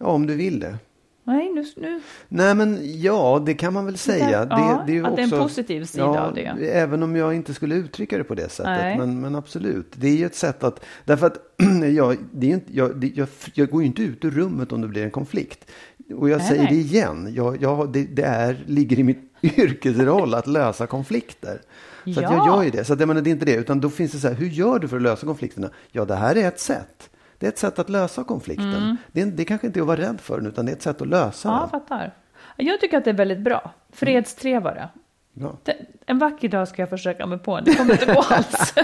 Ja, 0.00 0.06
om 0.06 0.26
du 0.26 0.34
vill 0.34 0.60
det. 0.60 0.78
Nej, 1.24 1.50
nu, 1.54 1.64
nu 1.76 2.00
Nej 2.28 2.54
men 2.54 2.78
ja, 3.00 3.42
det 3.46 3.54
kan 3.54 3.72
man 3.72 3.86
väl 3.86 3.98
säga. 3.98 4.30
Ja, 4.50 4.56
det, 4.56 4.82
det 4.86 4.92
är 4.92 4.94
ju 4.94 5.06
att 5.06 5.16
det 5.16 5.22
är 5.22 5.24
en 5.24 5.32
också, 5.32 5.42
positiv 5.42 5.84
sida 5.84 6.04
ja, 6.04 6.20
av 6.20 6.34
det. 6.34 6.70
Även 6.72 7.02
om 7.02 7.16
jag 7.16 7.34
inte 7.34 7.54
skulle 7.54 7.74
uttrycka 7.74 8.18
det 8.18 8.24
på 8.24 8.34
det 8.34 8.48
sättet. 8.48 8.98
Men, 8.98 9.20
men 9.20 9.34
absolut. 9.34 9.92
Det 9.96 10.08
är 10.08 10.16
ju 10.16 10.26
ett 10.26 10.34
sätt 10.34 10.64
att, 10.64 10.84
därför 11.04 11.26
att 11.26 11.36
jag, 11.94 12.16
det 12.32 12.46
är 12.46 12.54
inte, 12.54 12.76
jag, 12.76 12.96
det, 12.96 13.12
jag, 13.14 13.28
jag 13.54 13.70
går 13.70 13.82
ju 13.82 13.86
inte 13.86 14.02
ut 14.02 14.24
ur 14.24 14.30
rummet 14.30 14.72
om 14.72 14.80
det 14.80 14.88
blir 14.88 15.04
en 15.04 15.10
konflikt. 15.10 15.70
Och 16.16 16.30
jag 16.30 16.38
Nej, 16.38 16.48
säger 16.48 16.62
nej. 16.62 16.72
det 16.72 16.80
igen, 16.80 17.32
jag, 17.34 17.62
jag, 17.62 17.92
det, 17.92 18.04
det 18.04 18.22
är, 18.22 18.64
ligger 18.66 18.98
i 18.98 19.02
mitt 19.02 19.32
yrkesroll 19.42 20.34
att 20.34 20.46
lösa 20.46 20.86
konflikter. 20.86 21.60
Så 22.04 22.10
att 22.10 22.16
jag 22.16 22.32
Ja. 22.32 22.46
gör 22.46 22.62
ju 22.62 22.70
det. 22.70 22.84
Så 22.84 22.92
att, 22.92 23.00
jag 23.00 23.06
menar, 23.06 23.20
det 23.20 23.30
är 23.30 23.32
inte 23.32 23.44
det. 23.44 23.54
Utan 23.56 23.80
då 23.80 23.90
finns 23.90 24.12
det 24.12 24.18
så 24.18 24.28
här, 24.28 24.34
hur 24.34 24.48
gör 24.48 24.78
du 24.78 24.88
för 24.88 24.96
att 24.96 25.02
lösa 25.02 25.26
konflikterna? 25.26 25.70
Ja, 25.92 26.04
det 26.04 26.14
här 26.14 26.36
är 26.36 26.48
ett 26.48 26.60
sätt. 26.60 27.09
Det 27.40 27.46
är 27.46 27.48
ett 27.48 27.58
sätt 27.58 27.78
att 27.78 27.88
lösa 27.88 28.24
konflikten. 28.24 28.96
Det, 29.12 29.20
är, 29.20 29.26
det 29.26 29.44
kanske 29.44 29.66
inte 29.66 29.78
är 29.78 29.82
att 29.82 29.86
vara 29.86 30.00
rädd 30.00 30.20
för 30.20 30.36
den, 30.36 30.46
utan 30.46 30.66
det 30.66 30.72
är 30.72 30.76
ett 30.76 30.82
sätt 30.82 31.02
att 31.02 31.08
lösa 31.08 31.48
Ja, 31.48 31.52
den. 31.52 31.60
jag 31.62 31.70
fattar. 31.70 32.14
Jag 32.56 32.80
tycker 32.80 32.98
att 32.98 33.04
det 33.04 33.10
är 33.10 33.14
väldigt 33.14 33.38
bra. 33.40 33.70
Fredstrevare. 33.92 34.88
Ja. 35.34 35.52
Det, 35.62 35.76
en 36.06 36.18
vacker 36.18 36.48
dag 36.48 36.68
ska 36.68 36.82
jag 36.82 36.88
försöka 36.90 37.26
mig 37.26 37.38
på 37.38 37.56
en. 37.56 37.64
Det 37.64 37.74
kommer 37.74 37.92
inte 37.92 38.06
gå 38.14 38.20
alls. 38.30 38.74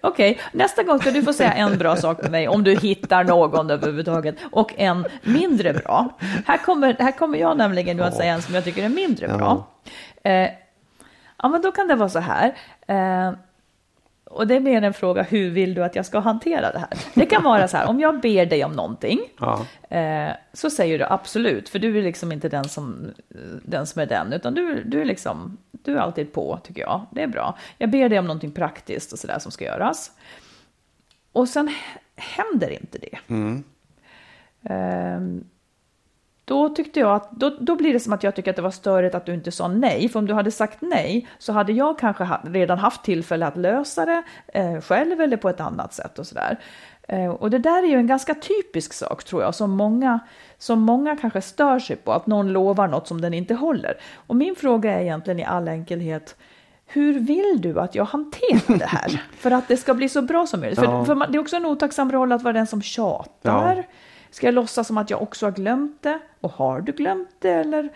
Okej, 0.00 0.40
nästa 0.52 0.82
gång 0.82 0.98
ska 0.98 1.10
du 1.10 1.22
få 1.22 1.32
säga 1.32 1.52
en 1.52 1.78
bra 1.78 1.96
sak 1.96 2.22
med 2.22 2.30
mig 2.30 2.48
om 2.48 2.64
du 2.64 2.74
hittar 2.76 3.24
någon 3.24 3.70
överhuvudtaget 3.70 4.36
och 4.52 4.74
en 4.76 5.06
mindre 5.22 5.72
bra. 5.72 6.18
Här 6.46 6.58
kommer, 6.58 6.96
här 6.98 7.12
kommer 7.12 7.38
jag 7.38 7.58
nämligen 7.58 7.96
nu 7.96 8.02
att 8.02 8.14
säga 8.16 8.32
en 8.34 8.42
som 8.42 8.54
jag 8.54 8.64
tycker 8.64 8.84
är 8.84 8.88
mindre 8.88 9.28
bra. 9.28 9.66
Eh, 10.22 10.48
ja, 11.42 11.48
men 11.48 11.62
då 11.62 11.72
kan 11.72 11.88
det 11.88 11.94
vara 11.94 12.08
så 12.08 12.18
här. 12.18 12.54
Eh, 12.86 13.32
och 14.36 14.46
det 14.46 14.54
är 14.56 14.60
mer 14.60 14.82
en 14.82 14.94
fråga, 14.94 15.22
hur 15.22 15.50
vill 15.50 15.74
du 15.74 15.84
att 15.84 15.96
jag 15.96 16.06
ska 16.06 16.18
hantera 16.18 16.72
det 16.72 16.78
här? 16.78 16.88
Det 17.14 17.26
kan 17.26 17.42
vara 17.42 17.68
så 17.68 17.76
här, 17.76 17.88
om 17.88 18.00
jag 18.00 18.20
ber 18.20 18.46
dig 18.46 18.64
om 18.64 18.72
någonting, 18.72 19.20
Ja. 19.40 19.66
eh, 19.96 20.30
så 20.52 20.70
säger 20.70 20.98
du 20.98 21.04
absolut, 21.04 21.68
för 21.68 21.78
du 21.78 21.98
är 21.98 22.02
liksom 22.02 22.32
inte 22.32 22.48
den 22.48 22.64
som, 22.68 23.10
den 23.62 23.86
som 23.86 24.02
är 24.02 24.06
den, 24.06 24.32
utan 24.32 24.54
du, 24.54 24.82
du 24.84 25.00
är 25.00 25.04
liksom, 25.04 25.56
du 25.72 25.96
är 25.96 26.00
alltid 26.00 26.32
på, 26.32 26.58
tycker 26.62 26.80
jag. 26.82 27.06
Det 27.10 27.22
är 27.22 27.26
bra. 27.26 27.58
Jag 27.78 27.90
ber 27.90 28.08
dig 28.08 28.18
om 28.18 28.24
någonting 28.26 28.52
praktiskt 28.52 29.12
och 29.12 29.18
sådär 29.18 29.38
som 29.38 29.52
ska 29.52 29.64
göras. 29.64 30.10
Och 31.32 31.48
sen 31.48 31.74
händer 32.16 32.70
inte 32.70 32.98
det. 32.98 33.18
Ehm, 34.68 35.44
då 36.46 36.68
tyckte 36.68 37.00
jag 37.00 37.14
att, 37.14 37.30
då, 37.30 37.56
då 37.60 37.76
blir 37.76 37.92
det 37.92 38.00
som 38.00 38.12
att 38.12 38.22
jag 38.22 38.34
tycker 38.34 38.50
att 38.50 38.56
det 38.56 38.62
var 38.62 38.70
störigt 38.70 39.14
att 39.14 39.26
du 39.26 39.34
inte 39.34 39.52
sa 39.52 39.68
nej. 39.68 40.08
För 40.08 40.18
om 40.18 40.26
du 40.26 40.34
hade 40.34 40.50
sagt 40.50 40.78
nej 40.80 41.28
så 41.38 41.52
hade 41.52 41.72
jag 41.72 41.98
kanske 41.98 42.24
ha, 42.24 42.40
redan 42.44 42.78
haft 42.78 43.02
tillfälle 43.02 43.46
att 43.46 43.56
lösa 43.56 44.06
det 44.06 44.22
eh, 44.46 44.80
själv 44.80 45.20
eller 45.20 45.36
på 45.36 45.48
ett 45.48 45.60
annat 45.60 45.94
sätt 45.94 46.18
och 46.18 46.26
sådär. 46.26 46.58
Eh, 47.08 47.28
och 47.30 47.50
det 47.50 47.58
där 47.58 47.82
är 47.82 47.86
ju 47.86 47.96
en 47.96 48.06
ganska 48.06 48.34
typisk 48.34 48.92
sak 48.92 49.24
tror 49.24 49.42
jag 49.42 49.54
som 49.54 49.70
många, 49.70 50.20
som 50.58 50.80
många 50.80 51.16
kanske 51.16 51.40
stör 51.40 51.78
sig 51.78 51.96
på. 51.96 52.12
Att 52.12 52.26
någon 52.26 52.52
lovar 52.52 52.88
något 52.88 53.08
som 53.08 53.20
den 53.20 53.34
inte 53.34 53.54
håller. 53.54 53.94
Och 54.14 54.36
min 54.36 54.56
fråga 54.56 54.92
är 54.98 55.02
egentligen 55.02 55.40
i 55.40 55.44
all 55.44 55.68
enkelhet 55.68 56.36
hur 56.86 57.18
vill 57.20 57.60
du 57.60 57.80
att 57.80 57.94
jag 57.94 58.04
hanterar 58.04 58.78
det 58.78 58.86
här? 58.86 59.22
för 59.38 59.50
att 59.50 59.68
det 59.68 59.76
ska 59.76 59.94
bli 59.94 60.08
så 60.08 60.22
bra 60.22 60.46
som 60.46 60.60
möjligt. 60.60 60.78
För, 60.78 60.86
Ja. 60.86 61.04
för 61.04 61.14
man, 61.14 61.32
det 61.32 61.38
är 61.38 61.40
också 61.40 61.56
en 61.56 61.66
otacksam 61.66 62.12
roll 62.12 62.32
att 62.32 62.42
vara 62.42 62.52
den 62.52 62.66
som 62.66 62.82
tjatar. 62.82 63.76
Ja. 63.76 63.82
Ska 64.36 64.46
jag 64.46 64.54
låtsas 64.54 64.86
som 64.86 64.98
att 64.98 65.10
jag 65.10 65.22
också 65.22 65.46
har 65.46 65.52
glömt 65.52 66.02
det? 66.02 66.18
Och 66.40 66.50
har 66.52 66.80
du 66.80 66.92
glömt 66.92 67.28
det? 67.38 67.50
Eller, 67.50 67.88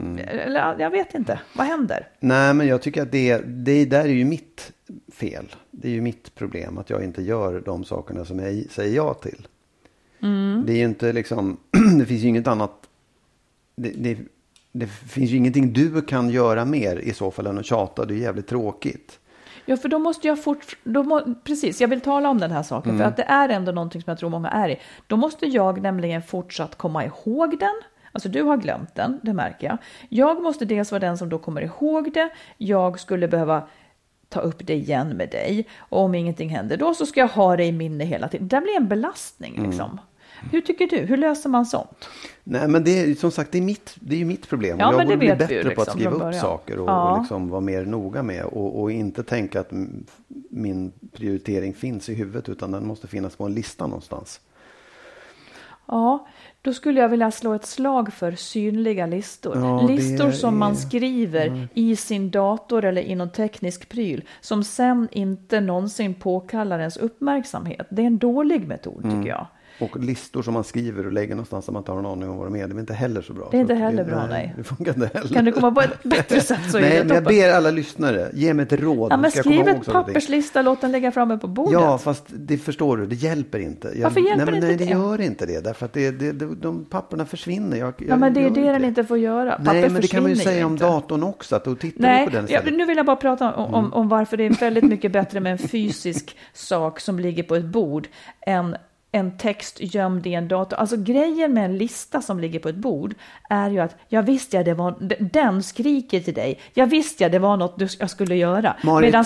Mm. 0.00 0.28
eller 0.28 0.78
jag 0.78 0.90
vet 0.90 1.14
inte. 1.14 1.40
Vad 1.56 1.66
händer? 1.66 2.08
Nej, 2.20 2.54
men 2.54 2.66
jag 2.66 2.82
tycker 2.82 3.02
att 3.02 3.12
det, 3.12 3.38
det 3.38 3.84
där 3.84 4.04
är 4.04 4.08
ju 4.08 4.24
mitt 4.24 4.72
fel. 5.12 5.54
Det 5.70 5.88
är 5.88 5.92
ju 5.92 6.00
mitt 6.00 6.34
problem 6.34 6.78
att 6.78 6.90
jag 6.90 7.04
inte 7.04 7.22
gör 7.22 7.60
de 7.60 7.84
sakerna 7.84 8.24
som 8.24 8.38
jag 8.38 8.64
säger 8.70 8.96
ja 8.96 9.14
till. 9.14 9.48
Det 10.66 10.72
är 10.72 10.76
ju 10.76 10.84
inte 10.84 11.12
liksom, 11.12 11.56
det 11.98 12.06
finns 12.06 12.22
ju 12.22 12.28
inget 12.28 12.46
annat. 12.46 12.88
Det, 13.76 13.90
det, 13.90 14.18
det 14.72 14.86
finns 14.86 15.30
ju 15.30 15.36
ingenting 15.36 15.72
du 15.72 16.02
kan 16.02 16.30
göra 16.30 16.64
mer 16.64 16.96
i 16.96 17.12
så 17.12 17.30
fall 17.30 17.46
än 17.46 17.58
att 17.58 17.66
tjata. 17.66 18.04
Det 18.04 18.14
är 18.14 18.18
jävligt 18.18 18.46
tråkigt. 18.46 19.17
Ja, 19.68 19.76
för 19.76 19.88
då 19.88 19.98
måste 19.98 20.28
jag 20.28 20.42
fort... 20.42 20.76
Må, 20.82 21.34
precis, 21.44 21.80
jag 21.80 21.88
vill 21.88 22.00
tala 22.00 22.28
om 22.28 22.38
den 22.38 22.50
här 22.50 22.62
saken. 22.62 22.90
Mm. 22.90 23.02
För 23.02 23.08
att 23.08 23.16
det 23.16 23.22
är 23.22 23.48
ändå 23.48 23.72
någonting 23.72 24.02
som 24.02 24.10
jag 24.10 24.18
tror 24.18 24.30
många 24.30 24.48
är 24.48 24.68
i. 24.68 24.80
Då 25.06 25.16
måste 25.16 25.46
jag 25.46 25.82
nämligen 25.82 26.22
fortsatt 26.22 26.74
komma 26.74 27.04
ihåg 27.04 27.58
den. 27.58 27.74
Alltså 28.12 28.28
du 28.28 28.42
har 28.42 28.56
glömt 28.56 28.94
den, 28.94 29.20
det 29.22 29.32
märker 29.32 29.66
jag. 29.66 29.78
Jag 30.08 30.42
måste 30.42 30.64
dels 30.64 30.92
vara 30.92 31.00
den 31.00 31.18
som 31.18 31.28
då 31.28 31.38
kommer 31.38 31.62
ihåg 31.62 32.12
det. 32.14 32.28
Jag 32.56 33.00
skulle 33.00 33.28
behöva 33.28 33.68
ta 34.28 34.40
upp 34.40 34.66
det 34.66 34.74
igen 34.74 35.08
med 35.08 35.30
dig. 35.30 35.66
Och 35.78 36.00
om 36.00 36.14
ingenting 36.14 36.48
händer 36.48 36.76
då 36.76 36.94
så 36.94 37.06
ska 37.06 37.20
jag 37.20 37.28
ha 37.28 37.56
det 37.56 37.64
i 37.64 37.72
minne 37.72 38.04
hela 38.04 38.28
tiden. 38.28 38.48
Det 38.48 38.60
blir 38.60 38.76
en 38.76 38.88
belastning 38.88 39.56
Mm. 39.56 39.98
Liksom. 40.42 40.50
Hur 40.52 40.60
tycker 40.60 40.86
du? 40.86 40.96
Hur 40.96 41.16
löser 41.16 41.48
man 41.50 41.66
sånt? 41.66 42.08
Nej, 42.44 42.68
men 42.68 42.84
det 42.84 43.00
är 43.00 43.14
som 43.14 43.30
sagt 43.30 43.52
det 43.52 43.58
är 43.58 43.62
mitt, 43.62 43.96
det 44.00 44.20
är 44.20 44.24
mitt 44.24 44.48
problem. 44.48 44.76
Ja, 44.80 44.92
jag 44.92 45.06
borde 45.06 45.16
bli 45.16 45.28
bättre 45.28 45.62
på 45.74 45.82
att 45.82 45.88
liksom 45.88 46.00
skriva 46.10 46.28
upp 46.28 46.34
saker 46.34 46.78
och, 46.78 46.88
Ja. 46.88 47.12
och 47.12 47.18
liksom 47.20 47.48
vara 47.48 47.60
mer 47.60 47.84
noga 47.84 48.22
med. 48.22 48.44
Och, 48.44 48.80
och 48.80 48.92
inte 48.92 49.22
tänka 49.22 49.60
att 49.60 49.70
min 50.50 50.92
prioritering 51.12 51.74
finns 51.74 52.08
i 52.08 52.14
huvudet 52.14 52.48
utan 52.48 52.70
den 52.70 52.86
måste 52.86 53.06
finnas 53.06 53.36
på 53.36 53.44
en 53.44 53.54
lista 53.54 53.86
någonstans. 53.86 54.40
Ja, 55.90 56.26
då 56.62 56.72
skulle 56.72 57.00
jag 57.00 57.08
vilja 57.08 57.30
slå 57.30 57.54
ett 57.54 57.66
slag 57.66 58.12
för 58.12 58.32
synliga 58.32 59.06
listor. 59.06 59.56
Ja, 59.58 59.86
listor 59.86 60.30
som 60.30 60.58
man 60.58 60.70
är- 60.72 60.76
skriver 60.76 61.68
i 61.74 61.96
sin 61.96 62.30
dator 62.30 62.84
eller 62.84 63.02
i 63.02 63.14
någon 63.14 63.30
teknisk 63.30 63.88
pryl 63.88 64.24
som 64.40 64.64
sen 64.64 65.08
inte 65.12 65.60
någonsin 65.60 66.14
påkallar 66.14 66.78
ens 66.78 66.96
uppmärksamhet. 66.96 67.86
Det 67.90 68.02
är 68.02 68.06
en 68.06 68.18
dålig 68.18 68.66
metod 68.68 69.04
Mm. 69.04 69.16
tycker 69.20 69.30
jag. 69.30 69.46
Och 69.80 70.00
listor 70.00 70.42
som 70.42 70.54
man 70.54 70.64
skriver 70.64 71.06
och 71.06 71.12
lägger 71.12 71.34
någonstans 71.34 71.66
där 71.66 71.72
man 71.72 71.80
inte 71.80 71.92
har 71.92 71.98
en 71.98 72.06
aning 72.06 72.28
om 72.28 72.36
vad 72.36 72.46
de 72.46 72.56
är. 72.56 72.68
Det 72.68 72.74
är 72.74 72.80
inte 72.80 72.94
heller 72.94 73.22
så 73.22 73.32
bra. 73.32 73.48
Det 73.50 73.56
är 73.56 73.60
inte 73.60 73.74
heller 73.74 74.04
bra, 74.04 74.26
nej. 74.26 74.54
Det 74.56 74.64
funkar 74.64 74.94
inte 74.94 75.10
heller. 75.14 75.34
Kan 75.34 75.44
du 75.44 75.52
komma 75.52 75.70
på 75.70 75.80
ett 75.80 76.02
bättre 76.02 76.40
sätt 76.40 76.70
så 76.70 76.78
är 76.78 76.82
nej, 76.82 76.98
det 76.98 77.04
men 77.04 77.14
jag 77.14 77.24
ber 77.24 77.52
alla 77.52 77.70
lyssnare, 77.70 78.30
ge 78.34 78.54
mig 78.54 78.62
ett 78.62 78.72
råd. 78.72 79.12
Ja, 79.12 79.16
men 79.16 79.30
skriv 79.30 79.68
ett 79.68 79.86
papperslista, 79.86 80.62
låt 80.62 80.80
den 80.80 80.92
ligga 80.92 81.12
framme 81.12 81.38
på 81.38 81.46
bordet. 81.46 81.72
Ja, 81.72 81.98
fast 81.98 82.24
det 82.28 82.58
förstår 82.58 82.96
du, 82.96 83.06
det 83.06 83.14
hjälper 83.14 83.58
inte. 83.58 83.92
Jag, 83.94 84.02
Varför 84.02 84.20
hjälper 84.20 84.46
nej, 84.46 84.54
inte 84.54 84.66
nej, 84.66 84.76
det? 84.76 84.84
det? 84.84 84.90
gör 84.90 85.20
inte 85.20 85.46
det. 85.46 85.64
Därför 85.64 85.86
att 85.86 85.92
det, 85.92 86.10
det, 86.10 86.32
det, 86.32 86.54
de 86.54 86.84
papperna 86.84 87.26
försvinner. 87.26 87.76
Jag, 87.76 87.94
ja, 88.08 88.16
men 88.16 88.34
det 88.34 88.40
är 88.40 88.50
det 88.50 88.72
den 88.72 88.84
inte 88.84 89.04
får 89.04 89.18
göra. 89.18 89.50
Papper 89.50 89.72
Nej, 89.72 89.90
men 89.90 90.02
det 90.02 90.08
kan 90.08 90.22
man 90.22 90.30
ju 90.30 90.36
säga 90.36 90.66
om 90.66 90.72
inte. 90.72 90.84
datorn 90.84 91.22
också. 91.22 91.56
Att 91.56 91.64
då 91.64 91.74
tittar 91.74 92.00
Nej, 92.02 92.24
på 92.24 92.32
den 92.32 92.46
ja, 92.48 92.60
nu 92.72 92.84
vill 92.84 92.96
jag 92.96 93.06
bara 93.06 93.16
prata 93.16 93.54
om, 93.54 93.74
om, 93.74 93.92
om 93.92 94.08
varför 94.08 94.36
det 94.36 94.46
är 94.46 94.50
väldigt 94.50 94.84
mycket 94.84 95.12
bättre 95.12 95.40
med 95.40 95.52
en 95.52 95.58
fysisk 95.58 96.36
sak 96.52 97.00
som 97.00 97.18
ligger 97.18 97.42
på 97.42 97.54
ett 97.54 97.64
bord 97.64 98.08
än 98.40 98.76
en 99.12 99.38
text 99.38 99.76
gömd 99.80 100.26
i 100.26 100.34
en 100.34 100.48
dator. 100.48 100.76
Alltså 100.76 100.96
grejen 100.96 101.52
med 101.54 101.64
en 101.64 101.78
lista 101.78 102.22
som 102.22 102.40
ligger 102.40 102.58
på 102.60 102.68
ett 102.68 102.76
bord 102.76 103.14
är 103.50 103.70
ju 103.70 103.78
att 103.78 103.96
jag 104.08 104.22
visste 104.22 104.56
ja, 104.56 104.62
det 104.62 104.74
var, 104.74 104.94
den 105.32 105.62
skriker 105.62 106.20
till 106.20 106.34
dig. 106.34 106.60
Jag 106.74 106.86
visste 106.86 107.22
ja, 107.22 107.28
det 107.28 107.38
var 107.38 107.56
något 107.56 107.78
du, 107.78 107.88
jag 107.98 108.10
skulle 108.10 108.34
göra. 108.36 108.76
Medan 109.00 109.24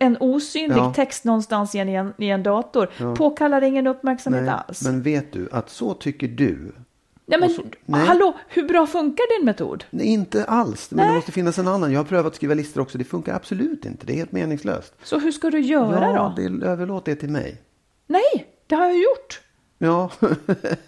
en 0.00 0.16
osynlig 0.20 0.76
Ja. 0.76 0.92
text 0.96 1.24
någonstans 1.24 1.74
i 1.74 1.78
en, 1.78 2.12
i 2.18 2.28
en 2.30 2.42
dator 2.42 3.14
påkallar 3.14 3.62
ingen 3.62 3.86
uppmärksamhet 3.86 4.42
Nej, 4.44 4.54
alls. 4.68 4.82
men 4.84 5.02
vet 5.02 5.32
du 5.32 5.48
att 5.52 5.70
så 5.70 5.94
tycker 5.94 6.28
du. 6.28 6.72
ja, 7.26 7.38
men, 7.38 7.50
så- 7.50 7.62
nej. 7.84 8.06
hallå, 8.06 8.32
hur 8.48 8.68
bra 8.68 8.86
funkar 8.86 9.38
din 9.38 9.46
metod? 9.46 9.84
Nej, 9.90 10.06
inte 10.06 10.44
alls. 10.44 10.90
Men 10.90 10.96
Nej. 10.96 11.08
det 11.08 11.14
måste 11.14 11.32
finnas 11.32 11.58
en 11.58 11.68
annan. 11.68 11.92
Jag 11.92 12.00
har 12.00 12.04
prövat 12.04 12.26
att 12.26 12.34
skriva 12.36 12.54
listor 12.54 12.80
också. 12.80 12.98
Det 12.98 13.04
funkar 13.04 13.34
absolut 13.34 13.84
inte. 13.84 14.06
Det 14.06 14.12
är 14.12 14.16
helt 14.16 14.32
meningslöst. 14.32 14.94
Så 15.02 15.18
hur 15.18 15.32
ska 15.32 15.50
du 15.50 15.60
göra 15.60 16.10
ja, 16.12 16.34
då? 16.36 16.42
det, 16.58 16.66
överlåt 16.66 17.04
det 17.04 17.14
till 17.14 17.30
mig. 17.30 17.56
Nej, 18.06 18.46
det 18.72 18.76
har 18.76 18.86
jag 18.86 18.96
gjort. 18.96 19.40
Ja, 19.78 20.10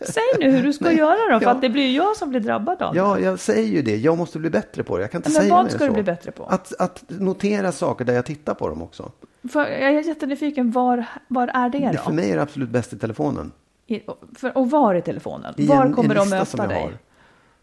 Säg 0.00 0.22
nu 0.40 0.50
hur 0.50 0.62
du 0.62 0.72
ska 0.72 0.84
Nej, 0.84 0.96
göra 0.96 1.32
då, 1.32 1.38
för 1.40 1.46
ja. 1.46 1.50
att 1.52 1.60
det 1.60 1.68
blir 1.68 1.82
ju 1.86 1.92
jag 1.96 2.16
som 2.16 2.30
blir 2.30 2.40
drabbad 2.40 2.82
av 2.82 2.92
det. 2.94 2.98
ja, 2.98 3.18
jag 3.18 3.38
säger 3.38 3.68
ju 3.68 3.82
det. 3.82 3.96
Jag 3.96 4.18
måste 4.18 4.38
bli 4.38 4.50
bättre 4.50 4.82
på 4.84 4.96
det. 4.96 5.02
Jag 5.02 5.10
kan 5.10 5.18
inte 5.18 5.28
Men 5.30 5.42
säga 5.42 5.54
vad 5.54 5.70
ska 5.70 5.78
så. 5.78 5.84
du 5.86 5.90
bli 5.90 6.02
bättre 6.02 6.30
på? 6.30 6.44
Att, 6.44 6.72
att 6.78 7.04
notera 7.08 7.72
saker 7.72 8.04
där 8.04 8.14
jag 8.14 8.24
tittar 8.26 8.54
på 8.54 8.68
dem 8.68 8.82
också. 8.82 9.10
För 9.52 9.60
jag 9.60 9.80
är 9.94 10.00
jättenyfiken, 10.00 10.70
var, 10.70 11.04
var 11.28 11.48
är 11.54 11.68
det 11.68 11.78
Det, 11.78 11.90
då? 11.92 11.98
för 12.02 12.12
mig 12.12 12.30
är 12.30 12.36
det 12.36 12.42
absolut 12.42 12.68
bäst 12.68 12.92
i 12.92 12.98
telefonen. 12.98 13.52
I, 13.86 14.00
för, 14.36 14.58
och 14.58 14.70
var 14.70 14.94
i 14.94 15.02
telefonen? 15.02 15.54
I 15.56 15.66
var 15.66 15.84
en, 15.84 15.92
kommer 15.92 16.14
en 16.14 16.20
de 16.30 16.36
möta 16.36 16.66
dig? 16.66 16.82
har. 16.82 16.92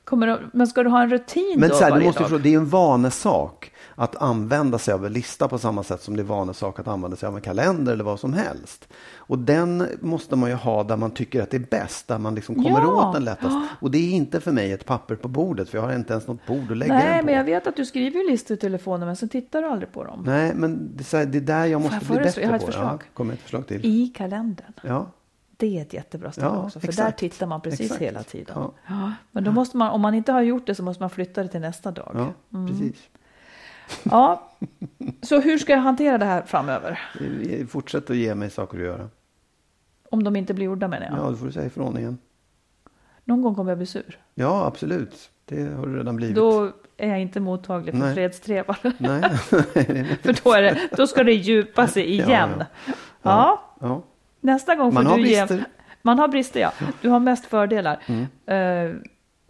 Kommer 0.03 0.27
du, 0.27 0.39
men 0.53 0.67
ska 0.67 0.83
du 0.83 0.89
ha 0.89 1.01
en 1.01 1.09
rutin 1.09 1.55
Men 1.59 1.69
då 1.69 1.75
måste 1.75 1.89
dag? 1.99 2.13
förstå, 2.15 2.37
det 2.37 2.49
är 2.49 2.51
ju 2.51 2.57
en 2.57 2.69
vanesak 2.69 3.71
att 3.95 4.15
använda 4.15 4.77
sig 4.77 4.93
av 4.93 5.05
en 5.05 5.13
lista 5.13 5.47
på 5.47 5.57
samma 5.57 5.83
sätt 5.83 6.01
som 6.01 6.15
det 6.15 6.21
är 6.21 6.25
vanesak 6.25 6.79
att 6.79 6.87
använda 6.87 7.17
sig 7.17 7.27
av 7.27 7.35
en 7.35 7.41
kalender 7.41 7.93
eller 7.93 8.03
vad 8.03 8.19
som 8.19 8.33
helst. 8.33 8.87
Och 9.15 9.39
den 9.39 9.87
måste 10.01 10.35
man 10.35 10.49
ju 10.49 10.55
ha 10.55 10.83
där 10.83 10.97
man 10.97 11.11
tycker 11.11 11.41
att 11.43 11.49
det 11.51 11.57
är 11.57 11.65
bäst, 11.69 12.07
där 12.07 12.17
man 12.17 12.35
liksom 12.35 12.55
kommer 12.55 12.69
Ja. 12.81 13.07
åt 13.07 13.13
den 13.13 13.23
lättast. 13.23 13.55
Och 13.79 13.91
det 13.91 13.97
är 13.97 14.11
inte 14.11 14.41
för 14.41 14.51
mig 14.51 14.71
ett 14.71 14.85
papper 14.85 15.15
på 15.15 15.27
bordet, 15.27 15.69
för 15.69 15.77
jag 15.77 15.85
har 15.85 15.93
inte 15.95 16.13
ens 16.13 16.27
något 16.27 16.45
bord 16.47 16.71
att 16.71 16.77
lägga 16.77 16.93
den 16.93 17.03
Nej, 17.05 17.19
på. 17.19 17.25
men 17.25 17.35
jag 17.35 17.43
vet 17.43 17.67
att 17.67 17.75
du 17.75 17.85
skriver 17.85 18.31
listor 18.31 18.57
i 18.57 18.59
telefonen, 18.59 19.07
men 19.07 19.15
så 19.15 19.27
tittar 19.27 19.61
du 19.61 19.67
aldrig 19.67 19.91
på 19.91 20.03
dem. 20.03 20.23
Nej, 20.25 20.51
men 20.55 20.89
det 20.97 21.13
är, 21.13 21.25
där 21.25 21.65
jag 21.65 21.81
måste 21.81 21.95
jag 21.95 22.03
bli 22.03 22.17
bättre 22.17 22.41
Jag 22.41 22.49
har 22.49 22.55
ett 22.55 22.61
på. 22.61 22.67
förslag. 22.67 23.01
Ja, 23.03 23.07
kommer 23.13 23.33
ett 23.33 23.39
förslag 23.41 23.67
till. 23.67 23.85
I 23.85 24.07
kalendern. 24.07 24.73
Ja, 24.83 25.11
Det 25.57 25.77
är 25.77 25.81
ett 25.81 25.93
jättebra 25.93 26.31
ställe 26.31 26.47
Ja, 26.47 26.65
också, 26.65 26.79
för 26.79 26.87
exakt. 26.87 27.07
där 27.19 27.29
tittar 27.29 27.47
man 27.47 27.61
precis 27.61 27.81
Exakt. 27.81 28.01
hela 28.01 28.23
tiden. 28.23 28.53
Ja. 28.57 28.73
Ja. 28.87 29.13
Men 29.31 29.43
då 29.43 29.51
måste 29.51 29.77
man, 29.77 29.91
om 29.91 30.01
man 30.01 30.13
inte 30.13 30.31
har 30.31 30.41
gjort 30.41 30.67
det 30.67 30.75
så 30.75 30.83
måste 30.83 31.03
man 31.03 31.09
flytta 31.09 31.43
det 31.43 31.49
till 31.49 31.61
nästa 31.61 31.91
dag. 31.91 32.33
Mm. 32.53 32.67
precis. 32.67 32.95
Ja. 34.03 34.49
Så 35.21 35.39
hur 35.39 35.57
ska 35.57 35.71
jag 35.73 35.79
hantera 35.79 36.17
det 36.17 36.25
här 36.25 36.41
framöver? 36.41 36.99
Fortsätt 37.69 38.09
att 38.09 38.15
ge 38.15 38.35
mig 38.35 38.49
saker 38.49 38.77
att 38.77 38.83
göra. 38.83 39.09
Om 40.09 40.23
de 40.23 40.35
inte 40.35 40.53
blir 40.53 40.65
gjorda 40.65 40.87
menar 40.87 41.05
jag. 41.05 41.17
Ja, 41.19 41.29
då 41.29 41.35
får 41.35 41.45
du 41.45 41.51
säga 41.51 41.65
ifrån 41.65 41.97
igen. 41.97 42.17
Någon 43.25 43.41
gång 43.41 43.55
kommer 43.55 43.71
jag 43.71 43.77
bli 43.77 43.87
sur. 43.87 44.17
Ja, 44.35 44.65
absolut. 44.65 45.29
Det 45.45 45.63
har 45.75 45.87
du 45.87 45.97
redan 45.97 46.15
blivit. 46.15 46.35
Då 46.35 46.71
är 46.97 47.09
jag 47.09 47.21
inte 47.21 47.39
mottaglig 47.39 47.93
för 47.93 47.99
Nej. 47.99 48.13
fredstrevare. 48.13 48.91
Nej. 48.97 49.21
för 50.23 50.43
då, 50.43 50.53
är 50.53 50.61
det, 50.61 50.89
då 50.97 51.07
ska 51.07 51.23
det 51.23 51.33
djupa 51.33 51.87
sig 51.87 52.09
igen. 52.11 52.49
Ja, 52.59 52.65
Ja, 53.21 53.63
ja. 53.79 53.87
ja. 53.87 54.01
nästa 54.41 54.75
gång 54.75 54.91
får 54.91 55.03
Man 55.03 55.05
har 55.05 55.17
du 55.17 55.27
ge... 55.27 55.45
brister. 55.45 55.65
Man 56.01 56.19
har 56.19 56.27
brister, 56.27 56.59
ja. 56.59 56.71
Du 57.01 57.09
har 57.09 57.19
mest 57.19 57.45
fördelar. 57.45 57.99
Mm. 58.05 58.25
Eh, 58.45 58.95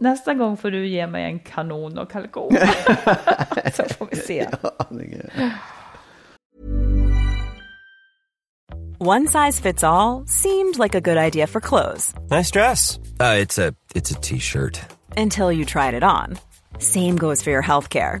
nästa 0.02 0.34
gång 0.34 0.56
får 0.56 0.70
du 0.70 0.86
ge 0.86 1.06
mig 1.06 1.24
en 1.24 1.38
kanon 1.38 1.98
och 1.98 2.10
kalkon. 2.10 2.52
Så 3.74 3.84
får 3.98 4.08
vi 4.10 4.16
se. 4.16 4.46
One 8.98 9.26
size 9.26 9.60
fits 9.62 9.82
all 9.84 10.24
seemed 10.26 10.78
like 10.78 10.94
a 10.94 11.00
good 11.00 11.16
idea 11.18 11.46
for 11.46 11.60
clothes 11.60 12.14
Nice 12.30 12.50
dress. 12.52 12.98
Uh, 13.20 13.36
it's 13.42 13.58
a 13.58 13.74
it's 13.94 14.10
a 14.12 14.20
t-shirt. 14.20 14.80
until 15.16 15.52
you 15.52 15.64
tried 15.64 15.94
it 15.94 16.02
on. 16.04 16.38
Same 16.78 17.16
goes 17.16 17.42
for 17.42 17.50
your 17.50 17.62
healthcare. 17.62 18.20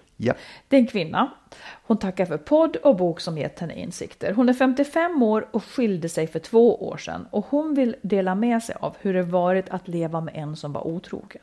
Ja. 0.23 0.33
Det 0.67 0.75
är 0.75 0.79
en 0.79 0.87
kvinna. 0.87 1.31
Hon 1.83 1.97
tackar 1.97 2.25
för 2.25 2.37
podd 2.37 2.75
och 2.75 2.95
bok 2.95 3.19
som 3.19 3.37
gett 3.37 3.59
henne 3.59 3.73
insikter. 3.73 4.33
Hon 4.33 4.49
är 4.49 4.53
55 4.53 5.23
år 5.23 5.47
och 5.51 5.63
skilde 5.63 6.09
sig 6.09 6.27
för 6.27 6.39
två 6.39 6.87
år 6.87 6.97
sedan 6.97 7.27
och 7.31 7.45
hon 7.49 7.73
vill 7.73 7.95
dela 8.01 8.35
med 8.35 8.63
sig 8.63 8.75
av 8.79 8.95
hur 8.99 9.13
det 9.13 9.23
varit 9.23 9.69
att 9.69 9.87
leva 9.87 10.21
med 10.21 10.35
en 10.35 10.55
som 10.55 10.73
var 10.73 10.87
otrogen. 10.87 11.41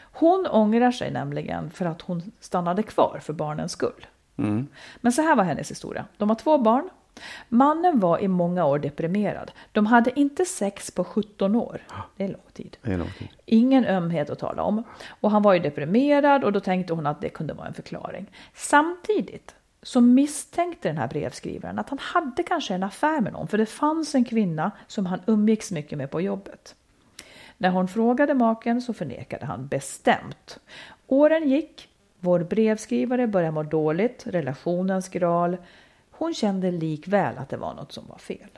Hon 0.00 0.46
ångrar 0.46 0.90
sig 0.90 1.10
nämligen 1.10 1.70
för 1.70 1.86
att 1.86 2.02
hon 2.02 2.32
stannade 2.40 2.82
kvar 2.82 3.20
för 3.22 3.32
barnens 3.32 3.72
skull. 3.72 4.06
Men 5.00 5.12
så 5.12 5.22
här 5.22 5.36
var 5.36 5.44
hennes 5.44 5.70
historia. 5.70 6.04
De 6.16 6.28
har 6.28 6.36
två 6.36 6.58
barn. 6.58 6.88
Mannen 7.48 8.00
var 8.00 8.18
i 8.18 8.28
många 8.28 8.64
år 8.64 8.78
deprimerad. 8.78 9.52
De 9.72 9.86
hade 9.86 10.20
inte 10.20 10.44
sex 10.44 10.90
på 10.90 11.04
17 11.04 11.56
år. 11.56 11.82
Det 12.16 12.24
är 12.24 12.28
lång 12.28 12.50
tid. 12.52 12.76
Det 12.82 12.92
är 12.92 12.98
lång 12.98 13.10
tid. 13.18 13.28
Ingen 13.44 13.84
ömhet 13.84 14.30
att 14.30 14.38
tala 14.38 14.62
om. 14.62 14.82
Och 15.08 15.30
han 15.30 15.42
var 15.42 15.54
ju 15.54 15.60
deprimerad 15.60 16.44
och 16.44 16.52
då 16.52 16.60
tänkte 16.60 16.92
hon 16.92 17.06
att 17.06 17.20
det 17.20 17.28
kunde 17.28 17.54
vara 17.54 17.66
en 17.66 17.74
förklaring. 17.74 18.30
Samtidigt 18.54 19.54
så 19.82 20.00
misstänkte 20.00 20.88
den 20.88 20.98
här 20.98 21.08
brevskrivaren 21.08 21.78
att 21.78 21.88
han 21.88 21.98
hade 21.98 22.42
kanske 22.42 22.74
en 22.74 22.82
affär 22.82 23.20
med 23.20 23.32
någon. 23.32 23.48
För 23.48 23.58
det 23.58 23.66
fanns 23.66 24.14
en 24.14 24.24
kvinna 24.24 24.70
som 24.86 25.06
han 25.06 25.20
umgicks 25.26 25.72
mycket 25.72 25.98
med 25.98 26.10
på 26.10 26.20
jobbet. 26.20 26.74
När 27.58 27.70
hon 27.70 27.88
frågade 27.88 28.34
maken 28.34 28.82
så 28.82 28.92
förnekade 28.92 29.46
han 29.46 29.66
bestämt. 29.66 30.58
Åren 31.06 31.48
gick. 31.48 31.88
Vår 32.20 32.40
brevskrivare 32.40 33.26
började 33.26 33.52
må 33.52 33.62
dåligt. 33.62 34.26
Relationen 34.26 35.02
skral. 35.02 35.56
Hon 36.18 36.34
kände 36.34 36.70
likväl 36.70 37.38
att 37.38 37.48
det 37.48 37.56
var 37.56 37.74
något 37.74 37.92
som 37.92 38.06
var 38.06 38.18
fel. 38.18 38.50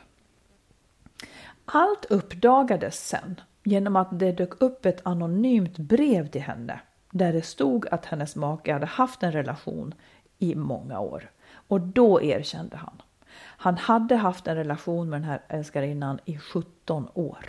Allt 1.64 2.04
uppdagades 2.04 3.06
sen 3.09 3.40
genom 3.64 3.96
att 3.96 4.18
det 4.18 4.32
dök 4.32 4.62
upp 4.62 4.86
ett 4.86 5.00
anonymt 5.02 5.78
brev 5.78 6.28
till 6.28 6.42
henne 6.42 6.80
där 7.11 7.32
det 7.32 7.42
stod 7.42 7.88
att 7.88 8.06
hennes 8.06 8.36
make 8.36 8.72
hade 8.72 8.86
haft 8.86 9.22
en 9.22 9.32
relation 9.32 9.94
i 10.38 10.54
många 10.54 11.00
år. 11.00 11.30
Och 11.50 11.80
då 11.80 12.22
erkände 12.22 12.76
han. 12.76 13.02
Han 13.40 13.76
hade 13.76 14.16
haft 14.16 14.46
en 14.46 14.56
relation 14.56 15.11
med 15.11 15.20
den 15.20 15.28
här 15.28 15.42
älskarinnan 15.48 16.18
i 16.24 16.38
17 16.38 17.09
år. 17.14 17.46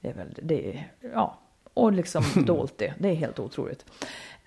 Det 0.00 0.08
är 0.08 0.14
väl, 0.14 0.38
det 0.42 0.76
är, 0.76 0.92
ja, 1.14 1.38
och 1.74 1.92
liksom 1.92 2.22
dolt 2.46 2.78
det. 2.78 2.94
Det 2.98 3.08
är 3.08 3.14
helt 3.14 3.38
otroligt. 3.38 3.84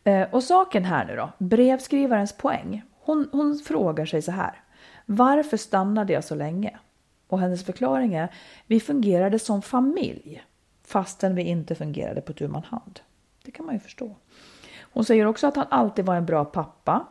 Eh, 0.04 0.28
och 0.32 0.44
saken 0.44 0.86
här 0.86 1.06
nu 1.06 1.16
då, 1.16 1.30
brevskrivarens 1.38 2.38
poäng. 2.38 2.84
Hon, 3.06 3.30
hon 3.32 3.60
frågar 3.66 4.06
sig 4.06 4.22
så 4.22 4.32
här. 4.32 4.62
Varför 5.06 5.58
stannade 5.58 6.14
jag 6.14 6.24
så 6.24 6.36
länge? 6.36 6.78
Och 7.28 7.40
hennes 7.40 7.66
förklaring 7.66 8.14
är, 8.14 8.34
vi 8.68 8.80
fungerade 8.80 9.40
som 9.40 9.62
familj 9.62 10.44
fastän 10.84 11.36
vi 11.36 11.42
inte 11.42 11.76
fungerade 11.76 12.22
på 12.22 12.34
tu 12.34 12.48
man 12.48 12.64
hand. 12.64 13.00
Det 13.46 13.52
kan 13.52 13.66
man 13.66 13.76
ju 13.76 13.80
förstå. 13.80 14.16
Hon 14.82 15.06
säger 15.06 15.26
också 15.26 15.48
att 15.48 15.56
han 15.56 15.66
alltid 15.70 16.06
var 16.06 16.16
en 16.16 16.26
bra 16.26 16.46
pappa. 16.46 17.08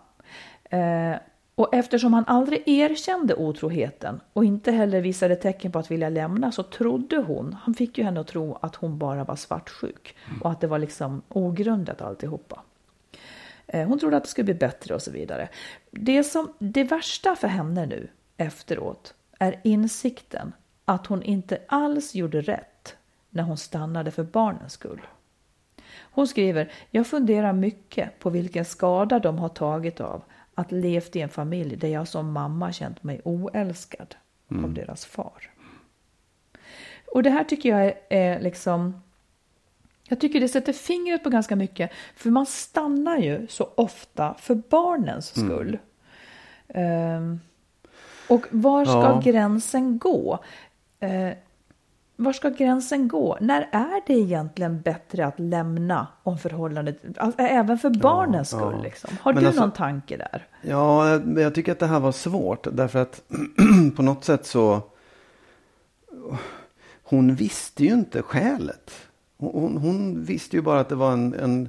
Eh, 0.65 1.17
och 1.55 1.75
eftersom 1.75 2.15
han 2.15 2.25
aldrig 2.27 2.69
erkände 2.69 3.35
otroheten 3.35 4.21
och 4.33 4.45
inte 4.45 4.73
heller 4.73 5.01
visade 5.01 5.37
tecken 5.37 5.73
på 5.73 5.79
att 5.79 5.91
vilja 5.91 6.09
lämna 6.09 6.53
så 6.53 6.63
trodde 6.63 7.17
hon, 7.17 7.57
han 7.63 7.75
fick 7.75 7.99
ju 7.99 8.05
henne 8.05 8.21
att 8.21 8.27
tro 8.27 8.59
att 8.61 8.75
hon 8.75 8.99
bara 8.99 9.25
var 9.25 9.37
svartsjuk 9.37 10.17
och 10.43 10.51
att 10.51 10.61
det 10.61 10.67
var 10.67 10.79
liksom 10.79 11.23
ogrundat 11.29 12.03
alltihopa. 12.03 12.63
Eh, 13.67 13.89
Hon 13.89 13.99
trodde 13.99 14.17
att 14.17 14.25
det 14.25 14.31
skulle 14.31 14.45
bli 14.45 14.55
bättre 14.55 14.95
och 14.95 15.03
så 15.03 15.11
vidare. 15.11 15.49
Det, 15.91 16.25
som, 16.25 16.53
det 16.59 16.85
värsta 16.85 17.37
för 17.37 17.49
henne 17.49 17.87
nu 17.87 18.09
efteråt 18.37 19.15
är 19.39 19.61
insikten 19.65 20.53
att 20.85 21.07
hon 21.07 21.23
inte 21.23 21.59
alls 21.69 22.15
gjorde 22.15 22.41
rätt 22.41 22.97
när 23.31 23.43
hon 23.43 23.57
stannade 23.57 24.11
för 24.11 24.23
barnens 24.23 24.73
skull. 24.73 25.07
Hon 26.01 26.29
skriver, 26.29 26.73
jag 26.91 27.07
funderar 27.07 27.53
mycket 27.53 28.19
på 28.19 28.31
vilken 28.31 28.65
skada 28.65 29.19
de 29.19 29.39
har 29.39 29.49
tagit 29.49 30.01
av 30.01 30.23
att 30.55 30.73
levt 30.73 31.17
i 31.17 31.21
en 31.21 31.29
familj 31.29 31.77
där 31.77 31.89
jag 31.89 32.09
som 32.09 32.33
mamma 32.33 32.73
känt 32.73 33.03
mig 33.03 33.21
oälskad 33.25 34.15
av 34.49 34.75
deras 34.75 35.07
far. 35.07 35.51
Och 37.13 37.23
det 37.23 37.31
här 37.31 37.45
tycker 37.45 37.69
jag 37.69 37.85
är, 37.85 37.95
är 38.11 38.41
liksom 38.41 39.03
jag 40.09 40.21
tycker 40.21 40.41
det 40.41 40.49
sätter 40.49 40.73
fingret 40.73 41.23
på 41.25 41.31
ganska 41.31 41.57
mycket, 41.57 41.91
för 42.17 42.31
man 42.31 42.47
stannar 42.47 43.17
ju 43.19 43.47
så 43.47 43.71
ofta 43.75 44.35
för 44.39 44.55
barnens 44.55 45.27
skull. 45.27 45.79
Ehm, 46.69 47.41
och 48.29 48.47
var 48.51 48.85
ska 48.85 48.93
Ja. 48.95 49.21
gränsen 49.25 49.99
gå? 49.99 50.39
Eh, 51.01 51.31
var 52.17 52.33
ska 52.33 52.49
gränsen 52.51 53.09
gå? 53.09 53.39
När 53.41 53.69
är 53.73 54.03
det 54.07 54.13
egentligen 54.13 54.81
bättre 54.81 55.27
att 55.27 55.39
lämna 55.41 56.07
om 56.23 56.39
förhållandet, 56.39 57.19
alltså, 57.19 57.41
även 57.43 57.79
för 57.79 57.91
barnens 57.91 58.53
ja. 58.53 58.59
skull? 58.59 58.83
Liksom? 58.83 59.11
Har 59.21 59.33
Men 59.33 59.43
du 59.43 59.47
alltså- 59.47 59.63
någon 59.63 59.73
tanke 59.73 60.17
där? 60.17 60.47
Ja, 60.63 61.21
men 61.25 61.43
jag 61.43 61.55
tycker 61.55 61.73
att 61.73 61.79
det 61.79 61.87
här 61.87 62.01
var 62.01 62.13
svårt 62.13 62.67
därför 62.73 62.99
att 62.99 63.23
på 63.97 64.03
något 64.03 64.25
sätt 64.25 64.47
så 64.47 64.83
hon 67.03 67.35
visste 67.35 67.85
ju 67.85 67.93
inte 67.93 68.23
skälet. 68.23 68.91
Hon, 69.53 69.77
hon, 69.77 70.25
visste 70.25 70.57
ju 70.57 70.63
bara 70.63 70.81
att 70.81 70.89
det 70.89 70.95
var 70.95 71.13
en, 71.13 71.35
en, 71.35 71.69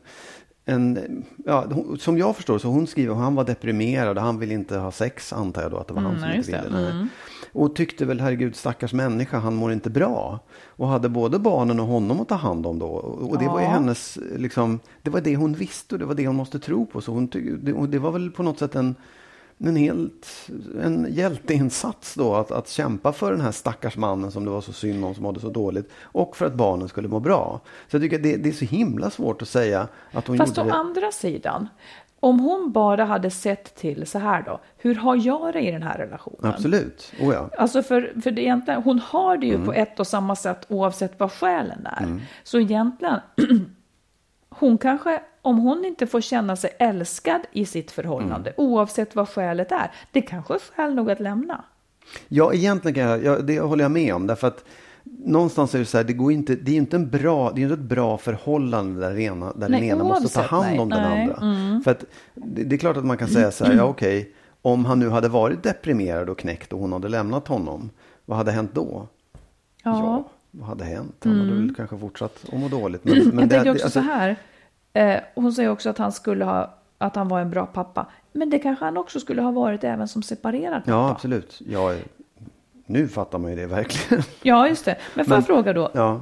en 0.65 0.99
ja, 1.45 1.65
hon, 1.71 1.97
som 1.99 2.17
jag 2.17 2.35
förstår 2.35 2.57
så 2.57 2.67
hon 2.67 2.87
skriver 2.87 3.15
han 3.15 3.35
var 3.35 3.43
deprimerad 3.43 4.17
han 4.17 4.39
ville 4.39 4.53
inte 4.53 4.77
ha 4.77 4.91
sex 4.91 5.33
antar 5.33 5.61
jag 5.61 5.71
då 5.71 5.77
att 5.77 5.87
det 5.87 5.93
var 5.93 6.01
han 6.01 6.11
Mm, 6.11 6.21
som 6.21 6.29
nej, 6.29 6.37
inte 6.37 6.51
ville. 6.51 6.77
det. 6.87 6.93
Nej. 6.93 7.07
Och 7.53 7.75
tyckte 7.75 8.05
väl 8.05 8.19
herregud 8.21 8.55
stackars 8.55 8.93
människa 8.93 9.37
han 9.39 9.55
mår 9.55 9.71
inte 9.71 9.89
bra. 9.89 10.39
Och 10.65 10.87
hade 10.87 11.09
både 11.09 11.39
barnen 11.39 11.79
och 11.79 11.87
honom 11.87 12.21
att 12.21 12.29
ta 12.29 12.35
hand 12.35 12.65
om 12.65 12.79
då. 12.79 12.87
Och 12.87 13.39
det 13.39 13.47
var 13.47 13.59
ju 13.59 13.65
Ja. 13.65 13.71
hennes, 13.71 14.17
liksom, 14.37 14.79
det 15.01 15.09
var 15.09 15.21
det 15.21 15.35
hon 15.35 15.53
visste 15.53 15.95
och 15.95 15.99
det 15.99 16.05
var 16.05 16.15
det 16.15 16.27
hon 16.27 16.35
måste 16.35 16.59
tro 16.59 16.85
på. 16.85 17.01
Så 17.01 17.11
hon 17.11 17.29
och 17.75 17.89
det 17.89 17.99
var 17.99 18.11
väl 18.11 18.31
på 18.31 18.43
något 18.43 18.59
sätt 18.59 18.75
en 18.75 18.95
en 19.57 19.75
helt 19.75 20.49
en 20.81 21.07
hjälteinsats 21.09 22.15
då 22.15 22.35
att, 22.35 22.51
att 22.51 22.69
kämpa 22.69 23.13
för 23.13 23.31
den 23.31 23.41
här 23.41 23.51
stackars 23.51 23.97
mannen 23.97 24.31
som 24.31 24.45
det 24.45 24.51
var 24.51 24.61
så 24.61 24.73
synd 24.73 25.05
om 25.05 25.13
som 25.15 25.23
mådde 25.23 25.39
så 25.39 25.49
dåligt 25.49 25.89
och 26.01 26.37
för 26.37 26.45
att 26.45 26.53
barnen 26.53 26.87
skulle 26.89 27.07
må 27.07 27.19
bra. 27.19 27.61
Så 27.91 27.95
jag 27.95 28.01
tycker 28.03 28.19
det, 28.19 28.35
det 28.37 28.49
är 28.49 28.53
så 28.53 28.65
himla 28.65 29.09
svårt 29.09 29.41
att 29.41 29.47
säga 29.47 29.87
att 30.11 30.27
hon 30.27 30.37
Fast 30.37 30.57
å 30.57 30.61
gjorde 30.61 30.69
det. 30.71 30.75
andra 30.79 31.11
sidan, 31.11 31.67
om 32.19 32.39
hon 32.39 32.71
bara 32.71 33.05
hade 33.05 33.31
sett 33.31 33.75
till 33.75 34.07
så 34.07 34.19
här 34.19 34.43
då, 34.43 34.59
hur 34.77 34.95
har 34.95 35.15
jag 35.25 35.53
det 35.53 35.61
i 35.61 35.71
den 35.71 35.83
här 35.83 35.97
relationen? 35.97 36.53
Absolut, 36.53 37.13
oh 37.21 37.33
ja. 37.33 37.49
Alltså 37.57 37.83
för, 37.83 38.13
för 38.23 38.31
det 38.31 38.41
egentligen, 38.41 38.83
hon 38.83 38.99
har 38.99 39.37
det 39.37 39.45
ju 39.47 39.53
Mm. 39.55 39.65
på 39.65 39.73
ett 39.73 39.99
och 39.99 40.07
samma 40.07 40.35
sätt 40.35 40.65
oavsett 40.69 41.19
vad 41.19 41.31
skälen 41.31 41.85
är. 41.85 42.21
Så 42.43 42.59
egentligen, 42.59 43.19
hon 44.59 44.77
kanske, 44.77 45.21
om 45.41 45.57
hon 45.59 45.85
inte 45.85 46.07
får 46.07 46.21
känna 46.21 46.55
sig 46.55 46.69
älskad 46.79 47.41
i 47.51 47.65
sitt 47.65 47.91
förhållande, 47.91 48.49
Mm. 48.49 48.69
oavsett 48.71 49.15
vad 49.15 49.29
skälet 49.29 49.71
är, 49.71 49.91
det 50.11 50.21
kanske 50.21 50.53
är 50.53 50.59
skäl 50.59 50.95
nog 50.95 51.11
att 51.11 51.19
lämna. 51.19 51.63
Ja, 52.27 52.53
egentligen 52.53 52.95
kan 52.95 53.03
jag, 53.03 53.23
ja, 53.23 53.37
det 53.41 53.59
håller 53.59 53.83
jag 53.83 53.91
med 53.91 54.15
om. 54.15 54.27
Därför 54.27 54.47
att 54.47 54.65
någonstans 55.25 55.75
är 55.75 55.79
det 55.79 55.85
så 55.85 55.97
här, 55.97 56.03
det, 56.03 56.13
går 56.13 56.31
inte, 56.31 56.55
det 56.55 56.71
är 56.71 56.73
ju 56.73 56.79
inte, 56.79 56.95
en 56.95 57.09
bra, 57.09 57.51
det 57.51 57.61
är 57.61 57.63
inte 57.63 57.73
ett 57.73 57.79
bra 57.79 58.17
förhållande 58.17 58.99
där, 58.99 59.09
den 59.09 59.19
ena, 59.19 59.53
där 59.53 59.69
Nej, 59.69 59.79
den 59.81 59.89
ena 59.89 60.03
måste 60.03 60.29
ta 60.33 60.41
hand 60.41 60.65
nej. 60.69 60.79
om 60.79 60.89
den 60.89 61.01
Nej, 61.01 61.23
Mm. 61.23 61.33
andra. 61.41 61.81
För 61.83 61.91
att 61.91 62.05
det, 62.33 62.63
det 62.63 62.75
är 62.75 62.77
klart 62.77 62.97
att 62.97 63.05
man 63.05 63.17
kan 63.17 63.27
säga 63.27 63.51
så 63.51 63.65
här, 63.65 63.73
ja 63.73 63.83
okej, 63.89 64.33
om 64.61 64.85
han 64.85 64.99
nu 64.99 65.09
hade 65.09 65.27
varit 65.27 65.63
deprimerad 65.63 66.29
och 66.29 66.37
knäckt 66.39 66.73
och 66.73 66.79
hon 66.79 66.93
hade 66.93 67.09
lämnat 67.09 67.47
honom, 67.47 67.89
vad 68.25 68.37
hade 68.37 68.51
hänt 68.51 68.71
då? 68.73 69.07
Ja. 69.83 70.23
Vad 70.59 70.67
hade 70.67 70.83
hänt? 70.85 71.15
Han 71.23 71.39
hade 71.39 71.51
väl 71.53 71.75
kanske 71.75 71.97
fortsatt 71.97 72.43
att 72.53 72.59
må 72.59 72.67
dåligt. 72.67 73.03
Men, 73.05 73.13
men 73.17 73.23
Mm. 73.27 73.39
jag 73.39 73.49
det- 73.49 73.55
tänker 73.55 73.71
också 73.71 73.83
alltså- 73.85 73.99
så 74.01 74.05
här, 74.05 74.35
eh, 74.93 75.19
hon 75.35 75.53
säger 75.53 75.69
också 75.69 75.89
att 75.89 75.97
han 75.97 76.11
skulle 76.11 76.45
ha, 76.45 76.73
att 76.97 77.15
han 77.15 77.27
var 77.27 77.39
en 77.39 77.49
bra 77.49 77.65
pappa. 77.65 78.05
Men 78.33 78.49
det 78.49 78.59
kanske 78.59 78.85
han 78.85 78.97
också 78.97 79.19
skulle 79.19 79.41
ha 79.41 79.51
varit 79.51 79.83
även 79.83 80.07
som 80.07 80.23
separerad 80.23 80.73
pappa. 80.85 80.91
Ja, 80.91 81.09
absolut. 81.09 81.61
Ja, 81.67 81.95
nu 82.85 83.07
fattar 83.07 83.37
man 83.39 83.51
ju 83.51 83.57
det 83.57 83.65
verkligen. 83.67 84.23
Ja, 84.41 84.67
just 84.67 84.85
det. 84.85 84.95
Men 85.13 85.25
får 85.25 85.29
Men- 85.29 85.37
jag 85.37 85.45
fråga 85.45 85.73
då, 85.73 85.89
Ja, 85.93 86.21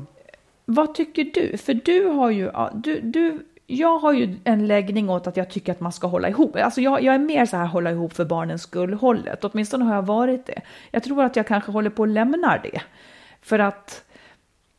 Vad 0.65 0.95
tycker 0.95 1.23
du? 1.33 1.57
För 1.57 1.73
du 1.73 2.05
har 2.05 2.29
ju, 2.29 2.51
du, 2.73 2.99
du, 3.01 3.45
jag 3.67 3.97
har 3.99 4.13
ju 4.13 4.35
en 4.43 4.67
läggning 4.67 5.09
åt 5.09 5.27
att 5.27 5.37
jag 5.37 5.49
tycker 5.49 5.71
att 5.71 5.79
man 5.79 5.91
ska 5.91 6.07
hålla 6.07 6.29
ihop. 6.29 6.55
Alltså 6.55 6.81
jag, 6.81 7.03
jag 7.03 7.15
är 7.15 7.19
mer 7.19 7.45
så 7.45 7.57
här 7.57 7.65
hålla 7.65 7.91
ihop 7.91 8.13
för 8.13 8.25
barnens 8.25 8.61
skull 8.61 8.93
hållet. 8.93 9.43
Åtminstone 9.43 9.85
har 9.85 9.95
jag 9.95 10.01
varit 10.05 10.45
det. 10.45 10.61
Jag 10.91 11.03
tror 11.03 11.23
att 11.23 11.35
jag 11.35 11.47
kanske 11.47 11.71
håller 11.71 11.89
på 11.89 12.03
att 12.03 12.09
lämna 12.09 12.57
det. 12.63 12.81
För 13.41 13.59
att 13.59 14.03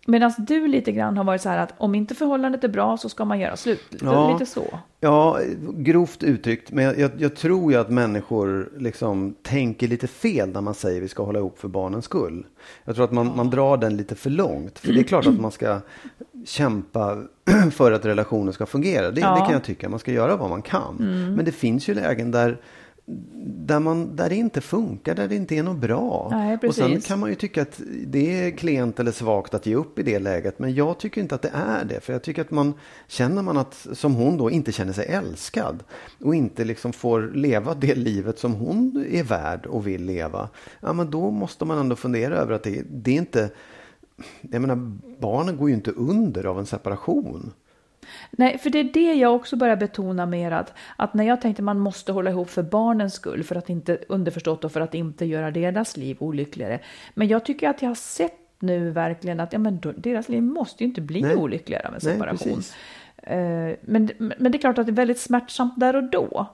medan 0.06 0.32
du 0.38 0.68
lite 0.68 0.92
grann 0.92 1.16
har 1.16 1.24
varit 1.24 1.40
så 1.40 1.48
här 1.48 1.58
att 1.58 1.74
om 1.78 1.94
inte 1.94 2.14
förhållandet 2.14 2.64
är 2.64 2.68
bra 2.68 2.96
så 2.96 3.08
ska 3.08 3.24
man 3.24 3.40
göra 3.40 3.56
slut. 3.56 3.80
Ja. 4.02 4.32
Lite 4.32 4.46
så. 4.46 4.78
Ja, 5.00 5.38
grovt 5.74 6.22
uttryckt. 6.22 6.72
Men 6.72 6.84
jag, 6.84 6.98
jag, 6.98 7.10
jag 7.18 7.36
tror 7.36 7.72
ju 7.72 7.78
att 7.78 7.90
människor 7.90 8.72
liksom 8.78 9.34
tänker 9.42 9.88
lite 9.88 10.06
fel 10.06 10.48
när 10.48 10.60
man 10.60 10.74
säger 10.74 11.00
vi 11.00 11.08
ska 11.08 11.24
hålla 11.24 11.38
ihop 11.38 11.58
för 11.58 11.68
barnens 11.68 12.04
skull. 12.04 12.46
Jag 12.84 12.94
tror 12.94 13.04
att 13.04 13.12
man, 13.12 13.32
man 13.36 13.50
drar 13.50 13.76
den 13.76 13.96
lite 13.96 14.14
för 14.14 14.30
långt. 14.30 14.78
För 14.78 14.92
det 14.92 15.00
är 15.00 15.04
klart 15.04 15.26
att 15.26 15.40
man 15.40 15.50
ska 15.50 15.80
kämpa 16.46 17.22
för 17.72 17.92
att 17.92 18.04
relationen 18.04 18.52
ska 18.52 18.66
fungera. 18.66 19.10
Det, 19.10 19.20
Ja. 19.20 19.26
Mm. 19.26 19.40
det 19.40 19.44
kan 19.46 19.52
jag 19.52 19.64
tycka. 19.64 19.88
Man 19.88 19.98
ska 19.98 20.12
göra 20.12 20.36
vad 20.36 20.50
man 20.50 20.62
kan. 20.62 20.94
Men 21.36 21.44
det 21.44 21.52
finns 21.52 21.88
ju 21.88 21.94
lägen 21.94 22.30
där 22.30 22.60
där, 23.06 23.80
man, 23.80 24.16
där 24.16 24.28
det 24.28 24.36
inte 24.36 24.60
funkar, 24.60 25.14
där 25.14 25.28
det 25.28 25.36
inte 25.36 25.54
är 25.54 25.62
något 25.62 25.76
bra. 25.76 26.28
Nej, 26.30 26.58
och 26.68 26.74
sen 26.74 27.00
kan 27.00 27.18
man 27.18 27.30
ju 27.30 27.34
tycka 27.34 27.62
att 27.62 27.80
det 28.06 28.44
är 28.44 28.50
klent 28.50 29.00
eller 29.00 29.12
svagt 29.12 29.54
att 29.54 29.66
ge 29.66 29.74
upp 29.74 29.98
i 29.98 30.02
det 30.02 30.18
läget. 30.18 30.58
Men 30.58 30.74
jag 30.74 30.98
tycker 30.98 31.20
inte 31.20 31.34
att 31.34 31.42
det 31.42 31.50
är 31.54 31.84
det. 31.84 32.00
För 32.00 32.12
jag 32.12 32.22
tycker 32.22 32.42
att 32.42 32.50
man 32.50 32.74
känner 33.08 33.42
man 33.42 33.56
att, 33.56 33.86
som 33.92 34.14
hon 34.14 34.36
då, 34.36 34.50
inte 34.50 34.72
känner 34.72 34.92
sig 34.92 35.06
älskad. 35.06 35.84
Och 36.20 36.34
inte 36.34 36.64
liksom 36.64 36.92
får 36.92 37.30
leva 37.34 37.74
det 37.74 37.94
livet 37.94 38.38
som 38.38 38.54
hon 38.54 39.06
är 39.10 39.22
värd 39.22 39.66
och 39.66 39.86
vill 39.86 40.04
leva. 40.04 40.48
Ja, 40.80 40.92
men 40.92 41.10
då 41.10 41.30
måste 41.30 41.64
man 41.64 41.78
ändå 41.78 41.96
fundera 41.96 42.36
över 42.36 42.52
att 42.52 42.62
det, 42.62 42.82
det 42.90 43.10
är 43.10 43.18
inte... 43.18 43.50
Jag 44.40 44.60
menar, 44.60 44.76
barnen 45.20 45.56
går 45.56 45.68
ju 45.68 45.74
inte 45.74 45.90
under 45.90 46.44
av 46.44 46.58
en 46.58 46.66
separation. 46.66 47.52
Nej, 48.30 48.58
för 48.58 48.70
det 48.70 48.78
är 48.78 48.84
det 48.84 49.14
jag 49.14 49.34
också 49.34 49.56
börjar 49.56 49.76
betona 49.76 50.26
mer 50.26 50.50
att, 50.50 50.74
att 50.96 51.14
när 51.14 51.24
jag 51.24 51.40
tänkte 51.40 51.62
man 51.62 51.78
måste 51.78 52.12
hålla 52.12 52.30
ihop 52.30 52.50
för 52.50 52.62
barnens 52.62 53.14
skull, 53.14 53.44
för 53.44 53.56
att 53.56 53.70
inte 53.70 53.98
underförstått 54.08 54.64
och 54.64 54.72
för 54.72 54.80
att 54.80 54.94
inte 54.94 55.24
göra 55.24 55.50
deras 55.50 55.96
liv 55.96 56.16
olyckligare. 56.20 56.80
Men 57.14 57.28
jag 57.28 57.44
tycker 57.44 57.68
att 57.68 57.82
jag 57.82 57.90
har 57.90 57.94
sett 57.94 58.38
nu 58.58 58.90
verkligen 58.90 59.40
att 59.40 59.52
ja, 59.52 59.58
men 59.58 59.80
deras 59.96 60.28
liv 60.28 60.42
måste 60.42 60.84
ju 60.84 60.88
inte 60.88 61.00
bli 61.00 61.22
Nej. 61.22 61.36
olyckligare 61.36 61.88
av 61.88 61.94
en 61.94 62.00
Nej, 62.02 62.12
separation. 62.12 62.54
precis. 62.56 62.74
Eh, 63.16 63.76
men, 63.80 64.10
men 64.18 64.52
det 64.52 64.58
är 64.58 64.60
klart 64.60 64.78
att 64.78 64.86
det 64.86 64.92
är 64.92 64.94
väldigt 64.94 65.20
smärtsamt 65.20 65.80
där 65.80 65.96
och 65.96 66.04
då. 66.04 66.46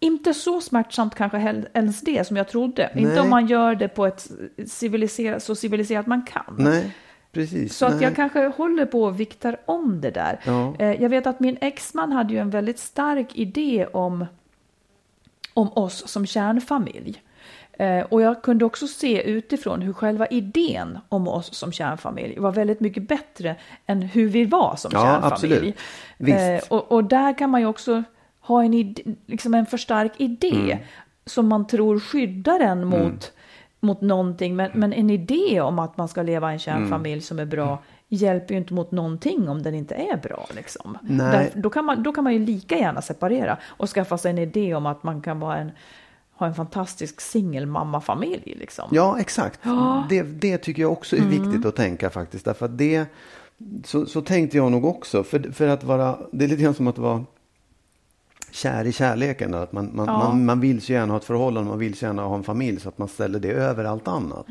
Inte 0.00 0.34
så 0.34 0.60
smärtsamt 0.60 1.14
kanske 1.14 1.64
ens 1.74 2.00
det 2.00 2.26
som 2.26 2.36
jag 2.36 2.48
trodde. 2.48 2.90
Inte 2.94 3.10
Nej. 3.10 3.20
om 3.20 3.30
man 3.30 3.46
gör 3.46 3.74
det 3.74 3.88
på 3.88 4.06
ett 4.06 4.30
civiliserat, 4.66 5.42
så 5.42 5.54
civiliserat 5.54 6.06
man 6.06 6.22
kan. 6.22 6.54
Nej, 6.58 6.94
precis. 7.34 7.76
Så 7.76 7.86
att 7.86 7.94
Nej. 7.94 8.02
jag 8.04 8.16
kanske 8.16 8.46
håller 8.46 8.86
på 8.86 9.02
och 9.04 9.20
viktar 9.20 9.56
om 9.64 10.00
det 10.00 10.10
där. 10.10 10.40
Ja. 10.46 10.74
Eh, 10.78 11.02
Jag 11.02 11.08
vet 11.08 11.26
att 11.26 11.40
min 11.40 11.56
exman 11.60 12.12
hade 12.12 12.32
ju 12.34 12.38
en 12.40 12.50
väldigt 12.50 12.78
stark 12.78 13.36
idé 13.38 13.86
om, 13.92 14.26
om 15.54 15.68
oss 15.72 16.08
som 16.08 16.26
kärnfamilj. 16.26 17.22
Eh, 17.78 18.00
Och 18.00 18.22
jag 18.22 18.42
kunde 18.42 18.64
också 18.64 18.86
se 18.86 19.22
utifrån 19.30 19.82
hur 19.82 19.92
själva 19.92 20.26
idén 20.26 20.98
om 21.08 21.28
oss 21.28 21.54
som 21.54 21.72
kärnfamilj 21.72 22.38
var 22.38 22.52
väldigt 22.52 22.80
mycket 22.80 23.08
bättre 23.08 23.56
än 23.86 24.02
hur 24.02 24.28
vi 24.28 24.44
var 24.44 24.74
som 24.76 24.90
Ja, 24.94 25.20
kärnfamilj. 25.22 25.74
Eh, 26.18 26.60
Och, 26.68 26.92
och 26.92 27.04
där 27.04 27.38
kan 27.38 27.50
man 27.50 27.60
ju 27.60 27.66
också 27.66 28.02
ha 28.40 28.64
en, 28.64 28.94
liksom 29.26 29.54
en 29.54 29.66
för 29.66 29.76
stark 29.78 30.12
idé 30.16 30.50
Mm. 30.72 30.78
som 31.26 31.48
man 31.48 31.66
tror 31.66 32.00
skyddar 32.00 32.60
en 32.60 32.84
mot, 32.86 33.32
mot 33.84 34.00
någonting. 34.00 34.56
Men, 34.56 34.70
men 34.74 34.92
en 34.92 35.10
idé 35.10 35.60
om 35.60 35.78
att 35.78 35.96
man 35.96 36.08
ska 36.08 36.22
leva 36.22 36.50
i 36.50 36.52
en 36.52 36.58
kärnfamilj 36.58 37.12
Mm. 37.12 37.22
som 37.22 37.38
är 37.38 37.44
bra 37.44 37.78
hjälper 38.08 38.54
ju 38.54 38.58
inte 38.60 38.74
mot 38.74 38.90
någonting 38.90 39.48
om 39.48 39.62
den 39.62 39.74
inte 39.74 39.94
är 39.94 40.16
bra. 40.16 40.46
Liksom. 40.56 40.98
Där, 41.02 41.50
då, 41.54 41.70
kan 41.70 41.84
man, 41.84 42.02
då 42.02 42.12
kan 42.12 42.24
man 42.24 42.32
ju 42.32 42.38
lika 42.38 42.78
gärna 42.78 43.02
separera 43.02 43.58
och 43.64 43.88
skaffa 43.88 44.18
sig 44.18 44.30
en 44.30 44.38
idé 44.38 44.74
om 44.74 44.86
att 44.86 45.02
man 45.02 45.22
kan 45.22 45.40
vara 45.40 45.56
en, 45.56 45.70
ha 46.36 46.46
en 46.46 46.54
fantastisk 46.54 47.20
singelmammafamilj. 47.20 48.54
Liksom. 48.58 48.88
Ja, 48.92 49.20
exakt. 49.20 49.60
Det, 50.08 50.22
det 50.22 50.58
tycker 50.58 50.82
jag 50.82 50.92
också 50.92 51.16
är 51.16 51.20
viktigt 51.20 51.66
att 51.66 51.76
tänka 51.76 52.10
faktiskt. 52.10 52.44
Därför 52.44 52.66
att 52.66 52.78
det, 52.78 53.06
så, 53.84 54.06
så 54.06 54.20
tänkte 54.20 54.56
jag 54.56 54.72
nog 54.72 54.84
också. 54.84 55.22
För, 55.24 55.52
för 55.52 55.68
att 55.68 55.84
vara, 55.84 56.18
det 56.32 56.44
är 56.44 56.48
lite 56.48 56.62
grann 56.62 56.74
som 56.74 56.86
att 56.86 56.98
vara 56.98 57.24
kär 58.54 58.84
i 58.86 58.92
kärleken. 58.92 59.54
Att 59.54 59.72
man, 59.72 59.90
man, 59.94 60.06
Ja. 60.06 60.18
man, 60.18 60.44
man 60.44 60.60
vill 60.60 60.80
så 60.82 60.92
gärna 60.92 61.12
ha 61.12 61.18
ett 61.18 61.24
förhållande, 61.24 61.70
man 61.70 61.78
vill 61.78 61.94
så 61.94 62.04
gärna 62.04 62.22
ha 62.22 62.36
en 62.36 62.42
familj 62.42 62.80
så 62.80 62.88
att 62.88 62.98
man 62.98 63.08
ställer 63.08 63.38
det 63.40 63.52
över 63.52 63.84
allt 63.84 64.08
annat. 64.08 64.46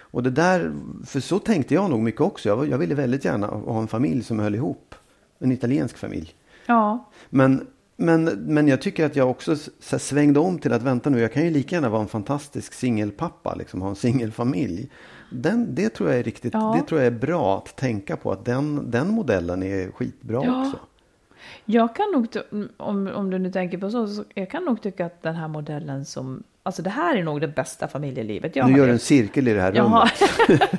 Och 0.00 0.22
det 0.22 0.30
där, 0.30 0.72
för 1.06 1.20
så 1.20 1.38
tänkte 1.38 1.74
jag 1.74 1.90
nog 1.90 2.00
mycket 2.00 2.20
också. 2.20 2.48
Jag, 2.48 2.68
jag 2.68 2.78
ville 2.78 2.94
väldigt 2.94 3.24
gärna 3.24 3.46
ha 3.46 3.80
en 3.80 3.88
familj 3.88 4.24
som 4.24 4.38
höll 4.38 4.54
ihop. 4.54 4.94
En 5.38 5.52
italiensk 5.52 5.96
familj. 5.98 6.34
Ja, 6.66 7.08
Men, 7.30 7.66
men, 7.96 8.24
men 8.24 8.68
jag 8.68 8.82
tycker 8.82 9.06
att 9.06 9.16
jag 9.16 9.30
också 9.30 9.56
svängde 9.80 10.40
om 10.40 10.58
till 10.58 10.72
att 10.72 10.82
vänta 10.82 11.10
nu, 11.10 11.20
jag 11.20 11.32
kan 11.32 11.44
ju 11.44 11.50
lika 11.50 11.76
gärna 11.76 11.88
vara 11.88 12.02
en 12.02 12.08
fantastisk 12.08 12.72
singelpappa, 12.72 13.54
liksom 13.54 13.82
ha 13.82 13.88
en 13.88 13.96
singelfamilj. 13.96 14.90
Den, 15.32 15.74
det 15.74 15.88
tror 15.88 16.10
jag 16.10 16.18
är 16.18 16.22
riktigt, 16.22 16.54
Ja. 16.54 16.76
det 16.80 16.86
tror 16.88 17.00
jag 17.00 17.06
är 17.06 17.18
bra 17.18 17.58
att 17.58 17.76
tänka 17.76 18.16
på 18.16 18.32
att 18.32 18.44
den, 18.44 18.90
den 18.90 19.08
modellen 19.08 19.62
är 19.62 19.90
skitbra 19.90 20.42
Ja. 20.44 20.66
också. 20.66 20.78
Jag 21.64 21.96
kan 21.96 22.06
nog, 22.12 22.26
om, 22.76 23.10
om 23.14 23.30
du 23.30 23.38
nu 23.38 23.50
tänker 23.50 23.78
på 23.78 23.90
så, 23.90 24.06
så 24.06 24.24
jag 24.34 24.50
kan 24.50 24.64
nog 24.64 24.82
tycka 24.82 25.06
att 25.06 25.22
den 25.22 25.34
här 25.34 25.48
modellen 25.48 26.04
som, 26.04 26.42
alltså 26.62 26.82
det 26.82 26.90
här 26.90 27.16
är 27.16 27.22
nog 27.22 27.40
det 27.40 27.48
bästa 27.48 27.88
familjelivet 27.88 28.56
jag 28.56 28.70
Nu 28.70 28.78
gör 28.78 28.86
du 28.86 28.92
en 28.92 28.98
cirkel 28.98 29.48
i 29.48 29.52
det 29.54 29.60
här 29.60 29.72
rummet. 29.72 30.12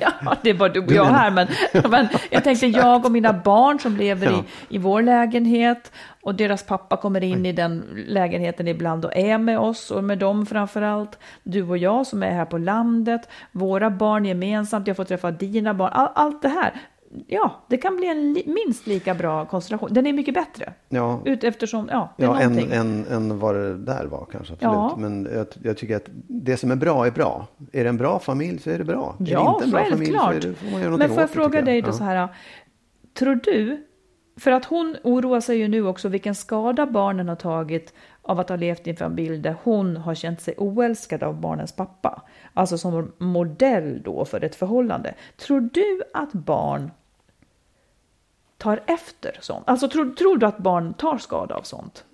ja, 0.00 0.36
det 0.42 0.50
är 0.50 0.54
bara 0.54 0.68
du 0.68 0.80
och 0.80 0.92
jag 0.92 1.04
här, 1.04 1.30
men, 1.30 1.48
men 1.90 2.08
jag 2.30 2.44
tänkte 2.44 2.66
jag 2.66 3.04
och 3.04 3.12
mina 3.12 3.32
barn 3.32 3.78
som 3.78 3.96
lever 3.96 4.26
Ja. 4.26 4.44
i, 4.68 4.76
i 4.76 4.78
vår 4.78 5.02
lägenhet 5.02 5.92
och 6.22 6.34
deras 6.34 6.62
pappa 6.62 6.96
kommer 6.96 7.22
in 7.24 7.46
i 7.46 7.52
den 7.52 7.84
lägenheten 8.06 8.68
ibland 8.68 9.04
och 9.04 9.16
är 9.16 9.38
med 9.38 9.58
oss 9.58 9.90
och 9.90 10.04
med 10.04 10.18
dem 10.18 10.46
framför 10.46 10.82
allt. 10.82 11.18
Du 11.42 11.62
och 11.62 11.78
jag 11.78 12.06
som 12.06 12.22
är 12.22 12.30
här 12.30 12.44
på 12.44 12.58
landet, 12.58 13.28
våra 13.52 13.90
barn 13.90 14.24
gemensamt, 14.24 14.86
jag 14.86 14.96
får 14.96 15.04
träffa 15.04 15.30
dina 15.30 15.74
barn, 15.74 15.90
all, 15.92 16.08
allt 16.14 16.42
det 16.42 16.48
här. 16.48 16.72
Ja, 17.26 17.50
det 17.68 17.76
kan 17.76 17.96
bli 17.96 18.06
en 18.06 18.32
li, 18.32 18.42
minst 18.66 18.86
lika 18.86 19.14
bra 19.14 19.44
konstellation. 19.46 19.88
Den 19.92 20.06
är 20.06 20.12
mycket 20.12 20.34
bättre. 20.34 20.72
Ja, 20.88 21.20
Ut, 21.24 21.44
eftersom, 21.44 21.88
ja, 21.92 22.14
det 22.16 22.22
är 22.24 22.26
ja 22.28 22.40
än, 22.40 22.52
någonting. 22.52 22.72
än, 22.78 23.06
än 23.10 23.38
vad 23.38 23.54
det 23.54 23.78
där 23.78 24.04
var 24.04 24.26
kanske. 24.32 24.52
Absolut. 24.54 24.60
Ja. 24.60 24.94
Men 24.96 25.28
jag, 25.34 25.46
jag 25.62 25.76
tycker 25.76 25.96
att 25.96 26.08
det 26.26 26.56
som 26.56 26.70
är 26.70 26.76
bra 26.76 27.06
är 27.06 27.10
bra. 27.10 27.46
Är 27.72 27.82
det 27.84 27.88
en 27.88 27.96
bra 27.96 28.18
familj 28.18 28.58
så 28.58 28.70
är 28.70 28.78
det 28.78 28.84
bra. 28.84 29.16
är 29.20 29.24
det 29.24 29.30
Ja, 29.30 29.52
inte 29.54 29.64
en 29.64 29.70
bra 29.70 29.84
familj 29.84 30.12
så 30.18 30.30
är 30.30 30.40
det, 30.40 30.54
får 30.54 30.70
man 30.72 30.80
göra 30.82 30.96
Men 30.96 31.08
får 31.08 31.18
jag 31.18 31.28
det, 31.28 31.32
fråga 31.32 31.48
tycker 31.48 31.62
dig 31.64 31.74
jag. 31.74 31.84
då 31.84 31.88
Ja. 31.88 31.92
så 31.92 32.04
här. 32.04 32.28
Tror 33.18 33.34
du, 33.34 33.86
för 34.40 34.50
att 34.50 34.64
hon 34.64 34.96
oroar 35.04 35.40
sig 35.40 35.58
ju 35.58 35.68
nu 35.68 35.86
också 35.86 36.08
vilken 36.08 36.34
skada 36.34 36.86
barnen 36.86 37.28
har 37.28 37.36
tagit 37.36 37.94
av 38.22 38.40
att 38.40 38.48
ha 38.48 38.56
levt 38.56 38.86
i 38.86 38.90
en 38.90 38.96
familj 38.96 39.38
där 39.38 39.56
hon 39.62 39.96
har 39.96 40.14
känt 40.14 40.40
sig 40.40 40.54
oälskad 40.58 41.22
av 41.22 41.40
barnens 41.40 41.76
pappa. 41.76 42.22
Alltså 42.54 42.78
som 42.78 43.12
modell 43.18 44.02
då 44.04 44.24
för 44.24 44.44
ett 44.44 44.54
förhållande. 44.54 45.14
Tror 45.36 45.60
du 45.60 46.02
att 46.14 46.32
barn 46.32 46.90
tar 48.62 48.82
efter 48.86 49.38
sånt? 49.40 49.64
Alltså 49.66 49.88
tror, 49.88 50.10
tror 50.10 50.36
du 50.36 50.46
att 50.46 50.58
barn 50.58 50.94
tar 50.94 51.18
skada 51.18 51.54
av 51.54 51.62
sånt? 51.62 52.04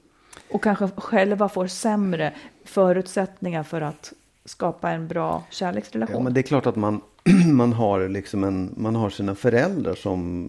Och 0.50 0.62
kanske 0.62 0.88
själva 0.96 1.48
får 1.48 1.66
sämre 1.66 2.34
förutsättningar 2.64 3.62
för 3.62 3.80
att 3.80 4.12
skapa 4.44 4.90
en 4.90 5.08
bra 5.08 5.42
kärleksrelation? 5.50 6.16
Ja, 6.16 6.22
men 6.22 6.34
det 6.34 6.40
är 6.40 6.42
klart 6.42 6.66
att 6.66 6.76
man, 6.76 7.00
man, 7.52 7.72
har 7.72 8.08
liksom 8.08 8.44
en, 8.44 8.74
man 8.76 8.96
har 8.96 9.10
sina 9.10 9.34
föräldrar 9.34 9.94
som 9.94 10.48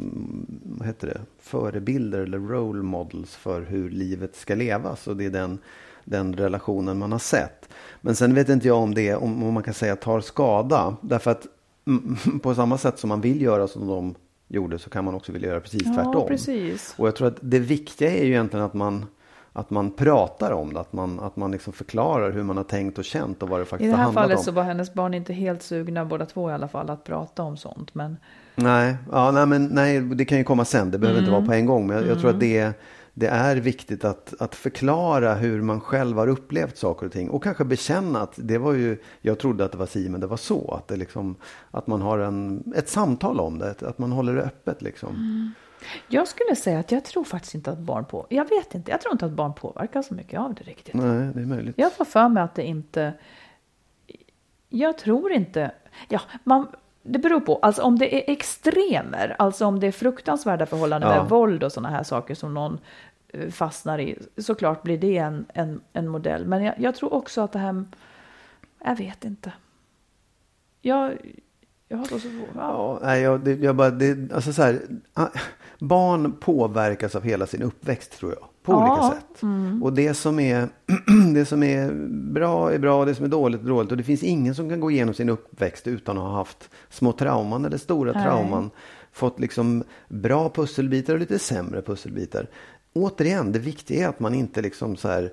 vad 0.63 0.87
heter 0.87 1.07
det, 1.07 1.21
förebilder 1.39 2.19
eller 2.19 2.39
role 2.39 2.83
models 2.83 3.35
för 3.35 3.61
hur 3.61 3.89
livet 3.89 4.35
ska 4.35 4.55
levas. 4.55 5.07
Och 5.07 5.17
det 5.17 5.25
är 5.25 5.29
den, 5.29 5.59
den 6.03 6.33
relationen 6.33 6.97
man 6.97 7.11
har 7.11 7.19
sett. 7.19 7.69
Men 8.01 8.15
sen 8.15 8.33
vet 8.33 8.49
inte 8.49 8.67
jag 8.67 8.77
om 8.77 8.93
det 8.93 9.15
om, 9.15 9.43
om 9.43 9.53
man 9.53 9.63
kan 9.63 9.73
säga 9.73 9.95
tar 9.95 10.21
skada. 10.21 10.95
Därför 11.01 11.31
att 11.31 11.47
på 12.41 12.55
samma 12.55 12.77
sätt 12.77 12.99
som 12.99 13.07
man 13.07 13.21
vill 13.21 13.41
göra 13.41 13.67
som 13.67 13.87
de 13.87 14.15
gjorde 14.49 14.79
så 14.79 14.89
kan 14.89 15.05
man 15.05 15.15
också 15.15 15.31
vilja 15.31 15.49
göra 15.49 15.59
precis 15.59 15.81
Ja, 15.85 15.93
tvärtom. 15.93 16.27
precis. 16.27 16.93
Och 16.97 17.07
jag 17.07 17.15
tror 17.15 17.27
att 17.27 17.37
det 17.41 17.59
viktiga 17.59 18.11
är 18.11 18.23
ju 18.23 18.29
egentligen 18.31 18.65
att 18.65 18.73
man 18.73 19.05
att 19.53 19.69
man 19.69 19.91
pratar 19.91 20.51
om 20.51 20.73
det, 20.73 20.79
att 20.79 20.93
man, 20.93 21.19
att 21.19 21.35
man 21.35 21.51
liksom 21.51 21.73
förklarar 21.73 22.31
hur 22.31 22.43
man 22.43 22.57
har 22.57 22.63
tänkt 22.63 22.97
och 22.97 23.03
känt 23.05 23.43
och 23.43 23.49
vad 23.49 23.59
det 23.59 23.63
I 23.63 23.65
faktiskt 23.65 23.87
det 23.91 23.91
har 23.91 23.97
här 23.97 24.03
handlat 24.03 24.23
fallet 24.23 24.37
om. 24.37 24.43
så 24.43 24.51
var 24.51 24.63
hennes 24.63 24.93
barn 24.93 25.13
inte 25.13 25.33
helt 25.33 25.61
sugna, 25.61 26.05
båda 26.05 26.25
två 26.25 26.49
i 26.49 26.53
alla 26.53 26.67
fall, 26.67 26.89
att 26.89 27.03
prata 27.03 27.43
om 27.43 27.57
sånt. 27.57 27.95
Men 27.95 28.17
Nej, 28.55 28.95
ja, 29.11 29.31
nej, 29.31 29.45
men, 29.45 29.65
nej, 29.65 30.01
det 30.01 30.25
kan 30.25 30.37
ju 30.37 30.43
komma 30.43 30.65
sen. 30.65 30.91
Det 30.91 30.97
behöver 30.97 31.19
inte 31.19 31.31
vara 31.31 31.45
på 31.45 31.53
en 31.53 31.65
gång. 31.65 31.87
Men 31.87 31.97
jag, 31.97 32.07
jag 32.07 32.19
tror 32.19 32.29
att 32.29 32.39
det 32.39 32.57
är, 32.57 32.73
det 33.19 33.27
är 33.27 33.55
viktigt 33.55 34.05
att, 34.05 34.33
att 34.41 34.55
förklara 34.55 35.33
hur 35.33 35.61
man 35.61 35.81
själv 35.81 36.17
har 36.17 36.27
upplevt 36.27 36.77
saker 36.77 37.05
och 37.05 37.11
ting. 37.11 37.29
Och 37.29 37.43
kanske 37.43 37.65
bekänna 37.65 38.21
att 38.21 38.33
det 38.35 38.57
var 38.57 38.73
ju, 38.73 38.97
jag 39.21 39.39
trodde 39.39 39.65
att 39.65 39.71
det 39.71 39.77
var 39.77 39.85
si, 39.85 40.09
men 40.09 40.21
det 40.21 40.27
var 40.27 40.37
så. 40.37 40.73
Att, 40.73 40.87
det 40.87 40.95
liksom, 40.95 41.35
att 41.71 41.87
man 41.87 42.01
har 42.01 42.19
en, 42.19 42.73
ett 42.75 42.89
samtal 42.89 43.39
om 43.39 43.57
det, 43.59 43.81
att 43.81 43.97
man 43.97 44.11
håller 44.11 44.35
det 44.35 44.41
öppet. 44.41 44.81
Liksom. 44.81 45.53
jag 46.07 46.27
skulle 46.27 46.55
säga 46.55 46.79
att 46.79 46.91
jag 46.91 47.05
tror 47.05 47.23
faktiskt 47.23 47.55
inte 47.55 47.71
att 47.71 47.79
barn 47.79 48.05
på... 48.05 48.27
Jag 48.29 48.49
vet 48.49 48.75
inte, 48.75 48.91
jag 48.91 49.01
tror 49.01 49.13
inte 49.13 49.25
att 49.25 49.31
barn 49.31 49.53
påverkar 49.53 50.01
så 50.01 50.13
mycket 50.13 50.39
av 50.39 50.53
det 50.53 50.63
riktigt. 50.63 50.93
Nej, 50.93 51.31
det 51.33 51.41
är 51.41 51.45
möjligt. 51.45 51.75
Jag 51.77 51.93
får 51.93 52.05
för 52.05 52.29
mig 52.29 52.43
att 52.43 52.55
det 52.55 52.63
inte... 52.63 53.13
Jag 54.69 54.97
tror 54.97 55.31
inte... 55.31 55.71
Ja, 56.09 56.21
man... 56.43 56.67
Det 57.03 57.19
beror 57.19 57.39
på. 57.39 57.55
Alltså 57.55 57.81
om 57.81 57.99
det 57.99 58.15
är 58.15 58.33
extremer, 58.33 59.35
alltså 59.39 59.65
om 59.65 59.79
det 59.79 59.87
är 59.87 59.91
fruktansvärda 59.91 60.65
förhållanden 60.65 61.09
Ja. 61.09 61.21
med 61.21 61.29
våld 61.29 61.63
och 61.63 61.71
sådana 61.71 61.89
här 61.89 62.03
saker 62.03 62.35
som 62.35 62.53
någon 62.53 62.79
fastnar 63.51 63.99
i, 63.99 64.17
såklart 64.37 64.83
blir 64.83 64.97
det 64.97 65.17
en, 65.17 65.45
en, 65.53 65.81
en 65.93 66.07
modell. 66.07 66.45
Men 66.45 66.63
jag, 66.63 66.75
jag 66.79 66.95
tror 66.95 67.13
också 67.13 67.41
att 67.41 67.51
det 67.51 67.59
här... 67.59 67.85
Jag 68.83 68.95
vet 68.95 69.25
inte. 69.25 69.53
Jag, 70.81 71.17
jag 71.87 71.97
har 71.97 72.05
så 72.05 72.19
svårt... 72.19 72.49
Ja. 72.55 72.99
Nej, 73.01 73.21
jag, 73.21 73.41
det, 73.41 73.53
jag 73.53 73.75
bara, 73.75 73.89
det, 73.89 74.31
alltså 74.33 74.53
så 74.53 74.61
här, 74.61 74.81
ah, 75.13 75.27
barn 75.79 76.33
påverkas 76.39 77.15
av 77.15 77.23
hela 77.23 77.47
sin 77.47 77.61
uppväxt 77.61 78.11
tror 78.11 78.31
jag. 78.31 78.49
På 78.63 78.71
Ja, 78.71 78.91
olika 78.91 79.15
sätt. 79.15 79.43
Och 79.83 79.93
det 79.93 80.13
som, 80.13 80.39
är, 80.39 80.67
det 81.33 81.45
som 81.45 81.63
är 81.63 81.91
bra 82.33 82.73
är 82.73 82.79
bra 82.79 83.05
det 83.05 83.15
som 83.15 83.25
är 83.25 83.29
dåligt 83.29 83.61
är 83.61 83.65
dåligt. 83.65 83.91
Och 83.91 83.97
det 83.97 84.03
finns 84.03 84.23
ingen 84.23 84.55
som 84.55 84.69
kan 84.69 84.79
gå 84.79 84.91
igenom 84.91 85.13
sin 85.13 85.29
uppväxt 85.29 85.87
utan 85.87 86.17
att 86.17 86.23
ha 86.23 86.31
haft 86.31 86.69
små 86.89 87.11
trauman 87.11 87.65
eller 87.65 87.77
stora 87.77 88.11
Nej. 88.11 88.23
trauman. 88.23 88.71
Fått 89.11 89.39
liksom 89.39 89.83
bra 90.07 90.49
pusselbitar 90.49 91.13
och 91.13 91.19
lite 91.19 91.39
sämre 91.39 91.81
pusselbitar. 91.81 92.47
Återigen, 92.93 93.51
det 93.51 93.59
viktiga 93.59 94.03
är 94.05 94.09
att 94.09 94.19
man 94.19 94.33
inte 94.33 94.61
liksom 94.61 94.95
så 94.95 95.07
här 95.07 95.31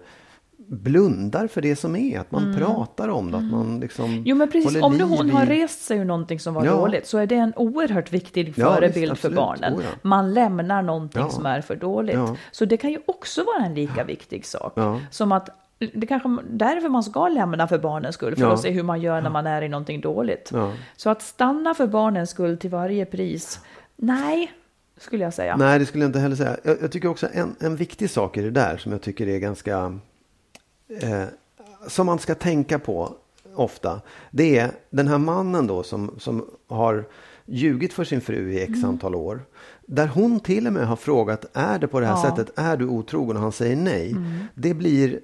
blundar 0.69 1.47
för 1.47 1.61
det 1.63 1.77
som 1.77 1.97
är. 1.97 2.19
Att 2.21 2.31
man 2.31 2.55
pratar 2.59 3.09
om 3.09 3.31
det. 3.31 3.37
Att 3.39 3.45
man 3.51 3.81
liksom 3.81 4.05
Mm. 4.05 4.23
Jo 4.27 4.37
men 4.37 4.51
precis, 4.51 4.83
om 4.83 4.97
nu 4.97 5.05
hon 5.05 5.31
har 5.31 5.43
i- 5.53 5.63
rest 5.63 5.85
sig 5.85 5.99
ur 5.99 6.05
någonting 6.05 6.41
som 6.41 6.55
var 6.55 6.65
Ja. 6.65 6.73
dåligt 6.73 7.07
så 7.07 7.19
är 7.19 7.27
det 7.27 7.35
en 7.35 7.53
oerhört 7.57 8.13
viktig 8.13 8.55
Ja, 8.57 8.75
förebild 8.75 9.11
visst, 9.11 9.23
för 9.23 9.31
barnen. 9.31 9.75
Oh, 9.75 9.81
ja. 9.85 9.91
Man 10.03 10.35
lämnar 10.35 10.83
någonting 10.83 11.31
som 11.31 11.47
är 11.47 11.61
för 11.61 11.77
dåligt. 11.77 12.19
Så 12.51 12.65
det 12.65 12.77
kan 12.77 12.91
ju 12.91 12.99
också 13.07 13.45
vara 13.45 13.65
en 13.65 13.75
lika 13.75 14.05
viktig 14.05 14.47
sak. 14.47 14.75
Som 15.11 15.33
att 15.33 15.49
det 15.95 16.07
kanske 16.07 16.37
därför 16.51 16.89
man 16.89 17.03
ska 17.03 17.29
lämna 17.29 17.69
för 17.69 17.79
barnens 17.79 18.15
skull, 18.15 18.37
för 18.37 18.43
Ja. 18.43 18.53
att 18.53 18.61
se 18.61 18.71
hur 18.71 18.83
man 18.83 19.01
gör 19.01 19.21
när 19.21 19.31
man 19.31 19.47
är 19.47 19.63
i 19.63 19.69
någonting 19.69 20.01
dåligt. 20.01 20.53
Så 20.97 21.11
att 21.11 21.23
stanna 21.23 21.75
för 21.75 21.87
barnens 21.87 22.31
skull 22.31 22.59
till 22.59 22.71
varje 22.71 23.05
pris, 23.07 23.61
nej, 23.97 24.53
skulle 24.97 25.25
jag 25.25 25.35
säga. 25.35 25.57
Nej, 25.57 25.79
det 25.79 25.87
skulle 25.87 26.05
jag 26.05 26.09
inte 26.09 26.19
heller 26.19 26.37
säga. 26.37 26.57
Jag, 26.63 26.77
jag 26.83 26.93
tycker 26.93 27.09
också 27.09 27.29
en, 27.33 27.57
en 27.61 27.77
viktig 27.77 28.11
sak 28.11 28.37
i 28.37 28.43
det 28.43 28.51
där 28.51 28.77
som 28.77 28.93
jag 28.93 29.03
tycker 29.03 29.29
är 29.29 29.39
ganska... 29.39 29.99
Eh, 31.01 31.25
som 31.89 32.07
man 32.07 32.19
ska 32.19 32.35
tänka 32.35 32.79
på 32.79 33.15
ofta. 33.55 34.01
Det 34.31 34.59
är 34.59 34.71
den 34.91 35.09
här 35.09 35.19
mannen 35.19 35.67
då 35.67 35.83
som, 35.83 36.15
som 36.19 36.45
har 36.69 37.05
ljugit 37.45 37.93
för 37.93 38.05
sin 38.05 38.21
fru 38.21 38.53
i 38.53 38.63
x 38.63 38.85
antal 38.85 39.15
år. 39.15 39.41
Där 39.87 40.07
hon 40.07 40.41
till 40.41 40.67
och 40.67 40.73
med 40.73 40.87
har 40.87 40.97
frågat, 40.97 41.45
är 41.53 41.79
det 41.79 41.89
på 41.89 42.01
det 42.01 42.07
här 42.07 42.15
Ja. 42.15 42.23
sättet? 42.37 42.59
Är 42.59 42.77
du 42.77 42.87
otrogen? 42.87 43.37
Och 43.37 43.43
han 43.43 43.53
säger 43.53 43.77
nej. 43.77 44.17
Det 44.55 44.75
blir... 44.75 45.21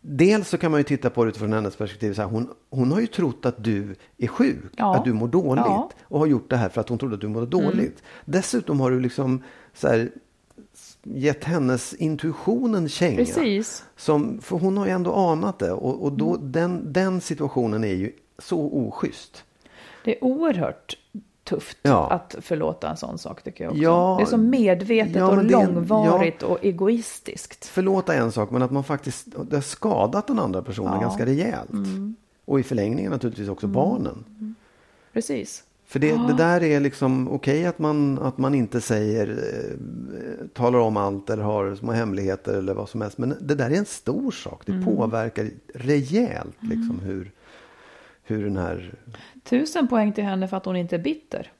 Dels 0.00 0.48
så 0.48 0.58
kan 0.58 0.70
man 0.70 0.80
ju 0.80 0.84
titta 0.84 1.10
på 1.10 1.24
det 1.24 1.28
utifrån 1.28 1.52
hennes 1.52 1.76
perspektiv. 1.76 2.14
Så 2.14 2.22
här, 2.22 2.28
hon, 2.28 2.50
hon 2.70 2.92
har 2.92 3.00
ju 3.00 3.06
trott 3.06 3.46
att 3.46 3.64
du 3.64 3.94
är 4.18 4.26
sjuk, 4.26 4.72
Ja. 4.76 4.96
att 4.96 5.04
du 5.04 5.12
mår 5.12 5.28
dåligt. 5.28 5.64
Ja. 5.66 5.74
Mm. 5.76 5.88
Och 6.04 6.18
har 6.18 6.26
gjort 6.26 6.50
det 6.50 6.56
här 6.56 6.68
för 6.68 6.80
att 6.80 6.88
hon 6.88 6.98
trodde 6.98 7.14
att 7.14 7.20
du 7.20 7.28
mådde 7.28 7.46
dåligt. 7.46 8.02
Dessutom 8.24 8.80
har 8.80 8.90
du 8.90 9.00
liksom 9.00 9.42
så 9.74 9.88
här, 9.88 10.10
gett 11.02 11.44
hennes 11.44 11.94
intuition 11.94 12.74
en 12.74 12.88
känga. 12.88 13.16
Precis. 13.16 13.84
Som, 13.96 14.40
för 14.40 14.56
hon 14.58 14.76
har 14.76 14.86
ju 14.86 14.92
ändå 14.92 15.12
anat 15.14 15.58
det. 15.58 15.72
Och, 15.72 16.02
och 16.04 16.12
då, 16.12 16.34
Mm. 16.34 16.52
den, 16.52 16.92
den 16.92 17.20
situationen 17.20 17.84
är 17.84 17.94
ju 17.94 18.12
så 18.38 18.60
oschysst. 18.72 19.44
Det 20.04 20.16
är 20.16 20.24
oerhört 20.24 20.98
tufft 21.46 21.78
Ja. 21.82 22.10
att 22.10 22.36
förlåta 22.40 22.90
en 22.90 22.96
sån 22.96 23.18
sak 23.18 23.42
tycker 23.42 23.64
jag 23.64 23.70
också. 23.70 23.82
Ja. 23.82 24.16
det 24.18 24.24
är 24.24 24.26
så 24.26 24.36
medvetet 24.36 25.16
Ja, 25.16 25.28
och 25.28 25.44
långvarigt 25.44 26.42
och 26.42 26.64
egoistiskt. 26.64 27.66
Förlåta 27.66 28.14
en 28.14 28.32
sak, 28.32 28.50
men 28.50 28.62
att 28.62 28.70
man 28.70 28.84
faktiskt 28.84 29.26
det 29.50 29.56
har 29.56 29.62
skadat 29.62 30.26
den 30.26 30.38
andra 30.38 30.62
personen. 30.62 30.92
Mm. 30.92 31.00
ganska 31.02 31.26
rejält. 31.26 31.70
Och 32.44 32.60
i 32.60 32.62
förlängningen 32.62 33.12
naturligtvis 33.12 33.48
också 33.48 33.66
barnen. 33.66 34.54
Precis. 35.12 35.64
För 35.88 35.98
det, 35.98 36.12
det 36.12 36.34
där 36.36 36.62
är 36.62 36.80
liksom 36.80 37.28
okej 37.28 37.66
att, 37.66 37.78
man, 37.78 38.18
att 38.18 38.38
man 38.38 38.54
inte 38.54 38.80
säger, 38.80 39.28
eh, 39.28 40.46
talar 40.54 40.78
om 40.78 40.96
allt 40.96 41.30
eller 41.30 41.42
har 41.42 41.74
små 41.74 41.92
hemligheter 41.92 42.54
eller 42.54 42.74
vad 42.74 42.88
som 42.88 43.00
helst. 43.00 43.18
Men 43.18 43.34
det 43.40 43.54
där 43.54 43.70
är 43.70 43.74
en 43.74 43.84
stor 43.86 44.30
sak. 44.30 44.62
Det 44.66 44.84
påverkar 44.84 45.50
rejält 45.74 46.56
liksom 46.60 47.00
hur, 47.02 47.30
hur 48.22 48.44
den 48.44 48.56
här... 48.56 48.94
Tusen 49.48 49.88
poäng 49.88 50.12
till 50.12 50.24
henne 50.24 50.48
för 50.48 50.56
att 50.56 50.64
hon 50.64 50.76
inte 50.76 50.96
är 50.96 51.00
bitter. 51.00 51.52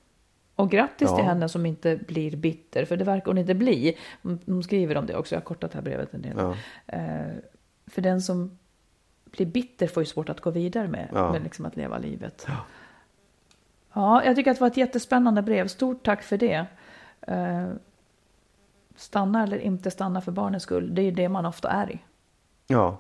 Och 0.55 0.71
grattis 0.71 1.09
Ja. 1.11 1.17
till 1.17 1.25
henne 1.25 1.49
som 1.49 1.67
inte 1.67 1.97
blir 1.97 2.37
bitter, 2.37 2.85
för 2.85 2.97
det 2.97 3.05
verkar 3.05 3.27
hon 3.27 3.39
inte 3.39 3.55
bli. 3.55 3.97
Hon, 4.23 4.63
skriver 4.63 4.97
om 4.97 5.07
det 5.07 5.17
också, 5.17 5.35
jag 5.35 5.41
har 5.41 5.45
kortat 5.45 5.71
det 5.73 5.79
här 5.79 5.83
brevet 5.83 6.15
en 6.15 6.23
del. 6.23 6.37
Ja. 6.37 6.57
Eh, 6.87 7.33
för 7.87 8.03
den 8.03 8.21
som 8.23 8.59
blir 9.25 9.47
bitter 9.47 9.87
får 9.87 10.03
ju 10.03 10.07
svårt 10.07 10.29
att 10.29 10.41
gå 10.41 10.51
vidare 10.51 10.89
med, 10.89 11.09
Ja. 11.15 11.33
med 11.33 11.43
liksom 11.43 11.67
att 11.67 11.77
leva 11.77 11.99
livet. 11.99 12.47
Ja. 13.95 14.25
jag 14.25 14.37
tycker 14.37 14.51
att 14.51 14.57
det 14.57 14.61
var 14.61 14.69
ett 14.69 14.77
jättespännande 14.77 15.43
brev. 15.43 15.69
Stort 15.69 16.05
tack 16.05 16.23
för 16.23 16.37
det. 16.37 16.67
Eh, 17.21 17.69
stanna 18.97 19.43
eller 19.43 19.59
inte 19.59 19.91
stanna 19.91 20.21
för 20.21 20.33
barnens 20.33 20.63
skull, 20.63 20.95
det 20.95 21.03
är 21.03 21.05
ju 21.05 21.11
det 21.11 21.29
man 21.29 21.47
ofta 21.47 21.71
är 21.71 21.91
i. 21.91 21.99
Ja, 22.67 22.99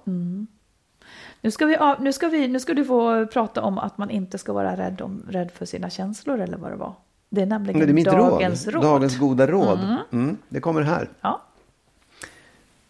Nu 1.40 1.50
ska, 1.50 1.66
vi, 1.66 1.76
nu, 2.00 2.12
ska 2.12 2.28
vi, 2.28 2.48
nu 2.48 2.60
ska 2.60 2.74
du 2.74 2.84
få 2.84 3.26
prata 3.26 3.62
om 3.62 3.78
att 3.78 3.98
man 3.98 4.10
inte 4.10 4.38
ska 4.38 4.52
vara 4.52 4.76
rädd, 4.76 5.00
om, 5.00 5.22
rädd 5.28 5.50
för 5.50 5.66
sina 5.66 5.90
känslor 5.90 6.40
eller 6.40 6.56
vad 6.56 6.70
det 6.70 6.76
var. 6.76 6.92
Det 7.30 7.42
är 7.42 7.46
nämligen 7.46 7.78
Men 7.78 7.94
det 8.04 8.10
är 8.10 8.16
dagens 8.16 8.66
råd. 8.66 8.74
råd. 8.74 8.82
Dagens 8.82 9.18
goda 9.18 9.46
råd. 9.46 9.96
Mm, 10.12 10.36
det 10.48 10.60
kommer 10.60 10.82
här. 10.82 11.08
Ja. 11.20 11.42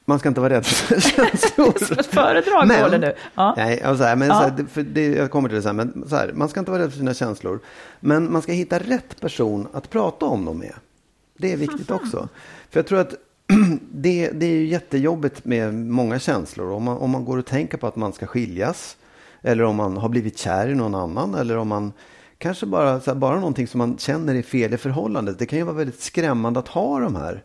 Man 0.05 0.19
ska 0.19 0.29
inte 0.29 0.41
vara 0.41 0.53
rädd 0.55 0.67
för 0.67 1.01
känslor. 1.01 1.79
Som 1.85 1.99
ett 1.99 2.07
föredrag 2.07 2.67
Men- 2.69 2.83
håller 2.83 2.99
nu. 2.99 3.15
Ja. 3.35 3.55
Nej, 3.57 3.83
alltså, 3.83 4.03
så 4.03 4.09
här, 4.09 4.17
men 4.17 4.29
Ja. 4.29 4.35
så 4.35 4.41
här, 4.41 4.51
det- 4.57 4.67
för 4.67 4.83
det, 4.83 5.07
jag 5.07 5.31
kommer 5.31 5.49
till 5.49 5.57
det 5.57 5.63
sen. 5.63 5.77
Men 5.77 6.05
så 6.09 6.17
här, 6.17 6.33
man 6.35 6.49
ska 6.49 6.61
inte 6.61 6.71
vara 6.71 6.83
rädd 6.83 6.91
för 6.91 6.99
sina 6.99 7.15
känslor. 7.15 7.61
Men 8.01 8.33
man 8.33 8.43
ska 8.43 8.53
hitta 8.53 8.79
rätt 8.79 9.21
person 9.21 9.69
att 9.73 9.91
prata 9.91 10.27
om 10.27 10.45
dem 10.45 10.59
med. 10.59 10.75
Det 11.39 11.53
är 11.53 11.57
viktigt 11.57 11.91
också. 12.01 12.29
För 12.71 12.79
jag 12.81 12.87
tror 12.87 12.99
att 12.99 13.15
det, 13.91 14.31
det 14.31 14.47
är 14.47 14.51
ju 14.51 14.67
jättejobbigt 14.67 15.45
med 15.45 15.75
många 15.75 16.19
känslor. 16.19 16.71
Om 16.71 16.83
man, 16.83 16.97
om 16.97 17.11
man 17.11 17.25
går 17.25 17.39
och 17.39 17.47
tänker 17.47 17.79
på 17.79 17.87
att 17.87 17.97
man 17.97 18.13
ska 18.13 18.27
skiljas. 18.27 18.97
Eller 19.43 19.65
om 19.65 19.77
man 19.77 19.97
har 19.97 20.09
blivit 20.09 20.39
kär 20.39 20.69
i 20.69 20.75
någon 20.75 20.95
annan. 20.95 21.35
Eller 21.35 21.57
om 21.57 21.69
man 21.69 21.93
kanske 22.39 22.67
bara, 22.67 22.99
här, 23.07 23.15
bara 23.15 23.37
någonting 23.37 23.67
som 23.67 23.79
man 23.79 23.99
känner 23.99 24.35
är 24.35 24.43
fel 24.43 24.75
i 24.75 24.77
förhållandet. 24.77 25.39
Det 25.39 25.47
kan 25.47 25.59
ju 25.59 25.65
vara 25.65 25.77
väldigt 25.77 26.01
skrämmande 26.01 26.61
att 26.61 26.69
ha 26.69 27.01
de 27.01 27.17
här 27.17 27.43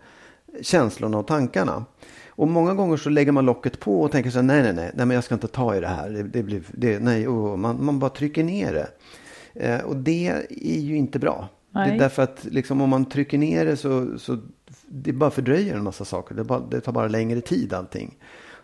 känslorna 0.62 1.18
och 1.18 1.28
tankarna. 1.28 1.86
Och 2.30 2.48
många 2.48 2.74
gånger 2.74 2.98
så 2.98 3.10
lägger 3.10 3.32
man 3.32 3.46
locket 3.46 3.80
på 3.80 4.02
och 4.02 4.12
tänker 4.12 4.30
så 4.30 4.38
här, 4.38 4.44
nej, 4.44 4.64
nej, 4.64 4.74
nej, 4.74 4.92
nej, 4.94 5.06
men 5.06 5.16
jag 5.16 5.24
ska 5.24 5.36
inte 5.36 5.48
ta 5.48 5.76
i 5.76 5.80
det 5.80 5.88
här. 5.88 6.10
Det, 6.10 6.24
det 6.24 6.44
blir, 6.44 6.64
det, 6.72 7.00
nej, 7.00 7.28
oh, 7.28 7.58
man, 7.58 7.86
man 7.86 8.00
bara 8.00 8.10
trycker 8.10 8.44
ner 8.44 8.74
det. 8.74 8.88
Eh, 9.54 9.82
och 9.82 9.96
det 9.96 10.28
är 10.50 10.80
ju 10.80 10.98
inte 10.98 11.20
bra. 11.20 11.50
Det 11.74 11.80
Nej. 11.80 11.96
är 11.96 12.00
därför 12.00 12.24
att 12.24 12.44
liksom, 12.44 12.82
om 12.82 12.90
man 12.90 13.06
trycker 13.06 13.38
ner 13.38 13.66
det 13.66 13.78
så, 13.78 14.20
så 14.20 14.38
det 14.92 15.14
bara 15.14 15.32
fördröjer 15.32 15.76
en 15.76 15.84
massa 15.84 16.06
saker. 16.06 16.36
Det, 16.36 16.44
bara, 16.44 16.60
det 16.60 16.82
tar 16.82 16.92
bara 16.92 17.08
längre 17.08 17.42
tid 17.42 17.74
allting. 17.74 18.18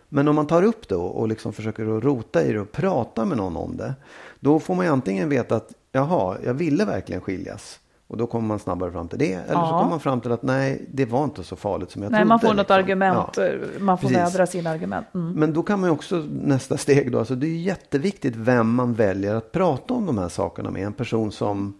Men 0.09 0.27
om 0.27 0.35
man 0.35 0.47
tar 0.47 0.63
upp 0.63 0.87
det 0.89 0.95
och, 0.95 1.27
liksom 1.27 1.53
försöker 1.53 1.97
att 1.97 2.03
rota 2.03 2.43
i 2.43 2.53
det 2.53 2.59
och 2.59 2.71
prata 2.71 3.25
med 3.25 3.37
någon 3.37 3.57
om 3.57 3.77
det. 3.77 3.93
Då 4.39 4.59
får 4.59 4.75
man 4.75 4.85
ju 4.85 4.91
antingen 4.91 5.29
veta 5.29 5.55
att 5.55 5.73
jaha, 5.91 6.37
jag 6.45 6.53
ville 6.53 6.85
verkligen 6.85 7.21
skiljas. 7.21 7.79
Och 8.07 8.17
då 8.17 8.27
kommer 8.27 8.47
man 8.47 8.59
snabbare 8.59 8.91
fram 8.91 9.07
till 9.07 9.19
det. 9.19 9.33
Eller 9.33 9.45
så 9.45 9.51
Ja. 9.53 9.77
kommer 9.79 9.89
man 9.89 9.99
fram 9.99 10.21
till 10.21 10.31
att 10.31 10.41
nej, 10.43 10.85
det 10.91 11.05
var 11.05 11.23
inte 11.23 11.43
så 11.43 11.55
farligt 11.55 11.91
som 11.91 12.03
jag 12.03 12.11
Nej, 12.11 12.19
trodde. 12.19 12.29
man 12.29 12.39
får 12.39 12.47
något 12.47 12.57
liksom. 12.57 12.75
argument. 12.75 13.27
Ja. 13.37 13.45
eh, 13.45 13.59
Man 13.79 13.97
får 13.97 14.07
Precis. 14.07 14.33
vädra 14.33 14.47
sina 14.47 14.69
argument. 14.69 15.05
Mm. 15.13 15.31
Men 15.31 15.53
då 15.53 15.63
kan 15.63 15.79
man 15.79 15.89
ju 15.89 15.93
också 15.93 16.15
nästa 16.29 16.77
steg 16.77 17.11
då, 17.11 17.19
alltså 17.19 17.35
det 17.35 17.47
är 17.47 17.49
ju 17.49 17.57
jätteviktigt 17.61 18.35
vem 18.35 18.69
man 18.75 18.93
väljer 18.93 19.35
att 19.35 19.51
prata 19.51 19.93
om 19.93 20.05
de 20.05 20.17
här 20.17 20.29
sakerna 20.29 20.71
med. 20.71 20.83
En 20.83 20.93
person 20.93 21.31
som 21.31 21.73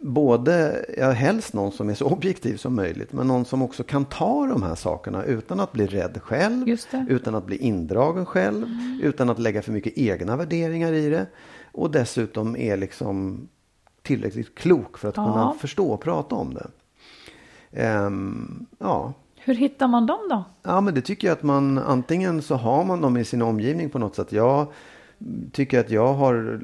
både, 0.00 0.84
ja 0.98 1.10
helst 1.10 1.52
någon 1.54 1.72
som 1.72 1.88
är 1.90 1.94
så 1.94 2.04
objektiv 2.06 2.56
som 2.56 2.74
möjligt, 2.76 3.12
men 3.12 3.26
någon 3.26 3.44
som 3.44 3.62
också 3.62 3.82
kan 3.82 4.04
ta 4.04 4.46
de 4.46 4.62
här 4.62 4.74
sakerna 4.74 5.24
utan 5.24 5.60
att 5.60 5.72
bli 5.72 5.86
rädd 5.86 6.18
själv, 6.22 6.76
utan 7.08 7.34
att 7.34 7.46
bli 7.46 7.56
indragen 7.56 8.26
själv, 8.26 8.66
utan 9.02 9.30
att 9.30 9.38
lägga 9.38 9.62
för 9.62 9.72
mycket 9.72 9.98
egna 9.98 10.36
värderingar 10.36 10.92
i 10.92 11.08
det. 11.10 11.26
Och 11.72 11.90
dessutom 11.90 12.56
är 12.56 12.76
liksom 12.76 13.48
tillräckligt 14.02 14.54
klok 14.54 14.98
för 14.98 15.08
att 15.08 15.16
Ja. 15.16 15.24
kunna 15.24 15.54
förstå 15.60 15.90
och 15.90 16.00
prata 16.00 16.34
om 16.34 16.54
det. 16.54 16.66
Ehm, 17.72 18.66
ja, 18.78 19.12
Hur 19.40 19.54
hittar 19.54 19.88
man 19.88 20.06
dem 20.06 20.18
då? 20.30 20.44
Ja, 20.62 20.80
men 20.80 20.94
det 20.94 21.00
tycker 21.00 21.28
jag 21.28 21.32
att 21.32 21.42
man 21.42 21.78
antingen 21.78 22.42
så 22.42 22.54
har 22.54 22.84
man 22.84 23.00
dem 23.00 23.16
i 23.16 23.24
sin 23.24 23.42
omgivning 23.42 23.90
på 23.90 23.98
något 23.98 24.14
sätt. 24.16 24.32
Jag 24.32 24.66
tycker 25.52 25.80
att 25.80 25.90
jag 25.90 26.14
har, 26.14 26.60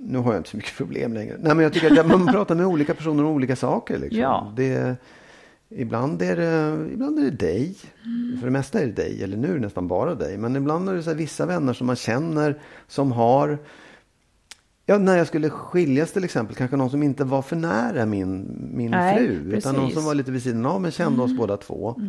nu 0.00 0.18
har 0.18 0.32
jag 0.32 0.40
inte 0.40 0.50
så 0.50 0.56
mycket 0.56 0.76
problem 0.76 1.14
längre. 1.14 1.36
Nej, 1.40 1.54
men 1.54 1.62
jag 1.62 1.72
tycker 1.72 2.00
att 2.00 2.06
man 2.06 2.26
pratar 2.26 2.54
med 2.54 2.66
olika 2.66 2.94
personer 2.94 3.24
om 3.24 3.30
olika 3.30 3.56
saker. 3.56 3.98
Liksom. 3.98 4.20
Ja. 4.20 4.52
Det, 4.56 4.96
ibland, 5.68 6.22
är 6.22 6.36
det, 6.36 6.78
ibland 6.92 7.18
är 7.18 7.22
det 7.22 7.30
dig. 7.30 7.76
För 8.40 8.46
det 8.46 8.52
mesta 8.52 8.80
är 8.80 8.86
det 8.86 8.92
dig, 8.92 9.22
eller 9.22 9.36
nu 9.36 9.48
är 9.48 9.54
det 9.54 9.60
nästan 9.60 9.88
bara 9.88 10.14
dig. 10.14 10.38
Men 10.38 10.56
ibland 10.56 10.88
är 10.88 10.94
det 10.94 11.02
så 11.02 11.14
vissa 11.14 11.46
vänner 11.46 11.72
som 11.72 11.86
man 11.86 11.96
känner 11.96 12.58
som 12.86 13.12
har 13.12 13.58
Ja, 14.86 14.98
när 14.98 15.16
jag 15.16 15.26
skulle 15.26 15.50
skiljas 15.50 16.12
till 16.12 16.24
exempel, 16.24 16.56
kanske 16.56 16.76
någon 16.76 16.90
som 16.90 17.02
inte 17.02 17.24
var 17.24 17.42
för 17.42 17.56
nära 17.56 18.06
min, 18.06 18.46
min 18.74 18.90
Nej, 18.90 19.16
fru. 19.16 19.26
Utan 19.26 19.50
precis. 19.50 19.66
Mm. 19.66 19.80
någon 19.80 19.90
som 19.92 20.04
var 20.04 20.14
lite 20.14 20.30
vid 20.30 20.42
sidan 20.42 20.66
av 20.66 20.80
men 20.80 20.90
kände 20.90 21.22
oss 21.22 21.36
båda 21.36 21.56
två. 21.56 22.00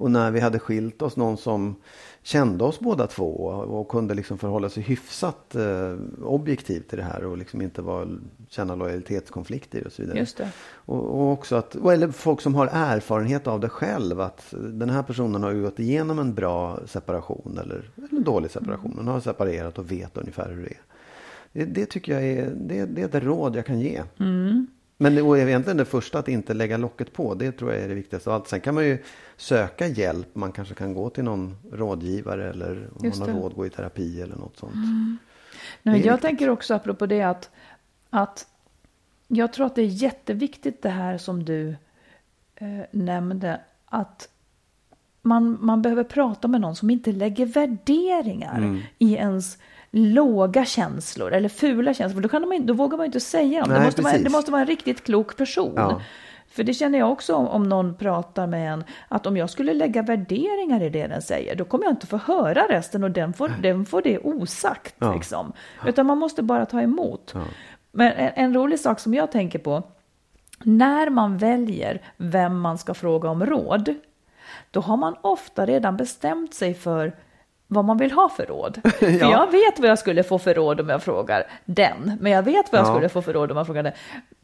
Och 0.00 0.10
när 0.10 0.30
vi 0.30 0.40
hade 0.40 0.58
skilt 0.58 1.02
oss, 1.02 1.16
någon 1.16 1.36
som 1.36 1.76
kände 2.22 2.64
oss 2.64 2.80
båda 2.80 3.06
två 3.06 3.44
och 3.46 3.88
kunde 3.88 4.14
liksom 4.14 4.38
förhålla 4.38 4.68
sig 4.68 4.82
hyfsat 4.82 5.54
eh, 5.54 5.96
objektivt 6.24 6.88
till 6.88 6.98
det 6.98 7.04
här 7.04 7.24
och 7.24 7.38
liksom 7.38 7.62
inte 7.62 7.82
var, 7.82 8.08
känna 8.48 8.74
lojalitetskonflikter 8.74 9.86
och 9.86 9.92
så 9.92 10.02
vidare. 10.02 10.18
Just 10.18 10.36
det. 10.36 10.48
Och, 10.68 11.04
och 11.04 11.32
också 11.32 11.56
att, 11.56 11.74
eller 11.74 12.08
folk 12.08 12.40
som 12.40 12.54
har 12.54 12.68
erfarenhet 12.72 13.46
av 13.46 13.60
det 13.60 13.68
själv. 13.68 14.20
Att 14.20 14.54
den 14.56 14.90
här 14.90 15.02
personen 15.02 15.42
har 15.42 15.50
ju 15.52 15.62
gått 15.62 15.78
igenom 15.78 16.18
en 16.18 16.34
bra 16.34 16.78
separation 16.86 17.58
eller, 17.62 17.90
eller 17.96 18.18
en 18.18 18.24
dålig 18.24 18.50
separation. 18.50 18.94
Den 18.96 19.08
har 19.08 19.20
separerat 19.20 19.78
och 19.78 19.92
vet 19.92 20.16
ungefär 20.16 20.50
hur 20.52 20.62
det 20.62 20.70
är. 20.70 20.80
Det, 21.52 21.64
det 21.64 21.86
tycker 21.86 22.12
jag 22.12 22.22
är, 22.22 22.50
det, 22.56 22.84
det 22.84 23.02
är 23.02 23.06
ett 23.06 23.24
råd 23.24 23.56
jag 23.56 23.66
kan 23.66 23.80
ge. 23.80 24.02
Men 25.02 25.14
det, 25.14 25.22
och 25.22 25.38
egentligen 25.38 25.76
det 25.76 25.84
första 25.84 26.18
att 26.18 26.28
inte 26.28 26.54
lägga 26.54 26.76
locket 26.76 27.12
på. 27.12 27.34
Det 27.34 27.52
tror 27.52 27.72
jag 27.72 27.82
är 27.82 27.88
det 27.88 27.94
viktigaste 27.94 28.30
av 28.30 28.36
allt. 28.36 28.48
Sen 28.48 28.60
kan 28.60 28.74
man 28.74 28.84
ju 28.84 28.98
söka 29.36 29.86
hjälp. 29.86 30.28
Man 30.34 30.52
kanske 30.52 30.74
kan 30.74 30.94
gå 30.94 31.10
till 31.10 31.24
någon 31.24 31.56
rådgivare 31.72 32.50
eller 32.50 32.88
om 32.98 33.04
Just 33.04 33.18
man 33.20 33.28
har 33.28 33.36
det. 33.36 33.42
råd 33.42 33.54
gå 33.54 33.66
i 33.66 33.70
terapi 33.70 34.20
eller 34.22 34.36
något 34.36 34.56
sånt. 34.58 34.74
Nej, 34.74 35.18
Det 35.82 35.90
är 35.90 35.94
jag 35.94 36.12
viktigt. 36.14 36.22
tänker 36.22 36.48
också 36.50 36.74
apropå 36.74 37.06
det 37.06 37.22
att, 37.22 37.50
att 38.10 38.46
jag 39.28 39.52
tror 39.52 39.66
att 39.66 39.74
det 39.74 39.82
är 39.82 39.86
jätteviktigt 39.86 40.82
det 40.82 40.88
här 40.90 41.18
som 41.18 41.44
du 41.44 41.68
eh, 42.54 42.68
nämnde. 42.90 43.60
Att 43.84 44.28
man, 45.22 45.58
man 45.60 45.82
behöver 45.82 46.04
prata 46.04 46.48
med 46.48 46.60
någon 46.60 46.76
som 46.76 46.90
inte 46.90 47.12
lägger 47.12 47.46
värderingar 47.46 48.58
Mm. 48.58 48.80
i 48.98 49.14
ens 49.14 49.58
låga 49.90 50.64
känslor 50.64 51.32
eller 51.32 51.48
fula 51.48 51.94
känslor. 51.94 52.22
Då, 52.22 52.28
kan 52.28 52.52
inte- 52.52 52.66
då 52.66 52.74
vågar 52.74 52.96
man 52.96 53.06
inte 53.06 53.20
säga 53.20 53.60
dem. 53.60 53.68
Det 53.68 53.74
Nej, 53.74 53.84
måste, 53.84 54.02
vara, 54.02 54.18
det 54.18 54.30
måste 54.30 54.50
vara 54.52 54.60
en 54.60 54.66
riktigt 54.66 55.04
klok 55.04 55.36
person. 55.36 55.72
Ja. 55.76 56.00
För 56.48 56.64
det 56.64 56.74
känner 56.74 56.98
jag 56.98 57.12
också 57.12 57.34
om, 57.34 57.48
om 57.48 57.62
någon 57.68 57.94
pratar 57.94 58.46
med 58.46 58.72
en, 58.72 58.84
att 59.08 59.26
om 59.26 59.36
jag 59.36 59.50
skulle 59.50 59.74
lägga 59.74 60.02
värderingar 60.02 60.82
i 60.82 60.88
det 60.90 61.06
den 61.06 61.22
säger, 61.22 61.54
då 61.56 61.64
kommer 61.64 61.84
jag 61.84 61.92
inte 61.92 62.06
få 62.06 62.16
höra 62.16 62.62
resten 62.68 63.04
och 63.04 63.10
den 63.10 63.32
får, 63.32 63.52
den 63.62 63.86
får 63.86 64.02
det 64.02 64.18
osagt. 64.18 64.94
Ja. 64.98 65.14
Liksom. 65.14 65.52
Utan 65.86 66.06
man 66.06 66.18
måste 66.18 66.42
bara 66.42 66.66
ta 66.66 66.80
emot. 66.82 67.34
Men 67.92 68.12
en, 68.12 68.30
en 68.34 68.54
rolig 68.54 68.80
sak 68.80 69.00
som 69.00 69.14
jag 69.14 69.32
tänker 69.32 69.58
på, 69.58 69.82
när 70.64 71.10
man 71.10 71.36
väljer 71.38 72.02
vem 72.16 72.60
man 72.60 72.78
ska 72.78 72.94
fråga 72.94 73.28
om 73.30 73.46
råd, 73.46 73.94
då 74.70 74.80
har 74.80 74.96
man 74.96 75.16
ofta 75.20 75.66
redan 75.66 75.96
bestämt 75.96 76.54
sig 76.54 76.74
för 76.74 77.12
vad 77.72 77.84
man 77.84 77.96
vill 77.96 78.12
ha 78.12 78.28
för 78.28 78.46
råd. 78.46 78.78
För 78.98 79.06
jag 79.30 79.50
vet 79.50 79.78
vad 79.80 79.90
jag 79.90 79.98
skulle 79.98 80.22
få 80.22 80.38
för 80.38 80.54
råd 80.54 80.80
om 80.80 80.88
jag 80.88 81.02
frågar 81.02 81.44
den, 81.64 82.18
men 82.20 82.32
jag 82.32 82.42
vet 82.42 82.72
vad 82.72 82.80
jag 82.80 82.86
Ja. 82.88 82.92
skulle 82.94 83.08
få 83.08 83.22
för 83.22 83.32
råd 83.32 83.50
om 83.50 83.56
jag 83.56 83.66
frågar 83.66 83.82
den. 83.82 83.92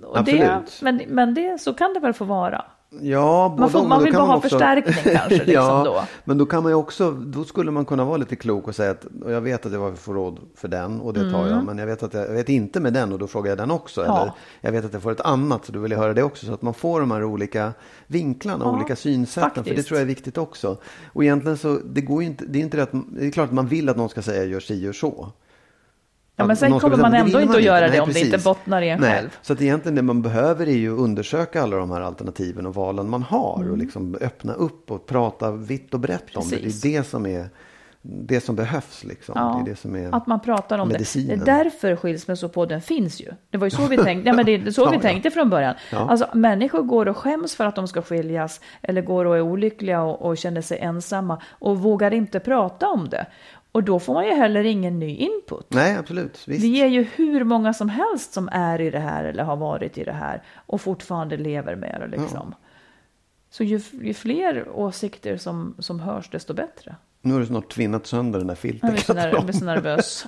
Och 0.05 0.25
det, 0.25 0.43
Absolut. 0.43 0.83
men 0.83 1.03
men 1.15 1.35
det, 1.35 1.61
så 1.61 1.75
kan 1.75 1.95
det 1.95 2.01
väl 2.01 2.13
få 2.13 2.25
vara. 2.25 2.65
Ja, 3.01 3.55
både 3.59 3.71
får- 3.73 3.87
man 3.89 4.05
vill 4.05 4.13
bara 4.13 4.23
ha 4.23 4.37
också- 4.37 4.49
förstärkning 4.49 4.95
kanske, 5.17 5.29
liksom 5.45 5.53
ja, 5.55 5.83
då. 5.85 6.03
Men 6.25 6.39
då 6.39 6.47
kan 6.47 6.63
man 6.63 6.73
ju 6.73 6.77
också, 6.77 7.11
då 7.11 7.45
skulle 7.45 7.71
man 7.71 7.85
kunna 7.85 8.05
vara 8.05 8.17
lite 8.17 8.37
klok 8.37 8.69
och 8.69 8.75
säga 8.75 8.91
att 8.91 9.05
och 9.25 9.33
jag 9.33 9.41
vet 9.41 9.67
att 9.67 9.73
jag 9.73 9.99
får 9.99 10.15
råd 10.15 10.39
för 10.55 10.69
den 10.69 11.01
och 11.01 11.13
det 11.13 11.31
tar 11.33 11.47
jag. 11.47 11.65
Men 11.65 11.79
jag 11.79 11.87
vet 11.87 12.03
att 12.03 12.15
jag, 12.15 12.23
jag 12.29 12.33
vet 12.33 12.49
inte 12.49 12.81
med 12.81 12.93
den 12.93 13.13
och 13.13 13.19
då 13.19 13.27
frågar 13.27 13.49
jag 13.51 13.59
den 13.59 13.71
också. 13.71 14.01
Mm. 14.01 14.15
Ja. 14.15 14.23
Eller 14.23 14.33
jag 14.61 14.73
vet 14.73 14.85
att 14.85 14.93
jag 14.93 15.03
får 15.03 15.13
ett 15.13 15.21
annat 15.21 15.65
så 15.65 15.73
då 15.73 15.79
vill 15.81 15.91
jag 15.93 15.99
höra 15.99 16.15
det 16.15 16.23
också. 16.23 16.47
Så 16.47 16.53
att 16.55 16.63
man 16.63 16.75
får 16.75 17.01
de 17.01 17.11
här 17.11 17.25
olika 17.25 17.73
vinklarna, 18.07 18.65
Ja, 18.65 18.71
olika 18.77 18.97
synsätten. 18.97 19.51
För 19.51 19.61
det 19.61 19.69
faktiskt. 19.71 19.89
tror 19.89 19.99
jag 19.99 20.03
är 20.03 20.07
viktigt 20.07 20.39
också. 20.39 20.77
Och 21.13 21.25
egentligen 21.25 21.59
så, 21.59 21.79
det 21.85 22.01
går 22.01 22.23
ju 22.23 22.29
inte, 22.29 22.45
det 22.47 22.59
är 22.59 22.63
inte 22.63 22.83
att, 22.83 22.91
det 22.93 23.27
är 23.27 23.31
klart 23.31 23.49
att 23.49 23.55
man 23.55 23.67
vill 23.67 23.89
att 23.89 23.97
någon 23.97 24.09
ska 24.09 24.23
säga 24.23 24.45
gör 24.45 24.61
si, 24.61 24.81
gör 24.85 24.93
så. 24.93 25.33
Ja, 26.37 26.47
men 26.47 26.57
sen 26.57 26.81
kommer 26.81 26.97
man 26.97 27.15
ändå 27.15 27.41
inte 27.41 27.57
att 27.57 27.63
göra 27.63 27.81
det 27.81 27.91
Nej, 27.91 28.01
om 28.01 28.09
det 28.13 28.19
inte 28.21 28.31
precis. 28.31 28.45
bottnar 28.45 28.83
i 28.83 28.89
en 28.89 29.01
Nej, 29.01 29.11
själv. 29.15 29.37
Så 29.43 29.53
att 29.53 29.63
egentligen 29.63 29.95
det 29.97 30.03
man 30.03 30.23
behöver 30.23 30.67
är 30.69 30.77
ju 30.77 30.93
att 30.95 31.01
undersöka 31.01 31.63
alla 31.63 31.77
de 31.77 31.91
här 31.91 32.01
alternativen 32.01 32.67
och 32.67 32.75
valen 32.75 33.11
man 33.11 33.23
har 33.23 33.57
Mm. 33.57 33.71
och 33.73 33.79
liksom 33.79 34.17
öppna 34.21 34.53
upp 34.53 34.91
och 34.91 35.07
prata 35.07 35.51
vitt 35.51 35.95
och 35.95 36.01
brett 36.01 36.37
om 36.37 36.49
det. 36.51 36.57
Precis. 36.57 36.81
Det 36.81 36.95
är 36.97 36.99
det 36.99 37.05
som 37.07 37.27
är 37.27 37.49
det 38.09 38.41
som 38.41 38.57
behövs 38.57 39.05
liksom. 39.05 39.33
Ja, 39.39 39.61
det 39.65 39.71
är 39.71 39.75
det 39.75 39.81
som 39.81 39.97
är 39.97 40.15
att 40.17 40.27
man 40.27 40.41
pratar 40.41 40.79
om 40.79 40.89
medicinen. 40.89 41.39
det. 41.39 41.45
Det 41.45 41.51
är 41.51 41.65
därför 41.65 41.97
skilsmässopodden 41.97 42.81
finns 42.81 43.21
ju. 43.21 43.27
Det 43.51 43.59
var 43.59 43.67
ju 43.67 43.71
så 43.71 43.87
vi 43.87 43.97
tänkte, 44.05 44.29
ja, 44.29 44.35
men 44.35 44.47
det 44.47 44.73
så 44.73 44.83
Ja, 44.83 44.91
vi 44.91 44.97
ja. 44.97 45.03
tänkte 45.03 45.31
från 45.31 45.51
början. 45.51 45.75
Ja. 45.93 45.99
Alltså, 46.11 46.29
människor 46.35 46.83
går 46.83 47.09
och 47.09 47.17
skäms 47.17 47.55
för 47.57 47.65
att 47.65 47.75
de 47.77 47.89
ska 47.89 48.03
skiljas 48.03 48.61
eller 48.83 49.03
går 49.03 49.25
och 49.25 49.37
är 49.37 49.41
olyckliga 49.41 50.03
och, 50.03 50.23
och 50.29 50.37
känner 50.39 50.61
sig 50.61 50.79
ensamma 50.79 51.43
och 51.51 51.79
vågar 51.79 52.15
inte 52.15 52.41
prata 52.41 52.89
om 52.89 53.09
det. 53.09 53.27
Och 53.77 53.83
då 53.83 53.99
får 53.99 54.15
man 54.15 54.27
ju 54.27 54.33
heller 54.33 54.65
ingen 54.65 54.99
ny 54.99 55.17
input. 55.17 55.67
Nej, 55.69 55.97
absolut. 55.97 56.49
Visst. 56.49 56.65
Vi 56.65 56.83
är 56.83 56.87
ju 56.87 57.03
hur 57.03 57.45
många 57.45 57.75
som 57.75 57.89
helst 57.89 58.33
som 58.33 58.49
är 58.53 58.81
i 58.81 58.91
det 58.91 58.99
här 58.99 59.25
eller 59.25 59.45
har 59.45 59.57
varit 59.57 59.99
i 59.99 60.05
det 60.05 60.13
här 60.13 60.43
och 60.67 60.81
fortfarande 60.81 61.37
lever 61.37 61.77
med 61.77 62.01
det. 62.01 62.17
Liksom. 62.17 62.55
Så 63.51 63.65
ju, 63.65 63.81
ju 63.93 64.15
fler 64.15 64.69
åsikter 64.69 65.37
som, 65.37 65.75
som 65.79 66.01
hörs, 66.01 66.31
desto 66.31 66.55
bättre. 66.55 66.97
Nu 67.23 67.33
har 67.33 67.41
du 67.41 67.47
snart 67.47 67.69
tvinnat 67.73 68.07
sönder 68.07 68.39
den 68.39 68.49
där 68.49 68.55
filten. 68.55 68.81
Jag 68.89 68.93
blir 68.93 69.03
så, 69.03 69.15
ner, 69.15 69.29
jag 69.29 69.45
blir 69.45 69.55
så 69.55 69.65
nervös. 69.65 70.27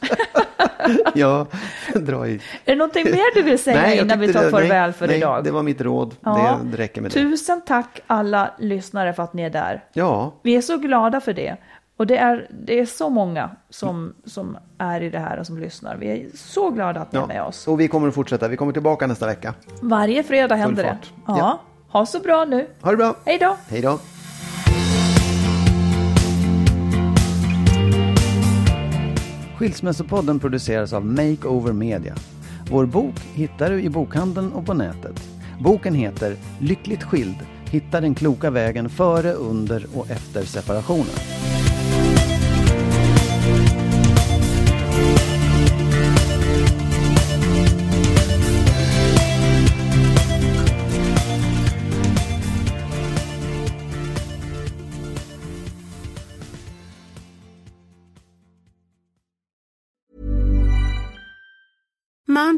ja, 1.14 1.46
dra 1.94 2.28
i. 2.28 2.34
Är 2.34 2.40
det 2.64 2.74
någonting 2.74 3.04
mer 3.04 3.34
du 3.34 3.42
vill 3.42 3.58
säga 3.58 3.94
jag 3.94 4.04
innan 4.04 4.20
vi 4.20 4.32
tar 4.32 4.44
det- 4.44 4.50
farväl 4.50 4.70
nej, 4.70 4.92
för 4.92 5.06
nej, 5.06 5.16
idag? 5.16 5.44
det 5.44 5.50
var 5.50 5.62
mitt 5.62 5.80
råd. 5.80 6.14
Ja. 6.20 6.60
Det 6.64 6.76
räcker 6.76 7.00
med 7.00 7.10
det. 7.10 7.14
Tusen 7.14 7.60
tack 7.66 8.00
alla 8.06 8.50
lyssnare 8.58 9.12
för 9.12 9.22
att 9.22 9.32
ni 9.32 9.42
är 9.42 9.50
där. 9.50 9.84
Ja, 9.92 10.32
Vi 10.42 10.56
är 10.56 10.60
så 10.60 10.76
glada 10.76 11.20
för 11.20 11.32
det. 11.32 11.56
Och 11.98 12.06
det 12.06 12.16
är, 12.16 12.46
det 12.50 12.80
är 12.80 12.86
så 12.86 13.10
många 13.10 13.50
som, 13.70 14.14
som 14.24 14.56
är 14.78 15.00
i 15.00 15.10
det 15.10 15.18
här 15.18 15.38
och 15.38 15.46
som 15.46 15.58
lyssnar. 15.58 15.96
Vi 15.96 16.08
är 16.08 16.26
så 16.34 16.70
glada 16.70 17.00
att 17.00 17.12
ni 17.12 17.18
ja. 17.18 17.22
är 17.22 17.28
med 17.28 17.42
oss. 17.42 17.68
Och 17.68 17.80
vi 17.80 17.88
kommer 17.88 18.08
att 18.08 18.14
fortsätta. 18.14 18.48
Vi 18.48 18.56
kommer 18.56 18.72
tillbaka 18.72 19.06
nästa 19.06 19.26
vecka. 19.26 19.54
Varje 19.80 20.22
fredag 20.22 20.54
händer 20.54 20.82
det. 20.82 20.98
Ja. 21.26 21.38
ja. 21.38 21.60
Ha 21.88 22.06
så 22.06 22.20
bra 22.20 22.44
nu. 22.44 22.66
Ha 22.80 22.90
det 22.90 22.96
bra. 22.96 23.16
Hej 23.24 23.38
då. 23.38 23.56
Hej 23.68 23.82
då. 23.82 23.98
Skilsmässopodden 29.56 30.38
produceras 30.38 30.92
av 30.92 31.06
Makeover 31.06 31.72
Media. 31.72 32.14
Vår 32.70 32.86
bok 32.86 33.20
hittar 33.34 33.70
du 33.70 33.82
i 33.82 33.88
bokhandeln 33.88 34.52
och 34.52 34.66
på 34.66 34.74
nätet. 34.74 35.20
Boken 35.60 35.94
heter 35.94 36.36
Lyckligt 36.60 37.02
skild. 37.02 37.36
Hitta 37.70 38.00
den 38.00 38.14
kloka 38.14 38.50
vägen 38.50 38.88
före, 38.88 39.32
under 39.32 39.86
och 39.94 40.10
efter 40.10 40.42
separationen. 40.42 41.57
amount 62.38 62.57